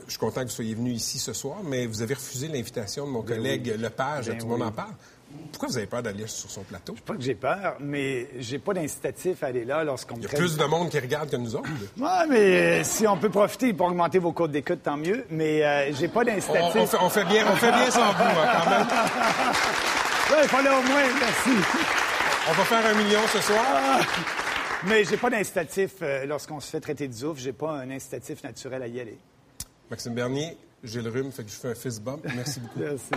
Je 0.06 0.10
suis 0.10 0.18
content 0.18 0.42
que 0.42 0.46
vous 0.46 0.52
soyez 0.52 0.74
venu 0.74 0.90
ici 0.90 1.18
ce 1.18 1.32
soir, 1.32 1.58
mais 1.64 1.86
vous 1.86 2.02
avez 2.02 2.14
refusé 2.14 2.48
l'invitation 2.48 3.06
de 3.06 3.10
mon 3.10 3.22
collègue 3.22 3.74
Lepage, 3.78 4.28
Ben 4.28 4.38
tout 4.38 4.46
le 4.46 4.50
monde 4.52 4.60
oui. 4.62 4.66
en 4.68 4.72
parle. 4.72 4.92
Pourquoi 5.52 5.68
vous 5.68 5.76
avez 5.76 5.86
peur 5.86 6.02
d'aller 6.02 6.26
sur 6.26 6.50
son 6.50 6.62
plateau? 6.62 6.94
Pas 7.06 7.14
que 7.14 7.20
j'ai 7.22 7.34
peur, 7.34 7.76
mais 7.80 8.28
j'ai 8.38 8.58
pas 8.58 8.72
d'incitatif 8.74 9.42
à 9.42 9.46
aller 9.46 9.64
là 9.64 9.84
lorsqu'on 9.84 10.16
Il 10.16 10.22
y 10.22 10.24
a 10.24 10.28
traite- 10.28 10.40
plus 10.40 10.56
de 10.56 10.64
monde 10.64 10.88
qui 10.90 10.98
regarde 10.98 11.30
que 11.30 11.36
nous 11.36 11.54
autres. 11.54 11.68
Ouais, 11.98 12.26
mais 12.28 12.80
euh, 12.80 12.84
si 12.84 13.06
on 13.06 13.16
peut 13.16 13.28
profiter 13.30 13.72
pour 13.72 13.86
augmenter 13.88 14.18
vos 14.18 14.32
codes 14.32 14.50
d'écoute, 14.52 14.82
tant 14.82 14.96
mieux. 14.96 15.24
Mais 15.30 15.62
euh, 15.64 15.92
j'ai 15.92 16.08
pas 16.08 16.24
d'incitatif. 16.24 16.72
on 16.76 16.86
fait, 16.86 16.96
on 17.00 17.08
fait 17.08 17.24
bien, 17.26 17.44
on 17.50 17.56
fait 17.56 17.70
bien 17.70 17.90
sans 17.90 18.12
vous, 18.12 18.22
hein, 18.22 18.52
quand 18.64 18.70
même. 18.70 18.86
Ouais, 20.30 20.38
il 20.44 20.48
fallait 20.48 20.70
au 20.70 20.82
moins, 20.82 21.02
merci. 21.20 21.50
On 22.48 22.52
va 22.54 22.64
faire 22.64 22.86
un 22.86 22.94
million 22.94 23.20
ce 23.32 23.40
soir. 23.40 23.64
Ah! 23.68 24.00
Mais 24.84 25.04
j'ai 25.04 25.16
pas 25.16 25.30
d'incitatif 25.30 25.92
euh, 26.02 26.24
lorsqu'on 26.26 26.58
se 26.58 26.70
fait 26.70 26.80
traiter 26.80 27.06
de 27.06 27.12
zouf. 27.12 27.38
J'ai 27.38 27.52
pas 27.52 27.70
un 27.72 27.90
incitatif 27.90 28.42
naturel 28.42 28.82
à 28.82 28.86
y 28.88 29.00
aller. 29.00 29.18
Maxime 29.90 30.14
Bernier, 30.14 30.56
j'ai 30.82 31.02
le 31.02 31.10
rhume, 31.10 31.30
fait 31.30 31.44
que 31.44 31.50
je 31.50 31.54
fais 31.56 31.68
un 31.68 31.74
fist 31.76 32.02
bump. 32.02 32.26
Merci 32.34 32.58
beaucoup. 32.60 32.80
Merci. 32.80 33.10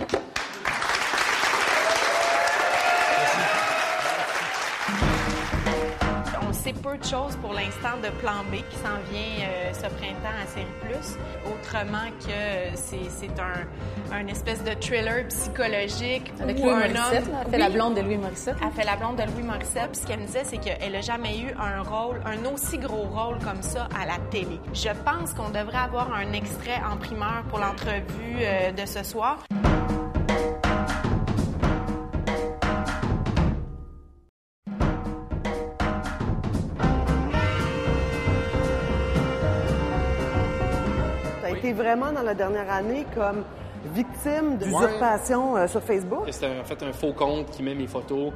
On 6.48 6.52
sait 6.52 6.72
peu 6.72 6.96
de 6.96 7.04
choses 7.04 7.36
pour 7.40 7.52
l'instant 7.52 7.96
de 8.02 8.08
Plan 8.20 8.42
B 8.50 8.56
qui 8.70 8.76
s'en 8.76 8.98
vient 9.10 9.46
euh, 9.46 9.72
ce 9.72 9.82
printemps 9.94 10.36
à 10.42 10.46
Série 10.46 10.66
Plus. 10.80 11.16
Autrement 11.46 12.08
que 12.20 12.30
euh, 12.30 12.70
c'est 12.74 13.08
c'est 13.10 13.40
un, 13.40 14.14
un 14.16 14.26
espèce 14.28 14.62
de 14.64 14.72
thriller 14.74 15.26
psychologique 15.28 16.32
Avec 16.40 16.58
Louis 16.58 16.70
un 16.70 16.88
Morissette, 16.88 17.24
homme... 17.26 17.34
Elle 17.44 17.50
fait 17.50 17.58
la 17.58 17.70
blonde 17.70 17.94
de 17.94 18.00
Louis 18.00 18.16
Morissette. 18.16 18.56
Elle 18.62 18.72
fait 18.72 18.84
la 18.84 18.96
blonde 18.96 19.16
de 19.16 19.22
Louis 19.22 19.42
Morissette. 19.42 19.90
Puis 19.92 20.00
ce 20.02 20.06
qu'elle 20.06 20.20
me 20.20 20.26
disait, 20.26 20.44
c'est 20.44 20.58
qu'elle 20.58 20.92
n'a 20.92 21.00
jamais 21.00 21.38
eu 21.38 21.52
un 21.58 21.82
rôle, 21.82 22.20
un 22.24 22.44
aussi 22.52 22.78
gros 22.78 23.04
rôle 23.04 23.38
comme 23.44 23.62
ça 23.62 23.88
à 24.00 24.06
la 24.06 24.18
télé. 24.30 24.60
Je 24.72 24.90
pense 25.04 25.34
qu'on 25.34 25.50
devrait 25.50 25.78
avoir 25.78 26.12
un 26.12 26.32
extrait 26.32 26.80
en 26.90 26.96
primeur 26.96 27.42
pour 27.48 27.58
l'entrevue 27.58 28.38
euh, 28.40 28.72
de 28.72 28.86
ce 28.86 29.02
soir. 29.02 29.38
Vraiment 41.76 42.10
dans 42.12 42.22
la 42.22 42.34
dernière 42.34 42.72
année 42.72 43.06
comme 43.14 43.44
victime 43.94 44.56
d'usurpation 44.58 45.56
euh, 45.56 45.68
sur 45.68 45.82
Facebook? 45.82 46.26
C'est 46.30 46.46
en 46.46 46.64
fait 46.64 46.82
un 46.82 46.92
faux 46.92 47.12
compte 47.12 47.50
qui 47.50 47.62
met 47.62 47.74
mes 47.74 47.86
photos. 47.86 48.32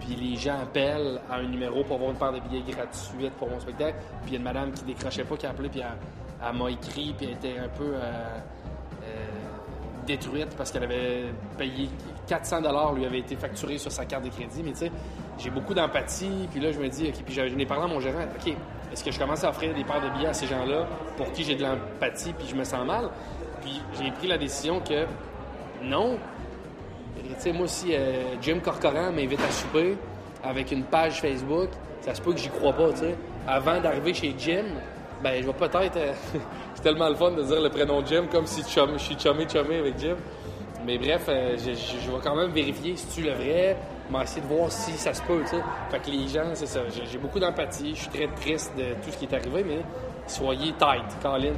Puis 0.00 0.16
les 0.16 0.36
gens 0.36 0.58
appellent 0.62 1.20
à 1.30 1.36
un 1.36 1.42
numéro 1.42 1.84
pour 1.84 1.96
avoir 1.96 2.10
une 2.10 2.16
paire 2.16 2.32
de 2.32 2.40
billets 2.40 2.62
gratuits 2.72 3.30
pour 3.38 3.50
mon 3.50 3.60
spectacle. 3.60 3.96
Puis 4.22 4.30
il 4.30 4.32
y 4.32 4.36
a 4.36 4.38
une 4.38 4.44
madame 4.44 4.72
qui 4.72 4.82
décrochait 4.84 5.24
pas, 5.24 5.36
qui 5.36 5.46
a 5.46 5.50
appelé, 5.50 5.68
puis 5.68 5.80
elle, 5.80 6.48
elle 6.48 6.56
m'a 6.56 6.70
écrit, 6.70 7.14
puis 7.16 7.26
elle 7.26 7.32
était 7.32 7.58
un 7.58 7.68
peu 7.68 7.92
euh, 7.94 7.98
euh, 9.04 9.26
détruite 10.06 10.56
parce 10.56 10.72
qu'elle 10.72 10.84
avait 10.84 11.26
payé 11.58 11.90
400 12.26 12.62
dollars 12.62 12.94
lui 12.94 13.04
avait 13.04 13.18
été 13.18 13.36
facturé 13.36 13.76
sur 13.76 13.92
sa 13.92 14.06
carte 14.06 14.24
de 14.24 14.30
crédit. 14.30 14.62
Mais 14.64 14.72
tu 14.72 14.78
sais, 14.78 14.92
j'ai 15.38 15.50
beaucoup 15.50 15.74
d'empathie. 15.74 16.48
Puis 16.50 16.60
là, 16.60 16.72
je 16.72 16.78
me 16.78 16.88
dis, 16.88 17.08
OK, 17.08 17.22
puis 17.24 17.34
je, 17.34 17.48
je 17.48 17.54
n'ai 17.54 17.66
parlé 17.66 17.84
à 17.84 17.88
mon 17.88 18.00
gérant, 18.00 18.22
OK, 18.22 18.54
est-ce 18.92 19.04
que 19.04 19.10
je 19.10 19.18
commence 19.18 19.44
à 19.44 19.50
offrir 19.50 19.74
des 19.74 19.84
paires 19.84 20.00
de 20.00 20.08
billets 20.16 20.28
à 20.28 20.32
ces 20.32 20.46
gens-là 20.46 20.86
pour 21.16 21.30
qui 21.32 21.44
j'ai 21.44 21.54
de 21.54 21.62
l'empathie 21.62 22.32
puis 22.32 22.46
je 22.48 22.56
me 22.56 22.64
sens 22.64 22.84
mal? 22.86 23.10
Puis 23.62 23.80
j'ai 23.98 24.10
pris 24.10 24.26
la 24.26 24.38
décision 24.38 24.80
que 24.80 25.06
non. 25.82 26.18
Tu 27.16 27.34
sais, 27.38 27.52
moi, 27.52 27.68
si 27.68 27.94
euh, 27.94 28.36
Jim 28.40 28.58
Corcoran 28.62 29.12
m'invite 29.12 29.40
à 29.40 29.50
souper 29.50 29.96
avec 30.42 30.72
une 30.72 30.84
page 30.84 31.20
Facebook, 31.20 31.68
ça 32.00 32.14
se 32.14 32.20
peut 32.20 32.32
que 32.32 32.38
j'y 32.38 32.48
crois 32.48 32.72
pas, 32.72 32.90
tu 32.92 32.98
sais. 33.00 33.16
Avant 33.46 33.80
d'arriver 33.80 34.14
chez 34.14 34.34
Jim, 34.38 34.64
ben, 35.22 35.40
je 35.40 35.46
vais 35.46 35.52
peut-être. 35.52 35.96
euh, 35.96 36.12
c'est 36.74 36.82
tellement 36.82 37.08
le 37.08 37.14
fun 37.14 37.30
de 37.32 37.42
dire 37.42 37.60
le 37.60 37.68
prénom 37.68 38.04
Jim 38.04 38.24
comme 38.30 38.46
si 38.46 38.62
je 38.62 38.66
suis 38.98 39.18
chumé 39.18 39.46
chumé 39.48 39.78
avec 39.78 39.98
Jim. 39.98 40.16
Mais 40.86 40.98
bref, 40.98 41.26
euh, 41.28 41.56
je 41.58 42.10
vais 42.10 42.18
quand 42.22 42.34
même 42.34 42.50
vérifier 42.50 42.96
si 42.96 43.06
tu 43.08 43.22
le 43.22 43.32
vrai, 43.32 43.76
mais 44.10 44.22
essayer 44.24 44.42
de 44.42 44.46
voir 44.46 44.70
si 44.70 44.92
ça 44.92 45.14
se 45.14 45.22
peut, 45.22 45.42
tu 45.42 45.50
sais. 45.50 45.62
Fait 45.90 46.00
que 46.00 46.10
les 46.10 46.28
gens, 46.28 46.50
c'est 46.54 46.66
ça. 46.66 46.80
J'ai 46.88 47.06
j'ai 47.06 47.18
beaucoup 47.18 47.38
d'empathie. 47.40 47.94
Je 47.94 48.00
suis 48.02 48.10
très 48.10 48.28
triste 48.34 48.72
de 48.76 48.94
tout 49.02 49.10
ce 49.10 49.16
qui 49.16 49.24
est 49.26 49.34
arrivé, 49.34 49.64
mais 49.64 49.82
soyez 50.26 50.72
tight, 50.72 51.04
Colin. 51.22 51.54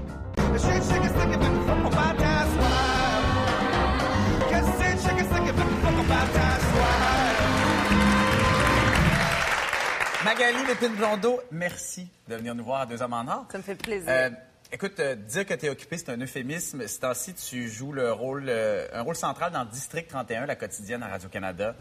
Magali 10.25 10.65
Lépine-Blondeau, 10.67 11.41
merci 11.51 12.09
de 12.29 12.37
venir 12.37 12.55
nous 12.55 12.65
voir 12.65 12.83
à 12.83 12.87
Deux 12.87 13.03
Hommes 13.03 13.13
en 13.13 13.27
Or. 13.27 13.47
Ça 13.51 13.59
me 13.59 13.63
fait 13.63 13.75
plaisir. 13.75 14.09
Euh, 14.09 14.31
écoute, 14.71 14.99
euh, 15.01 15.15
dire 15.15 15.45
que 15.45 15.55
tu 15.55 15.67
es 15.67 15.69
occupé, 15.69 15.99
c'est 15.99 16.11
un 16.11 16.21
euphémisme. 16.21 16.87
C'est 16.87 17.01
temps-ci, 17.01 17.35
tu 17.35 17.69
joues 17.69 17.93
le 17.93 18.13
rôle, 18.13 18.47
euh, 18.49 18.87
un 18.93 19.03
rôle 19.03 19.17
central 19.17 19.53
dans 19.53 19.65
District 19.65 20.09
31, 20.09 20.47
la 20.47 20.57
quotidienne 20.57 21.03
à 21.03 21.09
Radio-Canada. 21.09 21.75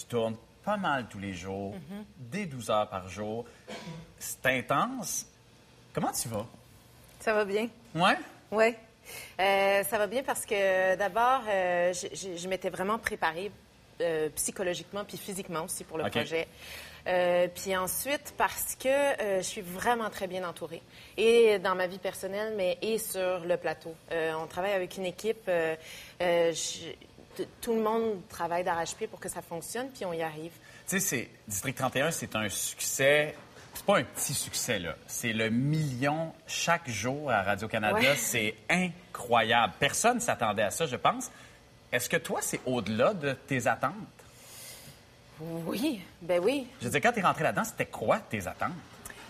Tu 0.00 0.04
tournes 0.06 0.36
pas 0.64 0.76
mal 0.76 1.06
tous 1.08 1.18
les 1.18 1.32
jours, 1.32 1.72
Mhm. 1.74 2.04
dès 2.18 2.46
12 2.46 2.70
heures 2.70 2.88
par 2.88 3.08
jour. 3.08 3.44
C'est 4.18 4.44
intense. 4.46 5.26
Comment 5.94 6.12
tu 6.12 6.28
vas? 6.28 6.46
Ça 7.20 7.32
va 7.32 7.44
bien. 7.44 7.68
Ouais? 7.94 8.16
Oui. 8.50 8.74
Euh, 9.40 9.84
ça 9.84 9.98
va 9.98 10.06
bien 10.08 10.22
parce 10.24 10.44
que 10.44 10.96
d'abord, 10.96 11.42
euh, 11.48 11.92
je, 11.92 12.48
m'étais 12.48 12.70
vraiment 12.70 12.98
préparée 12.98 13.50
euh, 14.00 14.28
psychologiquement 14.34 15.04
puis 15.04 15.16
physiquement 15.16 15.62
aussi 15.64 15.84
pour 15.84 15.96
le 15.98 16.10
projet. 16.10 16.48
Euh, 17.06 17.46
puis 17.54 17.74
ensuite, 17.76 18.34
parce 18.36 18.74
que 18.74 18.88
euh, 18.88 19.36
je 19.38 19.42
suis 19.46 19.60
vraiment 19.62 20.10
très 20.10 20.26
bien 20.26 20.46
entourée, 20.46 20.82
et 21.16 21.58
dans 21.60 21.76
ma 21.76 21.86
vie 21.86 21.98
personnelle, 22.00 22.54
mais 22.56 22.76
et 22.82 22.98
sur 22.98 23.38
le 23.44 23.56
plateau. 23.56 23.94
Euh, 24.10 24.34
on 24.34 24.46
travaille 24.48 24.72
avec 24.72 24.96
une 24.96 25.06
équipe. 25.06 25.48
je- 26.20 26.92
tout 27.60 27.74
le 27.74 27.82
monde 27.82 28.20
travaille 28.28 28.64
d'arrache-pied 28.64 29.06
pour 29.06 29.20
que 29.20 29.28
ça 29.28 29.42
fonctionne, 29.42 29.88
puis 29.90 30.04
on 30.04 30.12
y 30.12 30.22
arrive. 30.22 30.52
Tu 30.88 30.98
sais, 30.98 31.00
c'est- 31.00 31.28
District 31.48 31.74
31, 31.76 32.10
c'est 32.10 32.34
un 32.36 32.48
succès. 32.48 33.34
C'est 33.74 33.84
pas 33.84 33.98
un 33.98 34.04
petit 34.04 34.32
succès, 34.34 34.78
là. 34.78 34.94
C'est 35.06 35.32
le 35.34 35.50
million 35.50 36.32
chaque 36.46 36.88
jour 36.88 37.30
à 37.30 37.42
Radio-Canada. 37.42 37.98
Ouais. 37.98 38.16
C'est 38.16 38.54
incroyable. 38.70 39.74
Personne 39.78 40.16
ne 40.16 40.20
s'attendait 40.20 40.62
à 40.62 40.70
ça, 40.70 40.86
je 40.86 40.96
pense. 40.96 41.30
Est-ce 41.92 42.08
que 42.08 42.16
toi, 42.16 42.40
c'est 42.42 42.60
au-delà 42.64 43.12
de 43.14 43.32
tes 43.32 43.66
attentes? 43.66 43.92
Oui, 45.40 46.00
ben 46.22 46.42
oui. 46.42 46.66
Je 46.80 46.86
veux 46.86 46.90
dire, 46.90 47.00
quand 47.02 47.12
tu 47.12 47.18
es 47.18 47.22
rentré 47.22 47.44
là-dedans, 47.44 47.64
c'était 47.64 47.86
quoi 47.86 48.18
tes 48.18 48.46
attentes? 48.46 48.72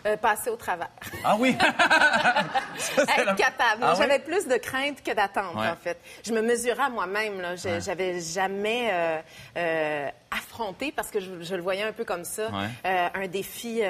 Euh, 0.07 0.17
passer 0.17 0.51
au 0.51 0.57
travail. 0.57 0.89
Ah 1.25 1.37
oui? 1.39 1.57
être 1.61 3.25
la- 3.27 3.35
capable. 3.35 3.83
Ah 3.83 3.93
oui? 3.93 3.97
J'avais 3.99 4.19
plus 4.21 4.47
de 4.47 4.57
crainte 4.57 5.03
que 5.03 5.13
d'attente, 5.13 5.55
Ouais. 5.57 5.69
en 5.69 5.77
fait. 5.77 5.99
Je 6.25 6.33
me 6.33 6.43
mesurais 6.43 6.85
à 6.85 6.89
moi-même. 6.89 7.41
là. 7.41 7.57
Je- 7.57 7.67
Ouais. 7.69 7.81
J'avais 7.81 8.21
jamais 8.21 8.89
euh, 8.93 9.19
euh, 9.57 10.09
affronté, 10.31 10.93
parce 10.93 11.11
que 11.11 11.19
je, 11.21 11.43
je 11.43 11.55
le 11.57 11.63
voyais 11.63 11.83
un 11.83 11.93
peu 11.93 12.05
comme 12.05 12.25
ça, 12.25 12.49
Ouais. 12.51 13.11
un 13.15 13.27
défi 13.27 13.81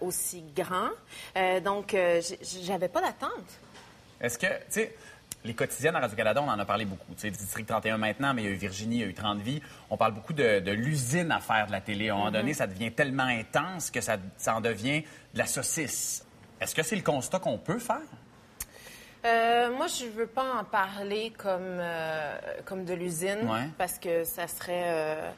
aussi 0.00 0.42
grand. 0.56 0.88
Donc, 1.64 1.94
j'avais 2.64 2.88
pas 2.88 3.00
d'attente. 3.00 3.30
Est-ce 4.20 4.38
que, 4.38 4.46
tu 4.46 4.54
sais, 4.70 4.94
les 5.44 5.54
quotidiennes 5.54 5.96
à 5.96 6.00
Radio-Canada, 6.00 6.42
on 6.44 6.48
en 6.50 6.58
a 6.58 6.64
parlé 6.66 6.84
beaucoup. 6.84 7.14
Tu 7.14 7.20
sais, 7.22 7.30
District 7.30 7.66
31 7.66 7.96
maintenant, 7.96 8.34
mais 8.34 8.42
il 8.42 8.44
y 8.46 8.48
a 8.48 8.52
eu 8.52 8.56
Virginie, 8.56 8.96
il 8.96 9.00
y 9.00 9.04
a 9.04 9.06
eu 9.06 9.14
30 9.14 9.38
vies. 9.40 9.62
On 9.88 9.96
parle 9.96 10.12
beaucoup 10.12 10.34
de, 10.34 10.58
de 10.60 10.70
l'usine 10.72 11.32
à 11.32 11.40
faire 11.40 11.66
de 11.68 11.72
la 11.72 11.80
télé. 11.80 12.10
À 12.10 12.14
un 12.14 12.16
moment 12.18 12.30
donné, 12.30 12.50
Mhm. 12.50 12.56
ça 12.56 12.66
devient 12.66 12.92
tellement 12.92 13.22
intense 13.24 13.90
que 13.90 14.02
ça, 14.02 14.16
ça 14.36 14.54
en 14.56 14.60
devient 14.60 15.02
de 15.34 15.38
la 15.38 15.46
saucisse. 15.46 16.24
Est-ce 16.60 16.74
que 16.74 16.82
c'est 16.82 16.96
le 16.96 17.02
constat 17.02 17.38
qu'on 17.38 17.58
peut 17.58 17.78
faire? 17.78 18.00
Euh, 19.24 19.70
moi, 19.76 19.86
je 19.86 20.06
veux 20.06 20.26
pas 20.26 20.54
en 20.60 20.64
parler 20.64 21.32
comme, 21.36 21.60
euh, 21.62 22.38
comme 22.64 22.84
de 22.84 22.94
l'usine, 22.94 23.48
Ouais. 23.50 23.68
parce 23.76 23.98
que 23.98 24.24
ça 24.24 24.48
serait, 24.48 24.84
euh, 24.86 25.30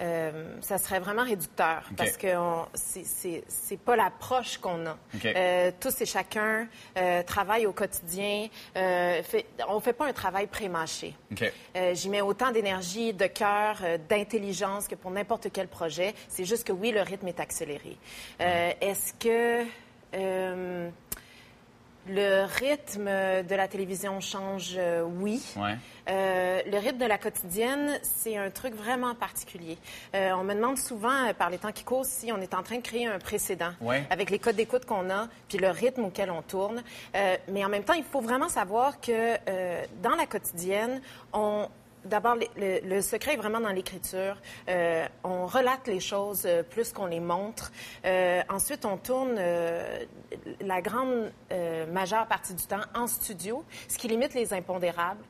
euh, 0.00 0.56
ça 0.60 0.78
serait 0.78 0.98
vraiment 1.00 1.24
réducteur, 1.24 1.82
parce 1.96 2.16
que 2.16 2.28
c'est- 2.74 3.76
pas 3.84 3.96
l'approche 3.96 4.58
qu'on 4.58 4.86
a. 4.86 4.96
Euh, 5.24 5.70
tous 5.78 6.00
et 6.00 6.06
chacun 6.06 6.66
euh, 6.96 7.22
travaille 7.22 7.66
au 7.66 7.72
quotidien. 7.72 8.48
Euh, 8.76 9.22
fait, 9.22 9.46
on 9.68 9.80
fait 9.80 9.92
pas 9.92 10.06
un 10.06 10.12
travail 10.12 10.46
pré-mâché. 10.46 11.14
OK. 11.32 11.52
Euh, 11.76 11.94
J'y 11.94 12.08
mets 12.08 12.20
autant 12.20 12.50
d'énergie, 12.50 13.12
de 13.12 13.26
cœur, 13.26 13.78
d'intelligence 14.08 14.88
que 14.88 14.94
pour 14.94 15.10
n'importe 15.10 15.48
quel 15.52 15.68
projet. 15.68 16.14
C'est 16.28 16.44
juste 16.44 16.66
que 16.66 16.72
oui, 16.72 16.90
le 16.92 17.02
rythme 17.02 17.28
est 17.28 17.40
accéléré. 17.40 17.96
Est-ce 18.38 19.12
que 19.14 19.64
le 22.08 22.44
rythme 22.44 23.04
de 23.04 23.54
la 23.54 23.68
télévision 23.68 24.20
change? 24.20 24.74
Euh, 24.76 25.02
oui. 25.02 25.42
Ouais. 25.56 25.76
Euh, 26.08 26.60
le 26.66 26.78
rythme 26.78 26.98
de 26.98 27.06
la 27.06 27.18
quotidienne, 27.18 27.98
c'est 28.02 28.36
un 28.36 28.50
truc 28.50 28.74
vraiment 28.74 29.14
particulier. 29.14 29.78
Euh, 30.14 30.32
on 30.32 30.42
me 30.44 30.54
demande 30.54 30.78
souvent, 30.78 31.32
par 31.38 31.50
les 31.50 31.58
temps 31.58 31.72
qui 31.72 31.84
courent, 31.84 32.06
si 32.06 32.32
on 32.32 32.40
est 32.40 32.54
en 32.54 32.62
train 32.62 32.76
de 32.76 32.82
créer 32.82 33.06
un 33.06 33.18
précédent 33.18 33.72
Ouais. 33.80 34.04
avec 34.10 34.30
les 34.30 34.38
codes 34.38 34.56
d'écoute 34.56 34.84
qu'on 34.86 35.10
a, 35.10 35.28
puis 35.48 35.58
le 35.58 35.68
rythme 35.70 36.04
auquel 36.04 36.30
on 36.30 36.42
tourne. 36.42 36.82
Mais 37.48 37.64
en 37.64 37.68
même 37.68 37.84
temps, 37.84 37.92
il 37.94 38.04
faut 38.04 38.20
vraiment 38.20 38.48
savoir 38.48 39.00
que 39.00 39.36
dans 40.02 40.16
la 40.16 40.26
quotidienne, 40.26 41.00
on 41.32 41.68
D'abord, 42.04 42.36
le, 42.56 43.00
secret 43.02 43.34
est 43.34 43.36
vraiment 43.36 43.60
dans 43.60 43.70
l'écriture. 43.70 44.36
Euh, 44.68 45.06
on 45.22 45.46
relate 45.46 45.86
les 45.86 46.00
choses 46.00 46.44
euh, 46.46 46.62
plus 46.62 46.92
qu'on 46.92 47.06
les 47.06 47.20
montre. 47.20 47.72
Euh, 48.04 48.42
ensuite, 48.48 48.84
on 48.84 48.96
tourne 48.96 49.38
la 50.60 50.80
grande 50.80 51.32
majeure 51.90 52.26
partie 52.26 52.54
du 52.54 52.64
temps 52.66 52.80
en 52.94 53.06
studio, 53.06 53.64
ce 53.88 53.98
qui 53.98 54.08
limite 54.08 54.34
les 54.34 54.52
impondérables. 54.54 55.24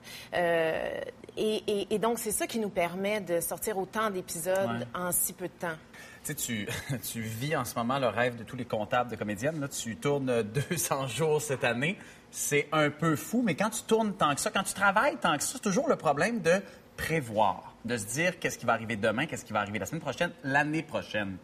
Et, 1.43 1.63
et- 1.67 1.95
et 1.95 1.99
donc, 1.99 2.19
c'est 2.19 2.33
ça 2.33 2.47
qui 2.47 2.59
nous 2.59 2.69
permet 2.69 3.21
de 3.23 3.41
sortir 3.41 3.79
autant 3.79 4.11
d'épisodes 4.11 4.69
Ouais. 4.69 4.87
en 4.95 5.11
si 5.11 5.33
peu 5.33 5.47
de 5.49 5.53
temps. 5.53 5.77
Tu 6.23 6.27
sais, 6.27 6.35
tu, 6.35 6.69
tu 7.13 7.23
vis 7.23 7.57
en 7.57 7.65
ce 7.65 7.75
moment 7.77 7.99
le 7.99 8.09
rêve 8.09 8.37
de 8.37 8.45
tous 8.45 8.57
les 8.57 8.67
comptables 8.67 9.11
de 9.11 9.17
comédiennes. 9.17 9.59
Là, 9.59 9.69
tu 9.69 9.97
tournes 9.97 10.43
200 10.71 11.07
jours 11.07 11.41
cette 11.41 11.65
année. 11.65 11.97
C'est 12.31 12.69
un 12.73 12.91
peu 12.91 13.17
fou, 13.17 13.43
mais 13.43 13.55
quand 13.57 13.71
tu 13.71 13.83
tournes 13.85 14.13
tant 14.13 14.35
que 14.35 14.41
ça, 14.41 14.51
quand 14.51 14.63
tu 14.65 14.75
travailles 14.75 15.17
tant 15.17 15.37
que 15.39 15.43
ça, 15.43 15.53
c'est 15.55 15.63
toujours 15.63 15.89
le 15.89 15.97
problème 15.97 16.41
de 16.43 16.61
prévoir, 16.97 17.75
de 17.87 17.97
se 17.97 18.05
dire 18.05 18.39
qu'est-ce 18.39 18.59
qui 18.59 18.67
va 18.67 18.75
arriver 18.75 18.97
demain, 18.97 19.25
qu'est-ce 19.25 19.45
qui 19.47 19.55
va 19.55 19.61
arriver 19.61 19.79
la 19.79 19.87
semaine 19.87 20.03
prochaine, 20.03 20.31
l'année 20.45 20.83
prochaine. 20.83 21.39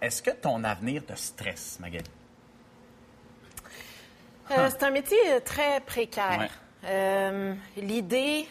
Est-ce 0.00 0.22
que 0.22 0.30
ton 0.30 0.62
avenir 0.62 1.04
te 1.04 1.14
stresse, 1.16 1.78
Magali? 1.80 2.04
Euh, 4.52 4.68
c'est 4.70 4.82
un 4.84 4.90
métier 4.90 5.18
euh, 5.32 5.40
très 5.40 5.80
précaire. 5.80 6.38
Ouais. 6.40 6.48
Euh, 6.84 7.54
L'idée, 7.76 8.46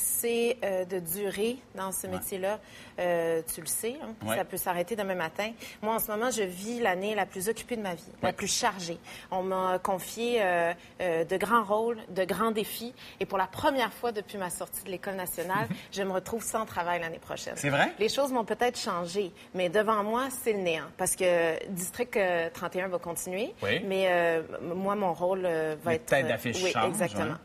c'est 0.00 0.56
euh, 0.64 0.84
de 0.84 0.98
durer 0.98 1.58
dans 1.74 1.92
ce 1.92 2.06
métier-là. 2.06 2.58
Euh, 2.98 3.42
tu 3.54 3.60
le 3.60 3.66
sais, 3.66 3.96
hein, 4.02 4.14
Ouais. 4.26 4.36
ça 4.36 4.44
peut 4.44 4.56
s'arrêter 4.56 4.96
demain 4.96 5.14
matin. 5.14 5.50
Moi, 5.82 5.94
en 5.94 5.98
ce 5.98 6.10
moment, 6.10 6.30
je 6.30 6.42
vis 6.42 6.80
l'année 6.80 7.14
la 7.14 7.26
plus 7.26 7.48
occupée 7.48 7.76
de 7.76 7.82
ma 7.82 7.94
vie, 7.94 8.04
la 8.22 8.32
plus 8.32 8.46
chargée. 8.52 8.98
On 9.30 9.42
m'a 9.42 9.78
confié 9.78 10.38
euh, 10.40 10.74
de 10.98 11.36
grands 11.36 11.64
rôles, 11.64 11.98
de 12.08 12.24
grands 12.24 12.50
défis. 12.50 12.94
Et 13.20 13.26
pour 13.26 13.38
la 13.38 13.46
première 13.46 13.92
fois 13.92 14.12
depuis 14.12 14.38
ma 14.38 14.50
sortie 14.50 14.82
de 14.84 14.90
l'École 14.90 15.14
nationale, 15.16 15.68
je 15.92 16.02
me 16.02 16.12
retrouve 16.12 16.42
sans 16.42 16.66
travail 16.66 17.00
l'année 17.00 17.18
prochaine. 17.18 17.54
C'est 17.56 17.70
vrai? 17.70 17.92
Les 17.98 18.08
choses 18.08 18.32
vont 18.32 18.44
peut-être 18.44 18.78
changer, 18.78 19.32
mais 19.54 19.68
devant 19.68 20.02
moi, 20.02 20.28
c'est 20.42 20.52
le 20.52 20.60
néant. 20.60 20.84
Parce 20.96 21.16
que 21.16 21.64
District 21.68 22.16
euh, 22.16 22.48
31 22.52 22.88
va 22.88 22.98
continuer. 22.98 23.54
Oui. 23.62 23.80
Mais 23.84 24.40
moi, 24.62 24.94
mon 24.94 25.12
rôle 25.14 25.42
va 25.42 25.90
Les 25.90 25.96
être. 25.96 26.06
têtes 26.06 26.26
d'affiche 26.28 26.62
oui, 26.62 26.72
changent, 26.72 26.88
exactement. 26.88 27.32
hein. 27.32 27.40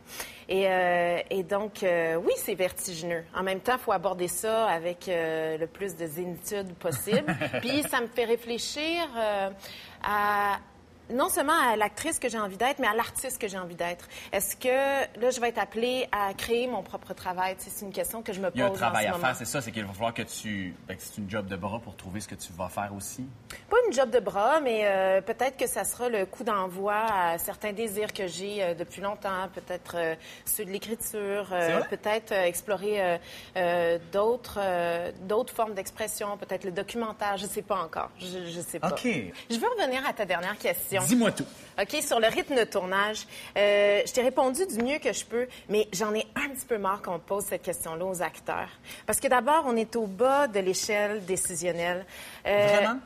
Et, 0.47 0.67
euh, 0.67 1.19
et 1.29 1.43
donc, 1.43 1.81
euh, 1.81 2.15
oui, 2.15 2.33
c'est 2.37 2.53
vertigineux. 2.55 3.23
En 3.35 3.43
même 3.43 3.59
temps, 3.59 3.73
il 3.73 3.79
faut 3.79 3.91
aborder 3.91 4.27
ça 4.27 4.67
avec 4.67 5.07
euh, 5.07 5.57
le 5.57 5.67
plus 5.67 5.95
de 5.95 6.05
zénitude 6.05 6.73
possible. 6.75 7.25
Puis, 7.61 7.83
ça 7.83 8.01
me 8.01 8.07
fait 8.07 8.25
réfléchir 8.25 9.07
euh, 9.17 9.49
à 10.03 10.59
non 11.09 11.29
seulement 11.29 11.53
à 11.71 11.75
l'actrice 11.75 12.19
que 12.19 12.29
j'ai 12.29 12.39
envie 12.39 12.57
d'être, 12.57 12.79
mais 12.79 12.87
à 12.87 12.93
l'artiste 12.93 13.39
que 13.39 13.47
j'ai 13.47 13.57
envie 13.57 13.75
d'être. 13.75 14.07
Est-ce 14.31 14.55
que 14.55 15.19
là, 15.19 15.29
je 15.29 15.39
vais 15.39 15.49
être 15.49 15.59
appelée 15.59 16.07
à 16.11 16.33
créer 16.33 16.67
mon 16.67 16.81
propre 16.83 17.13
travail? 17.13 17.55
C'est 17.57 17.85
une 17.85 17.91
question 17.91 18.21
que 18.21 18.33
je 18.33 18.39
me 18.39 18.49
pose 18.49 18.55
Il 18.55 18.59
y 18.59 18.63
a 18.63 18.67
un 18.67 18.71
travail 18.71 19.05
à 19.07 19.11
moment. 19.11 19.25
faire, 19.25 19.35
c'est 19.35 19.45
ça, 19.45 19.61
c'est 19.61 19.71
qu'il 19.71 19.85
va 19.85 19.93
falloir 19.93 20.13
que 20.13 20.23
tu. 20.23 20.73
ben, 20.87 20.95
c'est 20.99 21.17
une 21.17 21.29
job 21.29 21.47
de 21.47 21.55
bras 21.55 21.79
pour 21.79 21.95
trouver 21.95 22.19
ce 22.21 22.27
que 22.27 22.35
tu 22.35 22.51
vas 22.53 22.69
faire 22.69 22.91
aussi. 22.95 23.25
Pas 23.69 23.77
une 23.87 23.93
job 23.93 24.09
de 24.09 24.19
bras, 24.19 24.59
mais 24.61 24.81
euh, 24.85 25.21
peut-être 25.21 25.57
que 25.57 25.67
ça 25.67 25.83
sera 25.83 26.09
le 26.09 26.25
coup 26.25 26.43
d'envoi 26.43 26.95
à 26.95 27.37
certains 27.37 27.73
désirs 27.73 28.13
que 28.13 28.27
j'ai 28.27 28.63
euh, 28.63 28.73
depuis 28.73 29.01
longtemps, 29.01 29.47
peut-être 29.53 29.95
euh, 29.95 30.15
ceux 30.45 30.65
de 30.65 30.71
l'écriture, 30.71 31.47
euh, 31.51 31.81
peut-être 31.89 32.31
explorer 32.31 33.19
d'autres 34.11 34.59
d'autres 35.21 35.53
formes 35.53 35.73
d'expression, 35.73 36.37
peut-être 36.37 36.63
le 36.63 36.71
documentaire, 36.71 37.37
je 37.37 37.45
sais 37.45 37.61
pas 37.61 37.77
encore, 37.77 38.09
je, 38.19 38.45
je 38.47 38.61
sais 38.61 38.79
pas. 38.79 38.89
OK. 38.89 39.03
Je 39.03 39.55
veux 39.57 39.67
revenir 39.77 40.05
à 40.07 40.13
ta 40.13 40.25
dernière 40.25 40.57
question. 40.57 40.94
Question. 40.99 41.15
Dis-moi 41.15 41.31
tout. 41.31 41.45
OK, 41.81 42.01
sur 42.01 42.19
le 42.19 42.27
rythme 42.27 42.55
de 42.55 42.63
tournage, 42.63 43.27
euh, 43.57 44.01
je 44.05 44.11
t'ai 44.13 44.21
répondu 44.21 44.65
du 44.65 44.81
mieux 44.81 44.97
que 44.99 45.11
je 45.11 45.25
peux, 45.25 45.47
mais 45.67 45.87
j'en 45.91 46.13
ai 46.13 46.25
un 46.35 46.49
petit 46.49 46.65
peu 46.65 46.77
marre 46.77 47.01
qu'on 47.01 47.19
pose 47.19 47.43
cette 47.45 47.63
question-là 47.63 48.05
aux 48.05 48.21
acteurs. 48.21 48.69
Parce 49.05 49.19
que 49.19 49.27
d'abord, 49.27 49.65
on 49.67 49.75
est 49.75 49.95
au 49.95 50.07
bas 50.07 50.47
de 50.47 50.59
l'échelle 50.59 51.25
décisionnelle. 51.25 52.05
Euh, 52.47 52.67
Vraiment? 52.67 52.99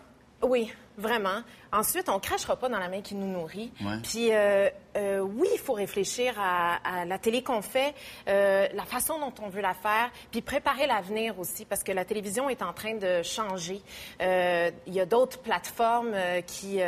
Oui, 0.44 0.72
vraiment. 0.98 1.42
Ensuite, 1.72 2.10
on 2.10 2.20
crachera 2.20 2.56
pas 2.56 2.70
dans 2.70 2.80
la 2.80 2.90
main 2.90 3.02
qui 3.02 3.16
nous 3.16 3.28
nourrit. 3.28 3.72
Ouais. 3.82 3.98
Puis, 4.04 4.30
euh, 4.32 4.70
euh, 4.98 5.20
oui, 5.20 5.48
il 5.54 5.60
faut 5.60 5.74
réfléchir 5.74 6.34
à, 6.40 6.78
à 7.02 7.06
la 7.06 7.20
télé 7.20 7.44
qu'on 7.44 7.62
fait, 7.62 7.94
euh, 8.28 8.68
la 8.74 8.86
façon 8.86 9.20
dont 9.20 9.34
on 9.44 9.50
veut 9.50 9.62
la 9.62 9.76
faire, 9.76 10.10
puis 10.32 10.42
préparer 10.42 10.88
l'avenir 10.88 11.38
aussi, 11.40 11.66
parce 11.66 11.84
que 11.84 11.92
la 11.92 12.06
télévision 12.06 12.50
est 12.50 12.64
en 12.64 12.74
train 12.74 12.96
de 12.96 13.22
changer. 13.22 13.82
Il 14.20 14.94
y 14.94 15.00
a 15.00 15.06
d'autres 15.06 15.40
plateformes 15.40 16.16
qui, 16.48 16.80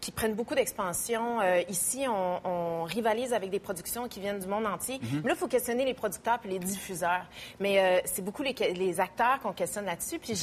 qui 0.00 0.10
prennent 0.10 0.34
beaucoup 0.34 0.54
d'expansion. 0.54 1.40
Ici, 1.68 2.06
on, 2.08 2.40
on 2.44 2.82
rivalise 2.84 3.32
avec 3.32 3.50
des 3.50 3.60
productions 3.60 4.08
qui 4.08 4.20
viennent 4.20 4.40
du 4.40 4.48
monde 4.48 4.66
entier. 4.66 4.98
Mhm. 5.00 5.20
Mais 5.22 5.28
là, 5.28 5.34
il 5.34 5.38
faut 5.38 5.48
questionner 5.48 5.84
les 5.84 5.94
producteurs 5.94 6.38
puis 6.40 6.50
les 6.50 6.58
diffuseurs. 6.58 7.24
Mais 7.60 8.02
c'est 8.04 8.22
beaucoup 8.22 8.42
les, 8.42 8.54
les 8.74 9.00
acteurs 9.00 9.38
qu'on 9.42 9.52
questionne 9.52 9.86
là-dessus. 9.86 10.18
Puis 10.18 10.34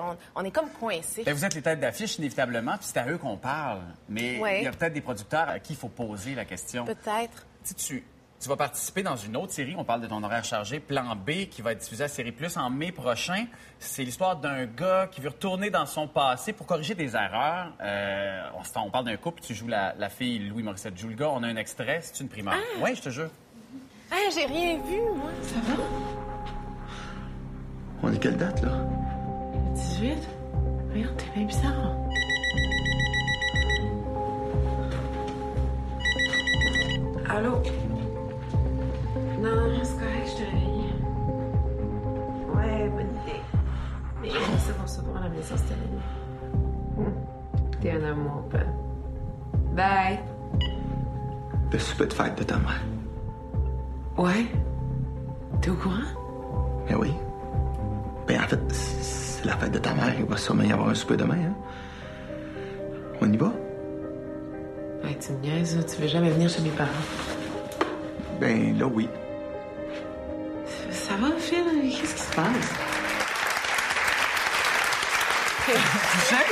on, 0.00 0.16
on 0.36 0.44
est 0.44 0.50
comme 0.50 0.70
coincés. 0.70 1.24
Ben, 1.24 1.34
vous 1.34 1.44
êtes 1.44 1.54
les 1.54 1.62
têtes 1.62 1.80
d'affiche, 1.80 2.18
inévitablement, 2.18 2.76
puis 2.76 2.86
c'est 2.92 2.98
à 2.98 3.08
eux 3.08 3.18
qu'on 3.18 3.31
parle. 3.36 3.80
Mais 4.08 4.38
Ouais. 4.40 4.60
il 4.60 4.64
y 4.64 4.66
a 4.66 4.72
peut-être 4.72 4.92
des 4.94 5.00
producteurs 5.00 5.48
à 5.48 5.58
qui 5.58 5.72
il 5.74 5.76
faut 5.76 5.88
poser 5.88 6.34
la 6.34 6.44
question. 6.44 6.84
Peut-être. 6.84 7.46
Si 7.62 7.74
tu, 7.74 8.04
tu 8.40 8.48
vas 8.48 8.56
participer 8.56 9.02
dans 9.02 9.14
une 9.16 9.36
autre 9.36 9.52
série, 9.52 9.74
on 9.78 9.84
parle 9.84 10.00
de 10.00 10.06
ton 10.08 10.22
horaire 10.22 10.44
chargé, 10.44 10.80
Plan 10.80 11.14
B, 11.14 11.46
qui 11.50 11.62
va 11.62 11.72
être 11.72 11.78
diffusé 11.78 12.04
à 12.04 12.08
Série 12.08 12.32
Plus 12.32 12.56
en 12.56 12.70
mai 12.70 12.90
prochain. 12.92 13.46
C'est 13.78 14.02
l'histoire 14.04 14.36
d'un 14.36 14.66
gars 14.66 15.06
qui 15.10 15.20
veut 15.20 15.28
retourner 15.28 15.70
dans 15.70 15.86
son 15.86 16.08
passé 16.08 16.52
pour 16.52 16.66
corriger 16.66 16.94
des 16.94 17.14
erreurs. 17.14 17.72
Euh, 17.80 18.42
on, 18.54 18.80
on 18.80 18.90
parle 18.90 19.04
d'un 19.04 19.16
couple, 19.16 19.40
tu 19.42 19.54
joues 19.54 19.68
la, 19.68 19.94
la 19.96 20.08
fille, 20.08 20.40
Louis 20.40 20.62
Morissette 20.64 20.98
joue 20.98 21.08
le 21.08 21.14
gars. 21.14 21.30
On 21.30 21.42
a 21.42 21.46
un 21.46 21.56
extrait, 21.56 22.00
c'est 22.02 22.20
une 22.20 22.28
primaire. 22.28 22.56
Oui, 22.80 22.94
je 22.96 23.02
te 23.02 23.08
jure. 23.10 23.30
Ah, 24.10 24.16
j'ai 24.34 24.44
rien 24.46 24.76
vu, 24.78 25.00
moi. 25.16 25.30
Ça 25.42 25.60
va? 25.72 25.82
On 28.02 28.12
est 28.12 28.18
quelle 28.18 28.36
date, 28.36 28.60
là? 28.62 28.72
18? 29.74 30.16
Regarde, 30.92 31.16
t'es 31.16 31.30
bien 31.36 31.44
bizarre. 31.46 31.94
Allô? 37.34 37.52
Non, 39.40 39.72
c'est 39.82 39.98
correct, 39.98 40.26
je 40.26 40.34
te 40.36 40.42
réveille. 40.50 40.92
Ouais, 42.54 42.90
bonne 42.90 43.06
idée. 43.22 43.40
Mais 44.20 44.28
c'est 44.58 44.76
bon, 44.76 44.86
c'est 44.86 45.02
bon, 45.02 45.16
à 45.16 45.22
la 45.22 45.28
maison, 45.30 45.54
c'était 45.56 45.74
la. 46.98 47.06
T'es 47.80 47.90
un 47.92 48.10
amour, 48.10 48.42
Ben. 48.50 48.66
Bye. 49.74 50.18
Le 51.72 51.78
souper 51.78 52.06
de 52.06 52.12
fête 52.12 52.38
de 52.38 52.44
ta 52.44 52.56
mère. 52.58 52.82
Ouais? 54.18 54.46
T'es 55.62 55.70
au 55.70 55.74
courant? 55.74 56.04
Ben 56.86 56.96
oui. 57.00 57.14
Ben 58.26 58.42
en 58.42 58.46
fait, 58.46 58.60
c'est 58.70 59.46
la 59.46 59.56
fête 59.56 59.72
de 59.72 59.78
ta 59.78 59.94
mère. 59.94 60.12
Il 60.18 60.26
va 60.26 60.36
sûrement 60.36 60.64
y 60.64 60.72
avoir 60.72 60.90
un 60.90 60.94
souper 60.94 61.16
demain, 61.16 61.38
hein? 61.46 61.54
On 63.22 63.32
y 63.32 63.36
va? 63.38 63.52
Tu 65.20 65.32
me 65.32 65.38
niaises, 65.40 65.78
tu 65.94 66.00
veux 66.02 66.08
jamais 66.08 66.30
venir 66.30 66.48
chez 66.50 66.60
mes 66.62 66.70
parents. 66.70 66.88
Ben 68.40 68.76
là, 68.78 68.86
oui. 68.86 69.08
Ça 70.90 71.14
va, 71.16 71.28
Phil? 71.38 71.64
Qu'est-ce 71.92 72.14
qui 72.14 72.20
se 72.22 72.34
passe? 72.34 72.46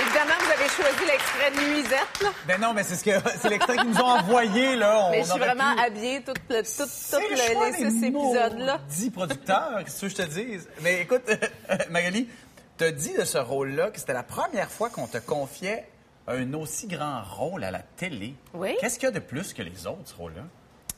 Évidemment, 0.00 0.34
vous 0.40 0.52
avez 0.52 0.68
choisi 0.70 1.04
l'extrait 1.06 1.50
de 1.50 1.70
Nuisette, 1.74 2.22
là. 2.22 2.28
Ben 2.46 2.60
non, 2.60 2.72
mais 2.72 2.82
c'est 2.84 2.94
ce 2.94 3.04
que 3.04 3.10
c'est 3.40 3.48
l'extrait 3.50 3.76
qu'ils 3.76 3.90
nous 3.90 3.98
ont 4.00 4.04
envoyé, 4.18 4.76
là. 4.76 5.06
On 5.06 5.10
Mais 5.10 5.24
je 5.24 5.30
suis 5.30 5.38
vraiment 5.38 5.74
pu- 5.74 5.80
habillée 5.82 6.22
tout, 6.22 6.32
le, 6.48 6.62
tout, 6.62 6.84
tout 6.84 7.18
le 7.18 7.34
le- 7.34 7.66
les 7.82 7.90
six 7.90 8.04
épisodes-là. 8.06 8.78
maudits 8.78 9.10
producteurs, 9.10 9.80
qu'est-ce 9.84 10.00
que 10.02 10.08
je 10.08 10.14
te 10.16 10.22
dise? 10.22 10.68
Mais 10.82 11.02
écoute, 11.02 11.24
Magali, 11.90 12.28
t'as 12.76 12.92
dit 12.92 13.12
de 13.18 13.24
ce 13.24 13.38
rôle-là 13.38 13.90
que 13.90 13.98
c'était 13.98 14.12
la 14.14 14.22
première 14.22 14.70
fois 14.70 14.88
qu'on 14.88 15.08
te 15.08 15.18
confiait 15.18 15.84
un 16.28 16.52
aussi 16.54 16.86
grand 16.86 17.22
rôle 17.22 17.64
à 17.64 17.70
la 17.70 17.80
télé. 17.80 18.34
Oui. 18.54 18.76
Qu'est-ce 18.80 18.98
qu'il 18.98 19.06
y 19.08 19.12
a 19.12 19.14
de 19.14 19.18
plus 19.20 19.52
que 19.52 19.62
les 19.62 19.86
autres, 19.86 20.02
ce 20.06 20.14
rôle-là? 20.14 20.42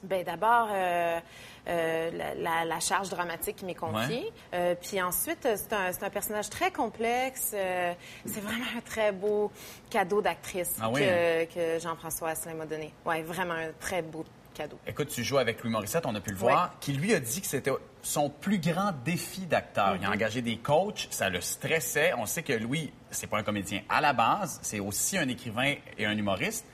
Bien, 0.03 0.23
d'abord, 0.23 0.69
euh, 0.73 1.21
euh, 1.69 2.11
la, 2.13 2.35
la- 2.35 2.65
la 2.65 2.81
charge 2.81 3.11
dramatique 3.11 3.57
qui 3.57 3.67
m'est 3.67 3.75
confiée. 3.75 4.23
Ouais. 4.25 4.33
Euh, 4.55 4.75
puis 4.75 5.01
ensuite, 5.03 5.47
c'est 5.57 5.73
un, 5.75 5.91
un 6.01 6.11
personnage 6.11 6.49
très 6.49 6.71
complexe. 6.71 7.49
C'est 7.51 8.41
vraiment 8.41 8.65
un 8.77 8.81
très 8.81 9.13
beau 9.13 9.53
cadeau 9.91 10.23
d'actrice 10.23 10.75
Ah 10.81 10.89
oui, 10.91 11.01
que, 11.03 11.45
que 11.45 11.79
Jean-François 11.81 12.31
Asselin 12.31 12.55
m'a 12.55 12.65
donné. 12.67 12.95
Oui, 13.05 13.21
vraiment 13.23 13.53
un 13.55 13.73
très 13.79 14.01
beau 14.01 14.25
cadeau. 14.55 14.79
Écoute, 14.87 15.09
tu 15.09 15.23
joues 15.23 15.37
avec 15.39 15.63
Louis 15.63 15.71
Morissette, 15.71 16.07
on 16.07 16.15
a 16.15 16.21
pu 16.21 16.31
le 16.31 16.37
voir, 16.37 16.73
qui 16.81 16.93
lui 16.95 17.13
a 17.15 17.21
dit 17.21 17.43
que 17.43 17.47
c'était 17.47 17.71
son 18.03 18.31
plus 18.31 18.59
grand 18.59 18.93
défi 19.05 19.43
d'acteur. 19.43 19.97
Il 19.97 20.05
a 20.05 20.09
Mhm. 20.09 20.15
engagé 20.15 20.43
des 20.43 20.57
coachs, 20.59 21.07
ça 21.11 21.29
le 21.29 21.41
stressait. 21.41 22.13
On 22.17 22.27
sait 22.27 22.43
que 22.43 22.53
Louis, 22.53 22.93
c'est 23.11 23.27
pas 23.27 23.39
un 23.39 23.43
comédien 23.43 23.83
à 23.89 24.01
la 24.01 24.13
base, 24.13 24.59
c'est 24.63 24.81
aussi 24.81 25.19
un 25.19 25.29
écrivain 25.29 25.75
et 25.99 26.07
un 26.07 26.17
humoriste. 26.17 26.65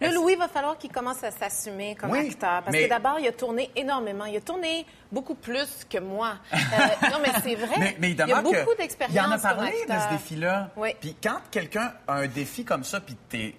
Là, 0.00 0.10
Louis, 0.12 0.34
il 0.34 0.38
va 0.38 0.48
falloir 0.48 0.76
qu'il 0.76 0.90
commence 0.92 1.24
à 1.24 1.30
s'assumer 1.30 1.94
comme 1.94 2.10
Oui, 2.10 2.28
acteur. 2.28 2.62
Parce 2.62 2.70
mais- 2.72 2.84
que 2.84 2.88
d'abord, 2.90 3.18
il 3.18 3.26
a 3.28 3.32
tourné 3.32 3.70
énormément. 3.76 4.26
Il 4.26 4.36
a 4.36 4.40
tourné 4.42 4.84
beaucoup 5.10 5.34
plus 5.34 5.86
que 5.88 5.98
moi. 5.98 6.34
Euh, 6.52 7.08
non, 7.10 7.18
mais 7.22 7.30
c'est 7.42 7.54
vrai. 7.54 7.76
Mais, 7.78 7.96
mais 7.98 8.10
il 8.10 8.20
a 8.20 8.42
beaucoup 8.42 8.74
d'expérience. 8.76 9.14
Il 9.16 9.20
en 9.20 9.30
a 9.32 9.38
parlé 9.38 9.70
de 9.88 9.92
ce 9.92 10.08
défi-là. 10.12 10.70
Oui. 10.76 10.90
Puis 11.00 11.16
quand 11.22 11.38
quelqu'un 11.50 11.94
a 12.06 12.14
un 12.14 12.26
défi 12.26 12.64
comme 12.64 12.84
ça, 12.84 13.00
puis 13.00 13.16
tu, 13.30 13.54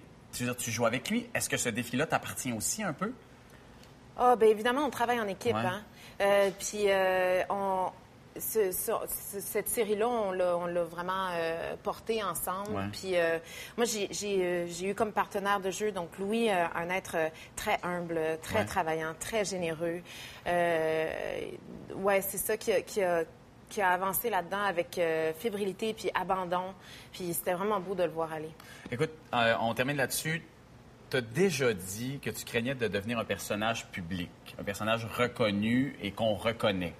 tu 0.56 0.70
joues 0.70 0.86
avec 0.86 1.10
lui, 1.10 1.28
est-ce 1.34 1.48
que 1.48 1.56
ce 1.56 1.70
défi-là 1.70 2.06
t'appartient 2.06 2.52
aussi 2.52 2.84
un 2.84 2.92
peu? 2.92 3.12
Ah, 4.16 4.36
bien 4.36 4.48
évidemment, 4.48 4.84
on 4.84 4.90
travaille 4.90 5.20
en 5.20 5.28
équipe. 5.28 5.54
Ouais. 5.54 5.60
Hein? 5.64 5.82
Euh, 6.20 6.50
puis, 6.58 6.84
euh, 6.88 7.42
on, 7.48 7.90
ce- 8.38 8.72
ce- 8.72 8.92
ce- 9.32 9.40
cette 9.40 9.68
série-là, 9.68 10.08
on 10.08 10.32
l'a, 10.32 10.56
vraiment 10.84 11.28
euh, 11.32 11.74
portée 11.82 12.22
ensemble. 12.22 12.70
Ouais. 12.76 12.88
Puis, 12.92 13.14
moi, 13.76 13.86
j'ai, 13.86 14.08
eu 14.86 14.94
comme 14.94 15.12
partenaire 15.12 15.60
de 15.60 15.70
jeu, 15.70 15.92
donc 15.92 16.18
Louis, 16.18 16.50
un 16.50 16.90
être 16.90 17.16
très 17.56 17.78
humble, 17.82 18.20
très 18.42 18.60
Ouais. 18.60 18.64
travaillant, 18.64 19.14
très 19.18 19.44
généreux. 19.44 20.02
Ouais, 21.94 22.20
c'est 22.22 22.38
ça 22.38 22.56
qui 22.56 22.72
a, 22.72 22.80
qui 22.82 23.02
a- 23.02 23.24
qui 23.68 23.82
a 23.82 23.90
avancé 23.90 24.30
là-dedans 24.30 24.62
avec 24.62 24.96
euh, 24.96 25.30
fébrilité 25.38 25.92
puis 25.92 26.10
abandon. 26.14 26.72
Puis, 27.12 27.34
c'était 27.34 27.52
vraiment 27.52 27.78
beau 27.80 27.94
de 27.94 28.02
le 28.02 28.08
voir 28.08 28.32
aller. 28.32 28.48
Écoute, 28.90 29.10
euh, 29.34 29.54
on 29.60 29.74
termine 29.74 29.98
là-dessus. 29.98 30.42
Tu 31.10 31.16
as 31.16 31.20
déjà 31.22 31.72
dit 31.72 32.18
que 32.22 32.28
tu 32.30 32.44
craignais 32.44 32.74
de 32.74 32.86
devenir 32.86 33.18
un 33.18 33.24
personnage 33.24 33.86
public, 33.86 34.28
un 34.60 34.62
personnage 34.62 35.06
reconnu 35.06 35.96
et 36.02 36.10
qu'on 36.12 36.34
reconnaît. 36.34 36.94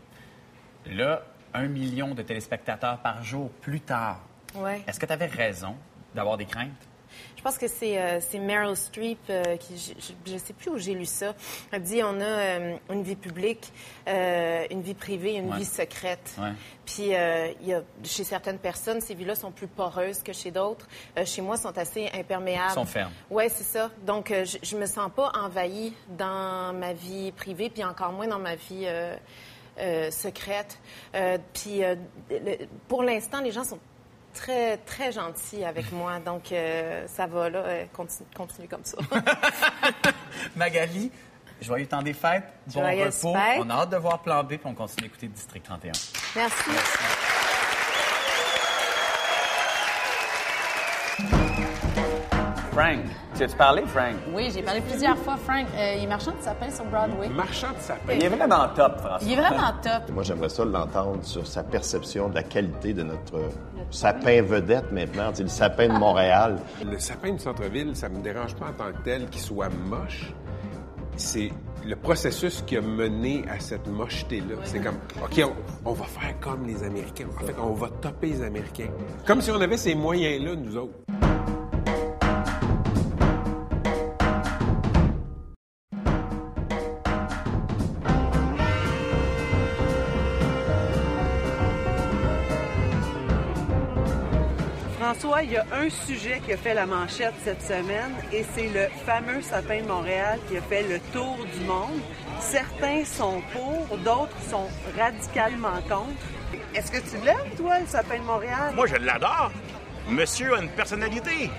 Là, 0.87 1.23
un 1.53 1.67
million 1.69 2.15
de 2.15 2.23
téléspectateurs 2.23 2.99
par 3.01 3.23
jour 3.23 3.51
plus 3.61 3.81
tard, 3.81 4.21
Ouais. 4.55 4.83
est-ce 4.87 4.99
que 4.99 5.05
tu 5.05 5.13
avais 5.13 5.27
raison 5.27 5.77
d'avoir 6.15 6.39
des 6.39 6.47
craintes? 6.47 6.88
Je 7.39 7.43
pense 7.45 7.57
que 7.57 7.69
c'est 7.69 7.97
euh, 8.03 8.19
Meryl 8.41 8.75
Streep 8.77 9.21
euh, 9.31 9.57
qui, 9.59 9.95
je 10.27 10.33
ne 10.33 10.39
sais 10.39 10.53
plus 10.53 10.71
où 10.73 10.77
j'ai 10.77 10.93
lu 10.95 11.07
ça. 11.07 11.35
Elle 11.71 11.83
dit 11.83 12.03
on 12.03 12.21
a 12.21 12.25
euh, 12.25 12.77
une 12.91 13.05
vie 13.05 13.15
publique, 13.15 13.73
une 14.09 14.83
vie 14.83 14.95
privée, 14.95 15.35
une 15.37 15.49
Ouais. 15.53 15.59
vie 15.59 15.65
secrète. 15.65 16.35
Ouais. 16.37 16.51
Puis 16.85 17.11
y 17.11 17.15
a, 17.15 17.83
chez 18.03 18.25
certaines 18.25 18.59
personnes, 18.59 19.01
ces 19.01 19.15
vies-là 19.15 19.37
sont 19.37 19.53
plus 19.53 19.69
poreuses 19.69 20.23
que 20.25 20.33
chez 20.33 20.51
d'autres. 20.51 20.89
Chez 21.25 21.41
moi, 21.41 21.57
sont 21.57 21.79
assez 21.79 22.11
imperméables. 22.13 22.73
Sont 22.75 22.85
fermes. 22.85 23.13
Oui, 23.31 23.45
c'est 23.49 23.63
ça. 23.65 23.91
Donc 24.05 24.31
je, 24.33 24.59
je 24.61 24.77
me 24.77 24.87
sens 24.87 25.09
pas 25.15 25.31
envahie 25.39 25.93
dans 26.19 26.75
ma 26.75 26.93
vie 26.93 27.31
privée, 27.33 27.71
puis 27.71 27.85
encore 27.85 28.13
moins 28.13 28.27
dans 28.27 28.41
ma 28.41 28.57
vie. 28.57 28.87
secrète. 30.11 30.79
Puis 31.55 31.83
pour 32.89 33.05
l'instant, 33.05 33.41
les 33.41 33.53
gens 33.53 33.63
sont 33.65 33.79
très, 34.35 34.77
très 34.79 35.13
gentils 35.13 35.65
avec 35.65 35.93
moi. 35.93 36.19
Donc, 36.21 36.53
euh, 36.53 37.07
ça 37.09 37.27
va, 37.27 37.51
là. 37.51 37.59
euh, 37.59 37.85
continue, 37.93 38.29
continue 38.37 38.69
comme 38.69 38.85
ça. 38.85 38.99
Magali, 40.57 41.11
joyeux 41.61 41.87
temps 41.87 42.03
des 42.03 42.13
fêtes, 42.13 42.45
bon 42.69 42.81
repos. 42.81 43.37
On 43.59 43.71
a 43.71 43.75
hâte 43.75 43.91
de 43.91 43.97
voir 43.97 44.21
Plan 44.21 44.43
B, 44.45 44.49
puis 44.49 44.61
on 44.65 44.75
continue 44.75 45.09
d'écouter 45.09 45.29
District 45.29 45.63
31. 45.65 45.93
Merci. 46.37 46.71
Frank, 52.79 53.01
tu 53.37 53.43
as-tu 53.43 53.57
parlé, 53.57 53.83
Frank? 53.87 54.15
Oui, 54.33 54.53
j'ai 54.55 54.63
parlé 54.63 54.81
plusieurs 54.81 55.19
fois. 55.19 55.37
Frank, 55.37 55.67
euh, 55.77 55.95
il 55.99 56.05
est 56.05 56.07
marchand 56.07 56.31
de 56.31 56.41
sapin 56.41 56.71
sur 56.71 56.85
Broadway. 56.85 57.29
Marchand 57.29 57.73
de 57.77 57.81
sapin. 57.81 58.13
Il 58.13 58.23
est 58.23 58.29
vraiment 58.29 58.69
top, 58.69 59.01
François. 59.01 59.19
Il 59.23 59.33
est 59.33 59.35
vraiment 59.35 59.73
top. 59.83 60.13
Moi, 60.13 60.23
j'aimerais 60.23 60.49
ça 60.49 60.65
l'entendre 60.65 61.19
sur 61.25 61.45
sa 61.45 61.65
perception 61.65 62.29
de 62.29 62.37
la 62.37 62.45
qualité 62.45 62.93
de 62.95 63.03
notre 63.03 63.51
sapin 63.91 64.43
vedette 64.43 64.93
maintenant, 64.93 65.33
le 65.37 65.49
sapin 65.49 65.89
de 65.89 65.93
Montréal. 65.99 66.59
Le 66.89 67.01
sapin 67.01 67.33
du 67.33 67.41
centre-ville, 67.41 67.97
ça 67.97 68.09
me 68.09 68.23
dérange 68.23 68.55
pas 68.55 68.67
en 68.67 68.73
tant 68.75 68.93
que 68.93 69.03
tel 69.03 69.27
qu'il 69.29 69.43
soit 69.43 69.71
moche. 69.71 70.33
C'est 71.17 71.51
le 71.85 71.97
processus 71.97 72.63
qui 72.65 72.77
a 72.77 72.81
mené 72.81 73.45
à 73.51 73.59
cette 73.59 73.89
mocheté-là. 73.89 74.55
C'est 74.63 74.79
comme, 74.79 74.99
OK, 75.21 75.43
on, 75.85 75.91
on 75.91 75.95
va 75.95 76.05
faire 76.05 76.39
comme 76.39 76.65
les 76.65 76.85
Américains. 76.85 77.27
En 77.43 77.45
fait, 77.45 77.57
on 77.61 77.73
va 77.73 77.89
topper 78.01 78.29
les 78.29 78.43
Américains. 78.45 78.91
Comme 79.27 79.41
si 79.41 79.51
on 79.51 79.61
avait 79.61 79.77
ces 79.77 79.97
moyens-là, 79.97 80.55
nous 80.55 80.77
autres. 80.77 80.95
Il 95.49 95.55
y 95.55 95.57
a 95.57 95.65
un 95.73 95.89
sujet 95.89 96.43
qui 96.45 96.53
a 96.53 96.59
fait 96.59 96.75
la 96.75 96.85
manchette 96.85 97.33
cette 97.43 97.63
semaine 97.63 98.13
et 98.33 98.45
c'est 98.55 98.69
le 98.69 98.87
fameux 99.07 99.41
sapin 99.41 99.81
de 99.81 99.87
Montréal 99.87 100.39
qui 100.47 100.59
a 100.59 100.61
fait 100.61 100.83
le 100.83 101.01
tour 101.11 101.39
du 101.55 101.65
monde. 101.65 102.01
Certains 102.39 103.03
sont 103.07 103.41
pour, 103.53 103.97
d'autres 103.99 104.37
sont 104.51 104.69
radicalement 104.99 105.81
contre. 105.89 106.23
Est-ce 106.75 106.93
que 106.93 106.99
tu 106.99 107.25
l'aimes, 107.25 107.51
toi, 107.57 107.79
le 107.81 107.87
sapin 107.87 108.19
de 108.19 108.25
Montréal? 108.25 108.75
Moi, 108.75 108.87
je 108.89 108.97
l'adore. 108.97 109.51
Monsieur 110.11 110.55
a 110.55 110.61
une 110.61 110.69
personnalité. 110.69 111.51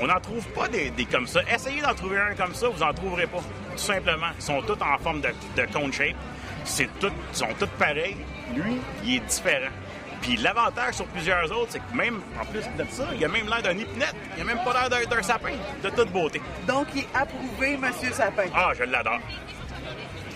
On 0.00 0.06
n'en 0.06 0.20
trouve 0.20 0.46
pas 0.48 0.68
des, 0.68 0.92
comme 1.10 1.26
ça. 1.26 1.40
Essayez 1.52 1.80
d'en 1.80 1.94
trouver 1.94 2.18
un 2.18 2.34
comme 2.34 2.54
ça, 2.54 2.68
vous 2.68 2.84
n'en 2.84 2.92
trouverez 2.92 3.26
pas. 3.26 3.38
Tout 3.72 3.78
simplement. 3.78 4.28
Ils 4.38 4.42
sont 4.42 4.62
tous 4.62 4.78
en 4.80 4.98
forme 4.98 5.20
de, 5.20 5.30
de 5.56 5.66
cone 5.72 5.92
shape. 5.92 6.16
C'est 6.64 6.88
tout, 7.00 7.10
ils 7.32 7.36
sont 7.36 7.48
tous 7.58 7.68
pareils. 7.78 8.16
Lui, 8.54 8.76
il 9.04 9.16
est 9.16 9.20
différent. 9.20 9.72
Puis 10.20 10.36
l'avantage 10.36 10.94
sur 10.94 11.06
plusieurs 11.06 11.50
autres, 11.52 11.72
c'est 11.72 11.78
que 11.80 11.94
même, 11.96 12.20
en 12.40 12.44
plus 12.46 12.60
de 12.60 12.90
ça, 12.90 13.04
il 13.14 13.24
a 13.24 13.28
même 13.28 13.46
l'air 13.46 13.62
d'un 13.62 13.78
épinette. 13.78 14.14
Il 14.36 14.42
a 14.42 14.44
même 14.44 14.58
pas 14.64 14.72
l'air 14.72 14.90
d'un- 14.90 15.04
d'un 15.16 15.22
sapin. 15.22 15.52
De 15.82 15.90
toute 15.90 16.10
beauté. 16.12 16.40
Donc, 16.66 16.86
il 16.94 17.02
est 17.02 17.08
approuvé, 17.14 17.76
Monsieur 17.76 18.12
Sapin. 18.12 18.46
Ah, 18.54 18.72
je 18.76 18.84
l'adore. 18.84 19.20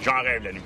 J'en 0.03 0.23
rêve 0.23 0.45
la 0.45 0.53
nuit. 0.53 0.63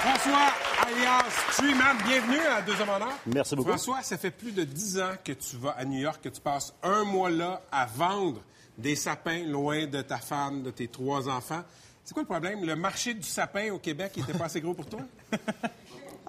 François, 0.00 0.52
alias 0.82 1.44
Treeman, 1.56 1.96
bienvenue 2.06 2.38
à 2.56 2.62
Deux 2.62 2.80
Hommes 2.80 2.90
en 2.90 3.04
Or. 3.04 3.12
Merci 3.26 3.54
beaucoup. 3.56 3.68
François, 3.70 4.02
ça 4.02 4.16
fait 4.18 4.30
plus 4.30 4.52
de 4.52 4.64
dix 4.64 4.98
ans 5.00 5.12
que 5.24 5.32
tu 5.32 5.56
vas 5.56 5.74
à 5.78 5.84
New 5.84 5.98
York, 6.00 6.20
que 6.22 6.28
tu 6.28 6.40
passes 6.40 6.74
un 6.82 7.04
mois 7.04 7.30
là 7.30 7.60
à 7.70 7.86
vendre 7.86 8.40
des 8.78 8.96
sapins 8.96 9.44
loin 9.44 9.86
de 9.86 10.02
ta 10.02 10.18
femme, 10.18 10.62
de 10.62 10.70
tes 10.70 10.88
trois 10.88 11.28
enfants. 11.28 11.62
C'est 12.04 12.14
quoi 12.14 12.22
le 12.22 12.28
problème? 12.28 12.64
Le 12.64 12.74
marché 12.76 13.14
du 13.14 13.22
sapin 13.22 13.70
au 13.70 13.78
Québec 13.78 14.16
n'était 14.16 14.36
pas 14.36 14.46
assez 14.46 14.60
gros 14.60 14.74
pour 14.74 14.86
toi? 14.86 15.00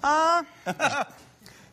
Ah! 0.02 0.42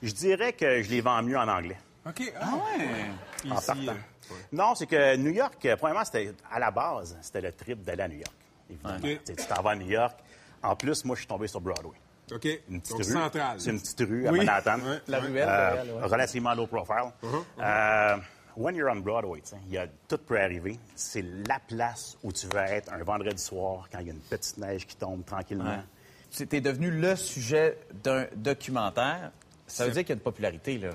Je 0.04 0.12
dirais 0.14 0.54
que 0.54 0.82
je 0.82 0.90
les 0.90 1.02
vends 1.02 1.22
mieux 1.22 1.38
en 1.38 1.48
anglais. 1.48 1.78
OK. 2.08 2.34
Ah 2.42 2.54
ouais? 2.56 3.52
En 3.52 3.56
Ici, 3.58 3.68
partant. 3.68 3.82
euh, 3.92 4.34
Non, 4.52 4.74
c'est 4.74 4.88
que 4.88 5.16
New 5.16 5.30
York, 5.32 5.64
euh, 5.66 5.76
premièrement, 5.76 6.04
c'était 6.04 6.34
à 6.52 6.58
la 6.58 6.72
base, 6.72 7.16
c'était 7.22 7.42
le 7.42 7.52
trip 7.52 7.84
d'aller 7.84 8.02
à 8.02 8.08
New 8.08 8.18
York. 8.18 8.34
Évidemment. 8.68 9.20
Tu 9.28 9.36
t'en 9.46 9.62
vas 9.62 9.72
à 9.72 9.76
New 9.76 9.88
York. 9.88 10.18
En 10.64 10.76
plus, 10.76 11.06
moi, 11.06 11.16
je 11.16 11.20
suis 11.20 11.28
tombé 11.28 11.48
sur 11.48 11.62
Broadway. 11.62 11.98
OK. 12.34 12.46
Une 12.70 12.82
petite 12.82 12.94
Donc, 12.98 13.06
rue. 13.06 13.14
centrale. 13.14 13.62
C'est 13.62 13.70
une 13.70 13.80
petite 13.80 14.00
rue 14.00 14.28
à 14.28 14.32
Oui. 14.32 14.40
Manhattan. 14.40 14.80
Ouais, 14.80 15.02
La 15.08 15.20
ouais. 15.20 15.28
ruelle, 15.28 15.48
Euh, 15.48 16.00
ouais. 16.00 16.08
Relativement 16.08 16.54
low 16.56 16.66
profile. 16.66 17.12
Uh-huh, 17.22 17.44
Euh, 17.60 18.18
when 18.58 18.76
you're 18.76 18.90
on 18.92 18.98
Broadway, 19.02 19.42
il 19.68 19.74
y 19.74 19.78
a 19.78 19.88
tout 20.08 20.18
peut 20.18 20.40
arriver. 20.40 20.78
C'est 20.96 21.24
la 21.48 21.60
place 21.60 22.18
où 22.24 22.32
tu 22.32 22.48
veux 22.48 22.60
être 22.60 22.92
un 22.94 23.04
vendredi 23.04 23.42
soir 23.42 23.88
quand 23.92 24.00
il 24.00 24.08
y 24.08 24.10
a 24.10 24.14
une 24.14 24.20
petite 24.20 24.58
neige 24.58 24.86
qui 24.88 24.96
tombe 24.96 25.24
tranquillement. 25.26 25.66
Ouais. 25.66 25.84
C'était 26.30 26.62
devenu 26.62 26.92
le 26.92 27.16
sujet 27.16 27.78
d'un 28.04 28.26
documentaire. 28.36 29.32
Ça 29.68 29.86
veut 29.86 29.92
dire 29.92 30.02
qu'il 30.02 30.10
y 30.10 30.12
a 30.14 30.16
une 30.16 30.22
popularité, 30.22 30.78
là. 30.78 30.90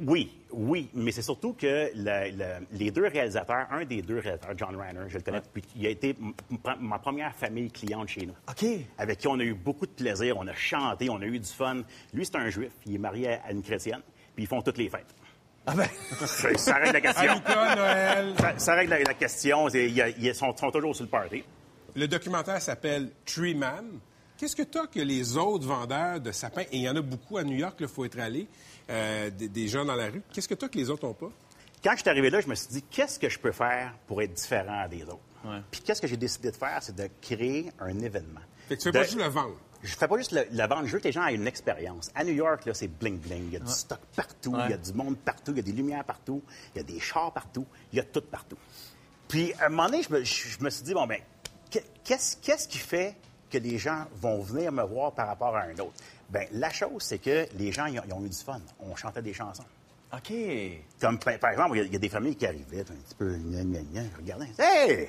Oui, 0.00 0.32
oui, 0.50 0.88
mais 0.94 1.12
c'est 1.12 1.20
surtout 1.22 1.52
que 1.52 1.90
le- 1.94 2.30
le- 2.36 2.66
les 2.72 2.90
deux 2.90 3.06
réalisateurs, 3.06 3.66
un 3.70 3.84
des 3.84 4.00
deux 4.00 4.18
réalisateurs, 4.18 4.56
John 4.56 4.74
Reiner, 4.76 5.04
je 5.08 5.18
le 5.18 5.22
connais 5.22 5.40
depuis, 5.40 5.62
il 5.76 5.86
a 5.86 5.90
été 5.90 6.16
ma 6.80 6.98
première 6.98 7.34
famille 7.34 7.70
cliente 7.70 8.08
chez 8.08 8.24
nous. 8.26 8.34
OK. 8.48 8.66
Avec 8.96 9.18
qui 9.18 9.28
on 9.28 9.38
a 9.38 9.42
eu 9.44 9.52
beaucoup 9.54 9.84
de 9.86 9.90
plaisir, 9.92 10.36
on 10.38 10.46
a 10.46 10.54
chanté, 10.54 11.10
on 11.10 11.16
a 11.20 11.26
eu 11.26 11.38
du 11.38 11.48
fun. 11.48 11.82
Lui, 12.14 12.24
c'est 12.24 12.36
un 12.36 12.48
juif, 12.48 12.72
il 12.86 12.94
est 12.94 12.98
marié 12.98 13.28
à 13.34 13.52
une 13.52 13.62
chrétienne, 13.62 14.00
puis 14.34 14.44
ils 14.44 14.46
font 14.48 14.62
toutes 14.62 14.78
les 14.78 14.88
fêtes. 14.88 15.14
Ah 15.66 15.74
ben... 15.74 15.88
ça, 16.26 16.56
ça 16.56 16.74
règle 16.76 16.92
la 16.92 17.00
question. 17.00 17.30
Hanouka, 17.32 17.74
Noël. 17.76 18.34
Ça, 18.38 18.58
ça 18.58 18.74
règle 18.74 18.90
la, 18.90 19.02
la 19.02 19.14
question. 19.14 19.68
c'est- 19.68 19.86
il 19.86 19.94
y 19.94 20.00
a- 20.02 20.08
Ils 20.08 20.34
sont, 20.34 20.56
sont 20.56 20.70
toujours 20.70 20.94
sur 20.94 21.04
le 21.04 21.10
party. 21.10 21.42
Le 21.94 22.06
documentaire 22.06 22.60
s'appelle 22.62 23.10
Tree 23.24 23.54
Man. 23.54 23.84
Qu'est-ce 24.36 24.54
que 24.54 24.62
tu 24.62 24.78
as 24.78 24.86
que 24.86 25.00
les 25.00 25.36
autres 25.38 25.66
vendeurs 25.66 26.20
de 26.20 26.30
sapins, 26.30 26.62
et 26.70 26.76
il 26.76 26.82
y 26.82 26.88
en 26.88 26.94
a 26.96 27.00
beaucoup 27.00 27.38
à 27.38 27.42
New 27.42 27.56
York, 27.56 27.76
il 27.80 27.88
faut 27.88 28.04
être 28.04 28.18
allé, 28.20 28.46
euh, 28.90 29.30
des, 29.30 29.48
des 29.48 29.66
gens 29.66 29.84
dans 29.84 29.94
la 29.94 30.08
rue, 30.10 30.20
qu'est-ce 30.32 30.46
que 30.46 30.52
tu 30.54 30.66
as 30.66 30.68
que 30.68 30.76
les 30.76 30.90
autres 30.90 31.06
n'ont 31.06 31.14
pas? 31.14 31.30
Quand 31.82 31.92
je 31.92 32.00
suis 32.02 32.10
arrivé 32.10 32.28
là, 32.28 32.40
je 32.42 32.46
me 32.48 32.54
suis 32.54 32.68
dit, 32.68 32.82
qu'est-ce 32.82 33.18
que 33.18 33.30
je 33.30 33.38
peux 33.38 33.52
faire 33.52 33.94
pour 34.06 34.20
être 34.20 34.34
différent 34.34 34.86
des 34.88 35.02
autres? 35.04 35.18
Puis 35.70 35.80
qu'est-ce 35.80 36.02
que 36.02 36.06
j'ai 36.08 36.16
décidé 36.16 36.50
de 36.50 36.56
faire, 36.56 36.78
c'est 36.82 36.94
de 36.94 37.08
créer 37.22 37.70
un 37.80 37.98
événement. 38.00 38.40
Fait 38.68 38.76
que 38.76 38.82
tu 38.82 38.84
fais 38.88 38.92
De- 38.92 38.98
pas 38.98 39.04
juste 39.04 39.18
le 39.18 39.28
vendre. 39.28 39.56
Je 39.82 39.94
fais 39.96 40.08
pas 40.08 40.16
juste 40.18 40.32
le, 40.32 40.46
la 40.52 40.66
vente, 40.66 40.86
je 40.86 40.92
veux 40.92 40.98
que 40.98 41.04
les 41.04 41.12
gens 41.12 41.26
aient 41.26 41.34
une 41.34 41.46
expérience. 41.46 42.10
À 42.14 42.24
New 42.24 42.32
York, 42.32 42.64
là, 42.64 42.74
c'est 42.74 42.88
bling-bling. 42.88 43.46
Il 43.46 43.52
y 43.52 43.56
a 43.56 43.60
du 43.60 43.70
stock 43.70 44.00
partout, 44.14 44.52
il 44.66 44.70
y 44.70 44.74
a 44.74 44.78
du 44.78 44.92
monde 44.92 45.16
partout, 45.18 45.52
il 45.52 45.56
y 45.58 45.60
a 45.60 45.62
des 45.62 45.72
lumières 45.72 46.04
partout, 46.04 46.42
il 46.74 46.78
y 46.78 46.80
a 46.80 46.84
des 46.84 46.98
chars 47.00 47.32
partout, 47.32 47.66
il 47.92 47.96
y 47.96 48.00
a 48.00 48.04
tout 48.04 48.22
partout. 48.22 48.56
Puis, 49.28 49.52
à 49.54 49.66
un 49.66 49.68
moment 49.68 49.86
donné, 49.86 50.02
je 50.02 50.12
me, 50.12 50.22
je- 50.24 50.48
je 50.48 50.62
me 50.64 50.70
suis 50.70 50.82
dit, 50.84 50.94
bon, 50.94 51.06
ben, 51.06 51.20
que- 51.70 51.78
qu'est-ce 52.04 52.36
qu'est-ce 52.38 52.68
qui 52.68 52.78
fait 52.78 53.16
que 53.50 53.58
les 53.58 53.78
gens 53.78 54.06
vont 54.20 54.40
venir 54.40 54.72
me 54.72 54.82
voir 54.84 55.12
par 55.12 55.26
rapport 55.28 55.56
à 55.56 55.62
un 55.62 55.72
autre? 55.78 55.94
Ben, 56.30 56.46
la 56.52 56.70
chose, 56.70 57.02
c'est 57.02 57.18
que 57.18 57.46
les 57.54 57.70
gens, 57.72 57.86
ils 57.86 57.98
ont, 58.00 58.04
ils 58.06 58.12
ont 58.12 58.24
eu 58.24 58.28
du 58.28 58.36
fun. 58.36 58.60
On 58.80 58.94
chantait 58.96 59.22
des 59.22 59.34
chansons. 59.34 59.64
OK. 60.12 60.32
Comme, 61.00 61.18
par 61.18 61.50
exemple, 61.50 61.76
il 61.78 61.92
y 61.92 61.96
a- 61.96 61.98
des 61.98 62.08
familles 62.08 62.36
qui 62.36 62.46
arrivaient, 62.46 62.80
un 62.80 62.84
petit 62.84 63.14
peu, 63.18 63.36
gna, 63.36 63.62
gna, 63.64 63.80
gna, 63.82 64.00
regardaient. 64.16 64.50
Hey! 64.58 65.08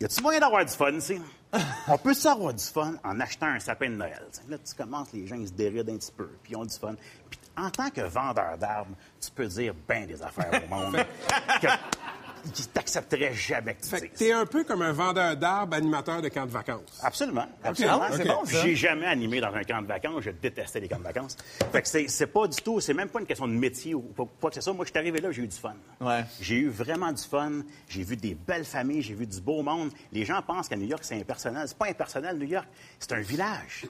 Y 0.00 0.04
a-tu 0.04 0.22
moyen 0.22 0.40
d'avoir 0.40 0.64
du 0.64 0.72
fun 0.72 0.92
ici? 0.92 1.20
On 1.88 1.96
peut-tu 1.98 2.26
avoir 2.26 2.52
du 2.52 2.64
fun 2.64 2.94
en 3.04 3.20
achetant 3.20 3.46
un 3.46 3.60
sapin 3.60 3.88
de 3.88 3.94
Noël? 3.94 4.22
T'sais, 4.32 4.42
Là, 4.48 4.58
tu 4.58 4.74
commences, 4.74 5.12
les 5.12 5.26
gens, 5.26 5.36
ils 5.36 5.48
se 5.48 5.52
dérident 5.52 5.90
un 5.90 5.96
petit 5.96 6.12
peu, 6.12 6.28
puis 6.42 6.52
ils 6.52 6.56
ont 6.56 6.64
du 6.64 6.76
fun. 6.76 6.94
Puis 7.30 7.38
en 7.56 7.70
tant 7.70 7.90
que 7.90 8.00
vendeur 8.00 8.58
d'arbres, 8.58 8.96
tu 9.20 9.30
peux 9.30 9.46
dire 9.46 9.72
bien 9.88 10.04
des 10.06 10.20
affaires 10.20 10.50
au 10.64 10.74
monde 10.74 10.96
que 11.62 11.68
tu 12.52 12.62
t'accepterais 12.66 13.32
jamais 13.34 13.74
que 13.74 13.82
tu 13.82 13.88
Fait 13.88 14.08
que 14.08 14.16
t'es 14.16 14.32
un 14.32 14.46
peu 14.46 14.64
comme 14.64 14.82
un 14.82 14.92
vendeur 14.92 15.36
d'arbres, 15.36 15.74
animateur 15.76 16.20
de 16.22 16.28
camp 16.28 16.46
de 16.46 16.50
vacances. 16.50 17.00
Absolument. 17.02 17.46
absolument. 17.62 18.00
Ouais, 18.00 18.16
c'est 18.16 18.24
bon, 18.26 18.44
ça. 18.44 18.62
J'ai 18.62 18.76
jamais 18.76 19.06
animé 19.06 19.40
dans 19.40 19.54
un 19.54 19.62
camp 19.64 19.80
de 19.82 19.86
vacances. 19.86 20.22
Je 20.24 20.30
détestais 20.30 20.80
les 20.80 20.88
camps 20.88 20.98
de 20.98 21.02
vacances. 21.04 21.36
Fait 21.72 21.82
que 21.82 21.88
c'est, 21.88 22.08
c'est 22.08 22.26
pas 22.26 22.46
du 22.48 22.56
tout, 22.60 22.80
c'est 22.80 22.94
même 22.94 23.08
pas 23.08 23.20
une 23.20 23.26
question 23.26 23.48
de 23.48 23.52
métier 23.52 23.94
ou 23.94 24.00
quoi 24.16 24.28
quoi 24.40 24.50
que 24.50 24.56
ce 24.56 24.60
soit. 24.62 24.72
Moi, 24.74 24.84
je 24.84 24.90
suis 24.90 24.98
arrivé 24.98 25.20
là, 25.20 25.30
j'ai 25.30 25.42
eu 25.42 25.48
du 25.48 25.56
fun. 25.56 25.74
Ouais. 26.00 26.24
J'ai 26.40 26.56
eu 26.56 26.68
vraiment 26.68 27.12
du 27.12 27.22
fun. 27.22 27.62
J'ai 27.88 28.02
vu 28.02 28.16
des 28.16 28.34
belles 28.34 28.64
familles, 28.64 29.02
j'ai 29.02 29.14
vu 29.14 29.26
du 29.26 29.40
beau 29.40 29.62
monde. 29.62 29.90
Les 30.12 30.24
gens 30.24 30.40
pensent 30.42 30.68
qu'à 30.68 30.76
New 30.76 30.86
York, 30.86 31.02
c'est 31.04 31.18
impersonnel. 31.18 31.66
C'est 31.68 31.78
pas 31.78 31.86
impersonnel, 31.88 32.36
New 32.38 32.46
York. 32.48 32.66
C'est 32.98 33.12
un 33.12 33.20
village. 33.20 33.86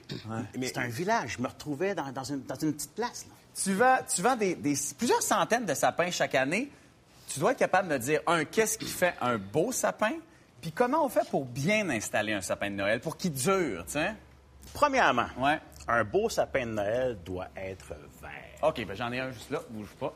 C'est 0.61 0.77
un 0.77 0.87
village. 0.87 1.35
Je 1.37 1.41
me 1.43 1.47
retrouvais 1.47 1.95
dans, 1.95 2.11
dans 2.11 2.23
une, 2.23 2.41
dans 2.43 2.55
une 2.55 2.73
petite 2.73 2.93
place. 2.95 3.25
là. 3.27 3.33
Tu 3.63 3.73
vends, 3.73 3.97
tu 4.13 4.21
vends 4.21 4.35
des, 4.35 4.55
des- 4.55 4.75
plusieurs 4.97 5.21
centaines 5.21 5.65
de 5.65 5.73
sapins 5.73 6.11
chaque 6.11 6.35
année. 6.35 6.69
Tu 7.35 7.41
dois 7.41 7.51
être 7.51 7.57
capable 7.59 7.89
de 7.89 7.93
me 7.95 7.99
dire, 7.99 8.21
un, 8.27 8.45
qu'est-ce 8.45 8.77
qui 8.77 8.85
fait 8.87 9.13
un 9.19 9.37
beau 9.37 9.73
sapin? 9.73 10.13
Puis 10.61 10.71
comment 10.71 11.03
on 11.05 11.09
fait 11.09 11.29
pour 11.29 11.43
bien 11.43 11.89
installer 11.89 12.31
un 12.31 12.39
sapin 12.39 12.69
de 12.69 12.75
Noël, 12.75 13.01
pour 13.01 13.17
qu'il 13.17 13.33
dure, 13.33 13.83
tu 13.85 13.91
sais? 13.91 14.13
Premièrement, 14.73 15.27
Ouais. 15.37 15.59
un 15.89 16.05
beau 16.05 16.29
sapin 16.29 16.61
de 16.65 16.71
Noël 16.71 17.17
doit 17.25 17.47
être 17.57 17.87
vert. 18.21 18.31
OK, 18.63 18.85
ben 18.85 18.95
j'en 18.95 19.11
ai 19.11 19.19
un 19.19 19.33
juste 19.33 19.51
là, 19.51 19.59
bouge 19.69 19.89
pas. 19.99 20.13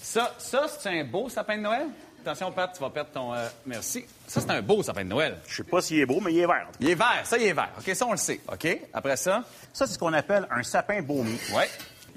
Ça, 0.00 0.34
ça 0.38 0.66
c'est 0.66 0.98
un 0.98 1.04
beau 1.04 1.28
sapin 1.28 1.58
de 1.58 1.62
Noël? 1.62 1.88
Attention, 2.22 2.50
Pat, 2.50 2.72
tu 2.72 2.80
vas 2.80 2.88
perdre 2.88 3.10
ton... 3.10 3.34
euh, 3.34 3.48
merci. 3.66 4.06
Ça, 4.26 4.40
c'est 4.40 4.50
un 4.50 4.62
beau 4.62 4.82
sapin 4.82 5.04
de 5.04 5.10
Noël. 5.10 5.36
Je 5.46 5.56
sais 5.56 5.62
pas 5.62 5.82
s'il 5.82 6.00
est 6.00 6.06
beau, 6.06 6.20
mais 6.20 6.32
il 6.32 6.38
est 6.38 6.46
vert. 6.46 6.64
en 6.68 6.72
tout 6.72 6.78
cas. 6.78 6.84
Il 6.86 6.88
est 6.88 6.94
vert, 6.94 7.20
ça, 7.24 7.36
il 7.36 7.44
est 7.48 7.52
vert. 7.52 7.70
OK, 7.78 7.94
ça, 7.94 8.06
on 8.06 8.12
le 8.12 8.16
sait. 8.16 8.40
OK, 8.50 8.66
après 8.94 9.18
ça? 9.18 9.44
Ça, 9.74 9.86
c'est 9.86 9.92
ce 9.92 9.98
qu'on 9.98 10.14
appelle 10.14 10.48
un 10.50 10.62
sapin 10.62 11.02
baumier. 11.02 11.38
Ouais. 11.54 11.68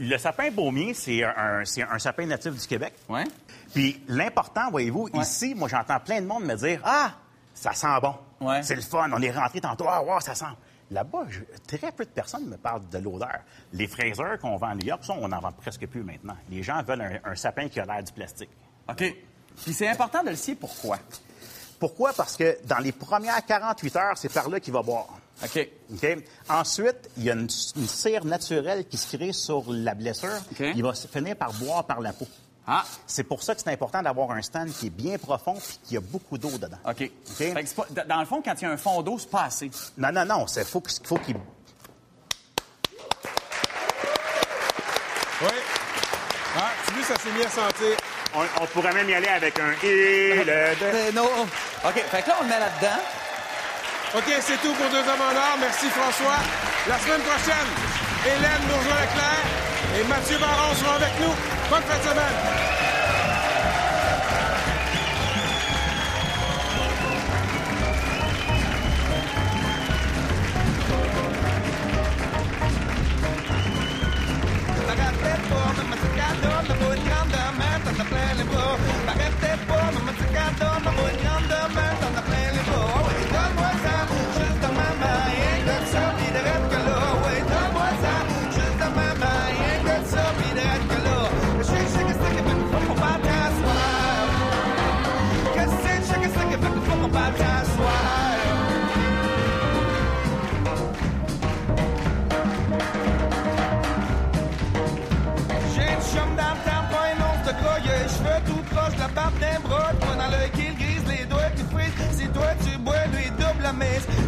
Le 0.04 0.18
sapin 0.18 0.50
baumier, 0.50 0.96
c'est 0.96 1.24
un, 1.24 1.64
sapin 1.64 2.26
natif 2.26 2.60
du 2.60 2.68
Québec. 2.68 2.96
Ouais. 3.08 3.24
Puis 3.72 4.04
l'important, 4.08 4.72
voyez-vous, 4.72 5.10
ici, 5.14 5.54
moi, 5.54 5.70
j'entends 5.70 6.00
plein 6.00 6.20
de 6.20 6.26
monde 6.26 6.44
me 6.44 6.56
dire 6.56 6.82
Ah, 6.84 7.14
ça 7.54 7.74
sent 7.74 8.00
bon. 8.02 8.16
Ouais. 8.42 8.64
C'est 8.64 8.74
le 8.74 8.82
fun. 8.82 9.12
On 9.14 9.22
est 9.22 9.30
rentré 9.30 9.62
tantôt. 9.62 9.86
Ah, 9.88 10.02
wow, 10.02 10.20
ça 10.20 10.34
sent. 10.34 10.46
Là-bas, 10.90 11.26
très 11.68 11.92
peu 11.92 12.04
de 12.04 12.10
personnes 12.10 12.48
me 12.48 12.58
parlent 12.58 12.90
de 12.90 12.98
l'odeur. 12.98 13.42
Les 13.74 13.88
fraiseurs 13.88 14.40
qu'on 14.40 14.58
vend 14.58 14.70
à 14.70 14.76
New 14.76 14.88
York, 14.88 15.04
ça, 15.06 15.14
on 15.14 15.28
n'en 15.28 15.40
vend 15.40 15.52
presque 15.52 15.86
plus 15.86 16.04
maintenant. 16.04 16.36
Les 16.50 16.64
gens 16.64 16.82
veulent 16.82 17.02
un, 17.24 17.32
un 17.32 17.36
sapin 17.36 17.70
qui 17.70 17.80
a 17.80 17.86
l'air 17.86 18.04
du 18.04 18.12
plastique. 18.12 18.50
OK. 18.90 19.04
Puis 19.64 19.74
c'est 19.74 19.88
important 19.88 20.24
de 20.24 20.32
le 20.32 20.36
scier, 20.36 20.56
pourquoi? 20.56 20.98
Pourquoi? 21.80 22.12
Parce 22.14 22.36
que 22.36 22.58
dans 22.66 22.80
les 22.80 22.92
premières 22.92 23.46
48 23.46 23.96
heures, 23.98 24.18
c'est 24.18 24.34
par 24.34 24.50
là 24.50 24.60
qu'il 24.60 24.74
va 24.74 24.82
boire. 24.82 25.21
OK. 25.44 25.70
OK? 25.94 26.18
Ensuite, 26.50 27.10
il 27.18 27.24
y 27.24 27.30
a 27.30 27.34
une, 27.34 27.48
une 27.76 27.88
cire 27.88 28.26
naturelle 28.26 28.86
qui 28.88 28.98
se 28.98 29.16
crée 29.16 29.34
sur 29.34 29.64
la 29.68 29.94
blessure. 29.94 30.30
OK. 30.52 30.60
Il 30.76 30.84
va 30.84 30.94
se 30.94 31.08
finir 31.08 31.36
par 31.36 31.52
boire 31.54 31.84
par 31.86 32.00
la 32.02 32.14
peau. 32.14 32.28
Ah. 32.68 32.86
C'est 33.08 33.24
pour 33.24 33.42
ça 33.42 33.56
que 33.56 33.62
c'est 33.62 33.72
important 33.72 34.02
d'avoir 34.04 34.32
un 34.32 34.42
stand 34.42 34.70
qui 34.72 34.88
est 34.88 34.92
bien 34.92 35.18
profond 35.18 35.56
et 35.56 35.88
qui 35.88 35.98
a 35.98 36.00
beaucoup 36.00 36.38
d'eau 36.38 36.52
dedans. 36.58 36.78
OK. 36.88 36.98
Fait 37.26 37.54
que 37.54 37.66
c'est 37.66 37.76
pas- 37.76 37.88
dans 38.06 38.20
le 38.20 38.26
fond, 38.26 38.42
quand 38.44 38.54
il 38.60 38.62
y 38.64 38.68
a 38.68 38.72
un 38.72 38.78
fond 38.78 39.02
d'eau, 39.02 39.18
c'est 39.18 39.30
pas 39.32 39.44
assez. 39.46 39.70
Non, 39.98 40.12
non, 40.12 40.26
non. 40.26 40.46
Il 40.56 40.64
faut, 40.64 40.84
faut 41.04 41.18
qu'il... 41.18 41.36
Oui. 45.42 45.48
Ah, 46.56 46.70
tu 46.86 46.94
vois, 46.94 47.04
ça 47.04 47.16
s'est 47.24 47.32
mis 47.32 47.44
à 47.44 47.50
sentir. 47.50 47.98
On, 48.36 48.44
on 48.62 48.66
pourrait 48.68 48.94
même 48.94 49.10
y 49.10 49.14
aller 49.16 49.28
avec 49.28 49.60
un 49.60 49.72
«et 49.84 50.36
le 50.36 50.44
de... 51.12 51.16
Non. 51.16 51.26
OK, 51.86 51.94
fait 51.96 52.22
que 52.22 52.28
là, 52.30 52.36
on 52.40 52.44
le 52.44 52.50
met 52.50 52.60
là-dedans. 52.60 53.02
OK, 54.14 54.26
c'est 54.42 54.58
tout 54.62 54.74
pour 54.74 54.90
Deux 54.90 55.00
Hommes 55.00 55.22
en 55.22 55.36
Or. 55.36 55.58
Merci, 55.62 55.88
François. 55.88 56.36
La 56.90 57.00
semaine 57.00 57.22
prochaine, 57.22 57.70
Hélène 58.26 58.68
Bourgeois-Leclerc 58.68 59.46
et 59.98 60.04
Mathieu 60.04 60.38
Baron 60.38 60.76
seront 60.76 60.96
avec 60.96 61.18
nous. 61.22 61.34
Bonne 61.70 61.84
fin 61.84 61.98
de 61.98 62.04
semaine. 62.04 62.62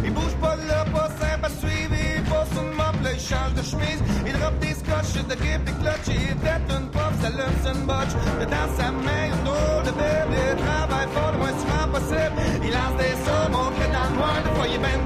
Il 0.04 0.12
bouge 0.12 0.34
pas 0.40 0.56
là, 0.68 0.84
pas 0.92 1.08
simple 1.20 1.46
à 1.46 1.50
suivre. 1.50 1.94
Il 1.94 2.22
passe 2.24 2.54
une 2.56 2.76
mop, 2.76 2.96
il 3.02 3.20
change 3.20 3.54
de 3.54 3.62
chemise. 3.62 4.00
Il 4.26 4.32
drop 4.38 4.58
des 4.60 4.74
scotch, 4.74 5.12
de 5.30 5.34
grip 5.34 5.62
et 5.68 5.76
clutch. 5.80 6.06
Il 6.08 6.36
tête 6.44 6.68
une 6.70 6.88
pop, 6.90 7.12
ça 7.20 7.30
lance 7.30 7.64
une 7.72 7.86
botch. 7.86 8.12
Mais 8.38 8.46
dans 8.46 8.68
sa 8.76 8.90
main, 8.90 9.32
un 9.32 9.44
drôle 9.44 9.82
de 9.86 9.92
bébé. 9.92 10.40
Il 10.52 10.64
travaille 10.64 11.08
fort 11.14 11.32
le 11.32 11.38
moins 11.38 11.56
souvent 11.60 11.86
possible. 11.94 12.36
Il 12.62 12.72
lance 12.72 12.96
des 12.98 13.16
sommes, 13.24 13.54
on 13.54 13.70
crée 13.76 13.92
dans 13.92 14.08
le 14.10 14.16
noir. 14.16 14.36
Des 14.44 14.50
fois, 14.56 14.66
il 14.66 14.74
est 14.74 15.04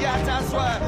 il 0.00 0.48
soir. 0.50 0.80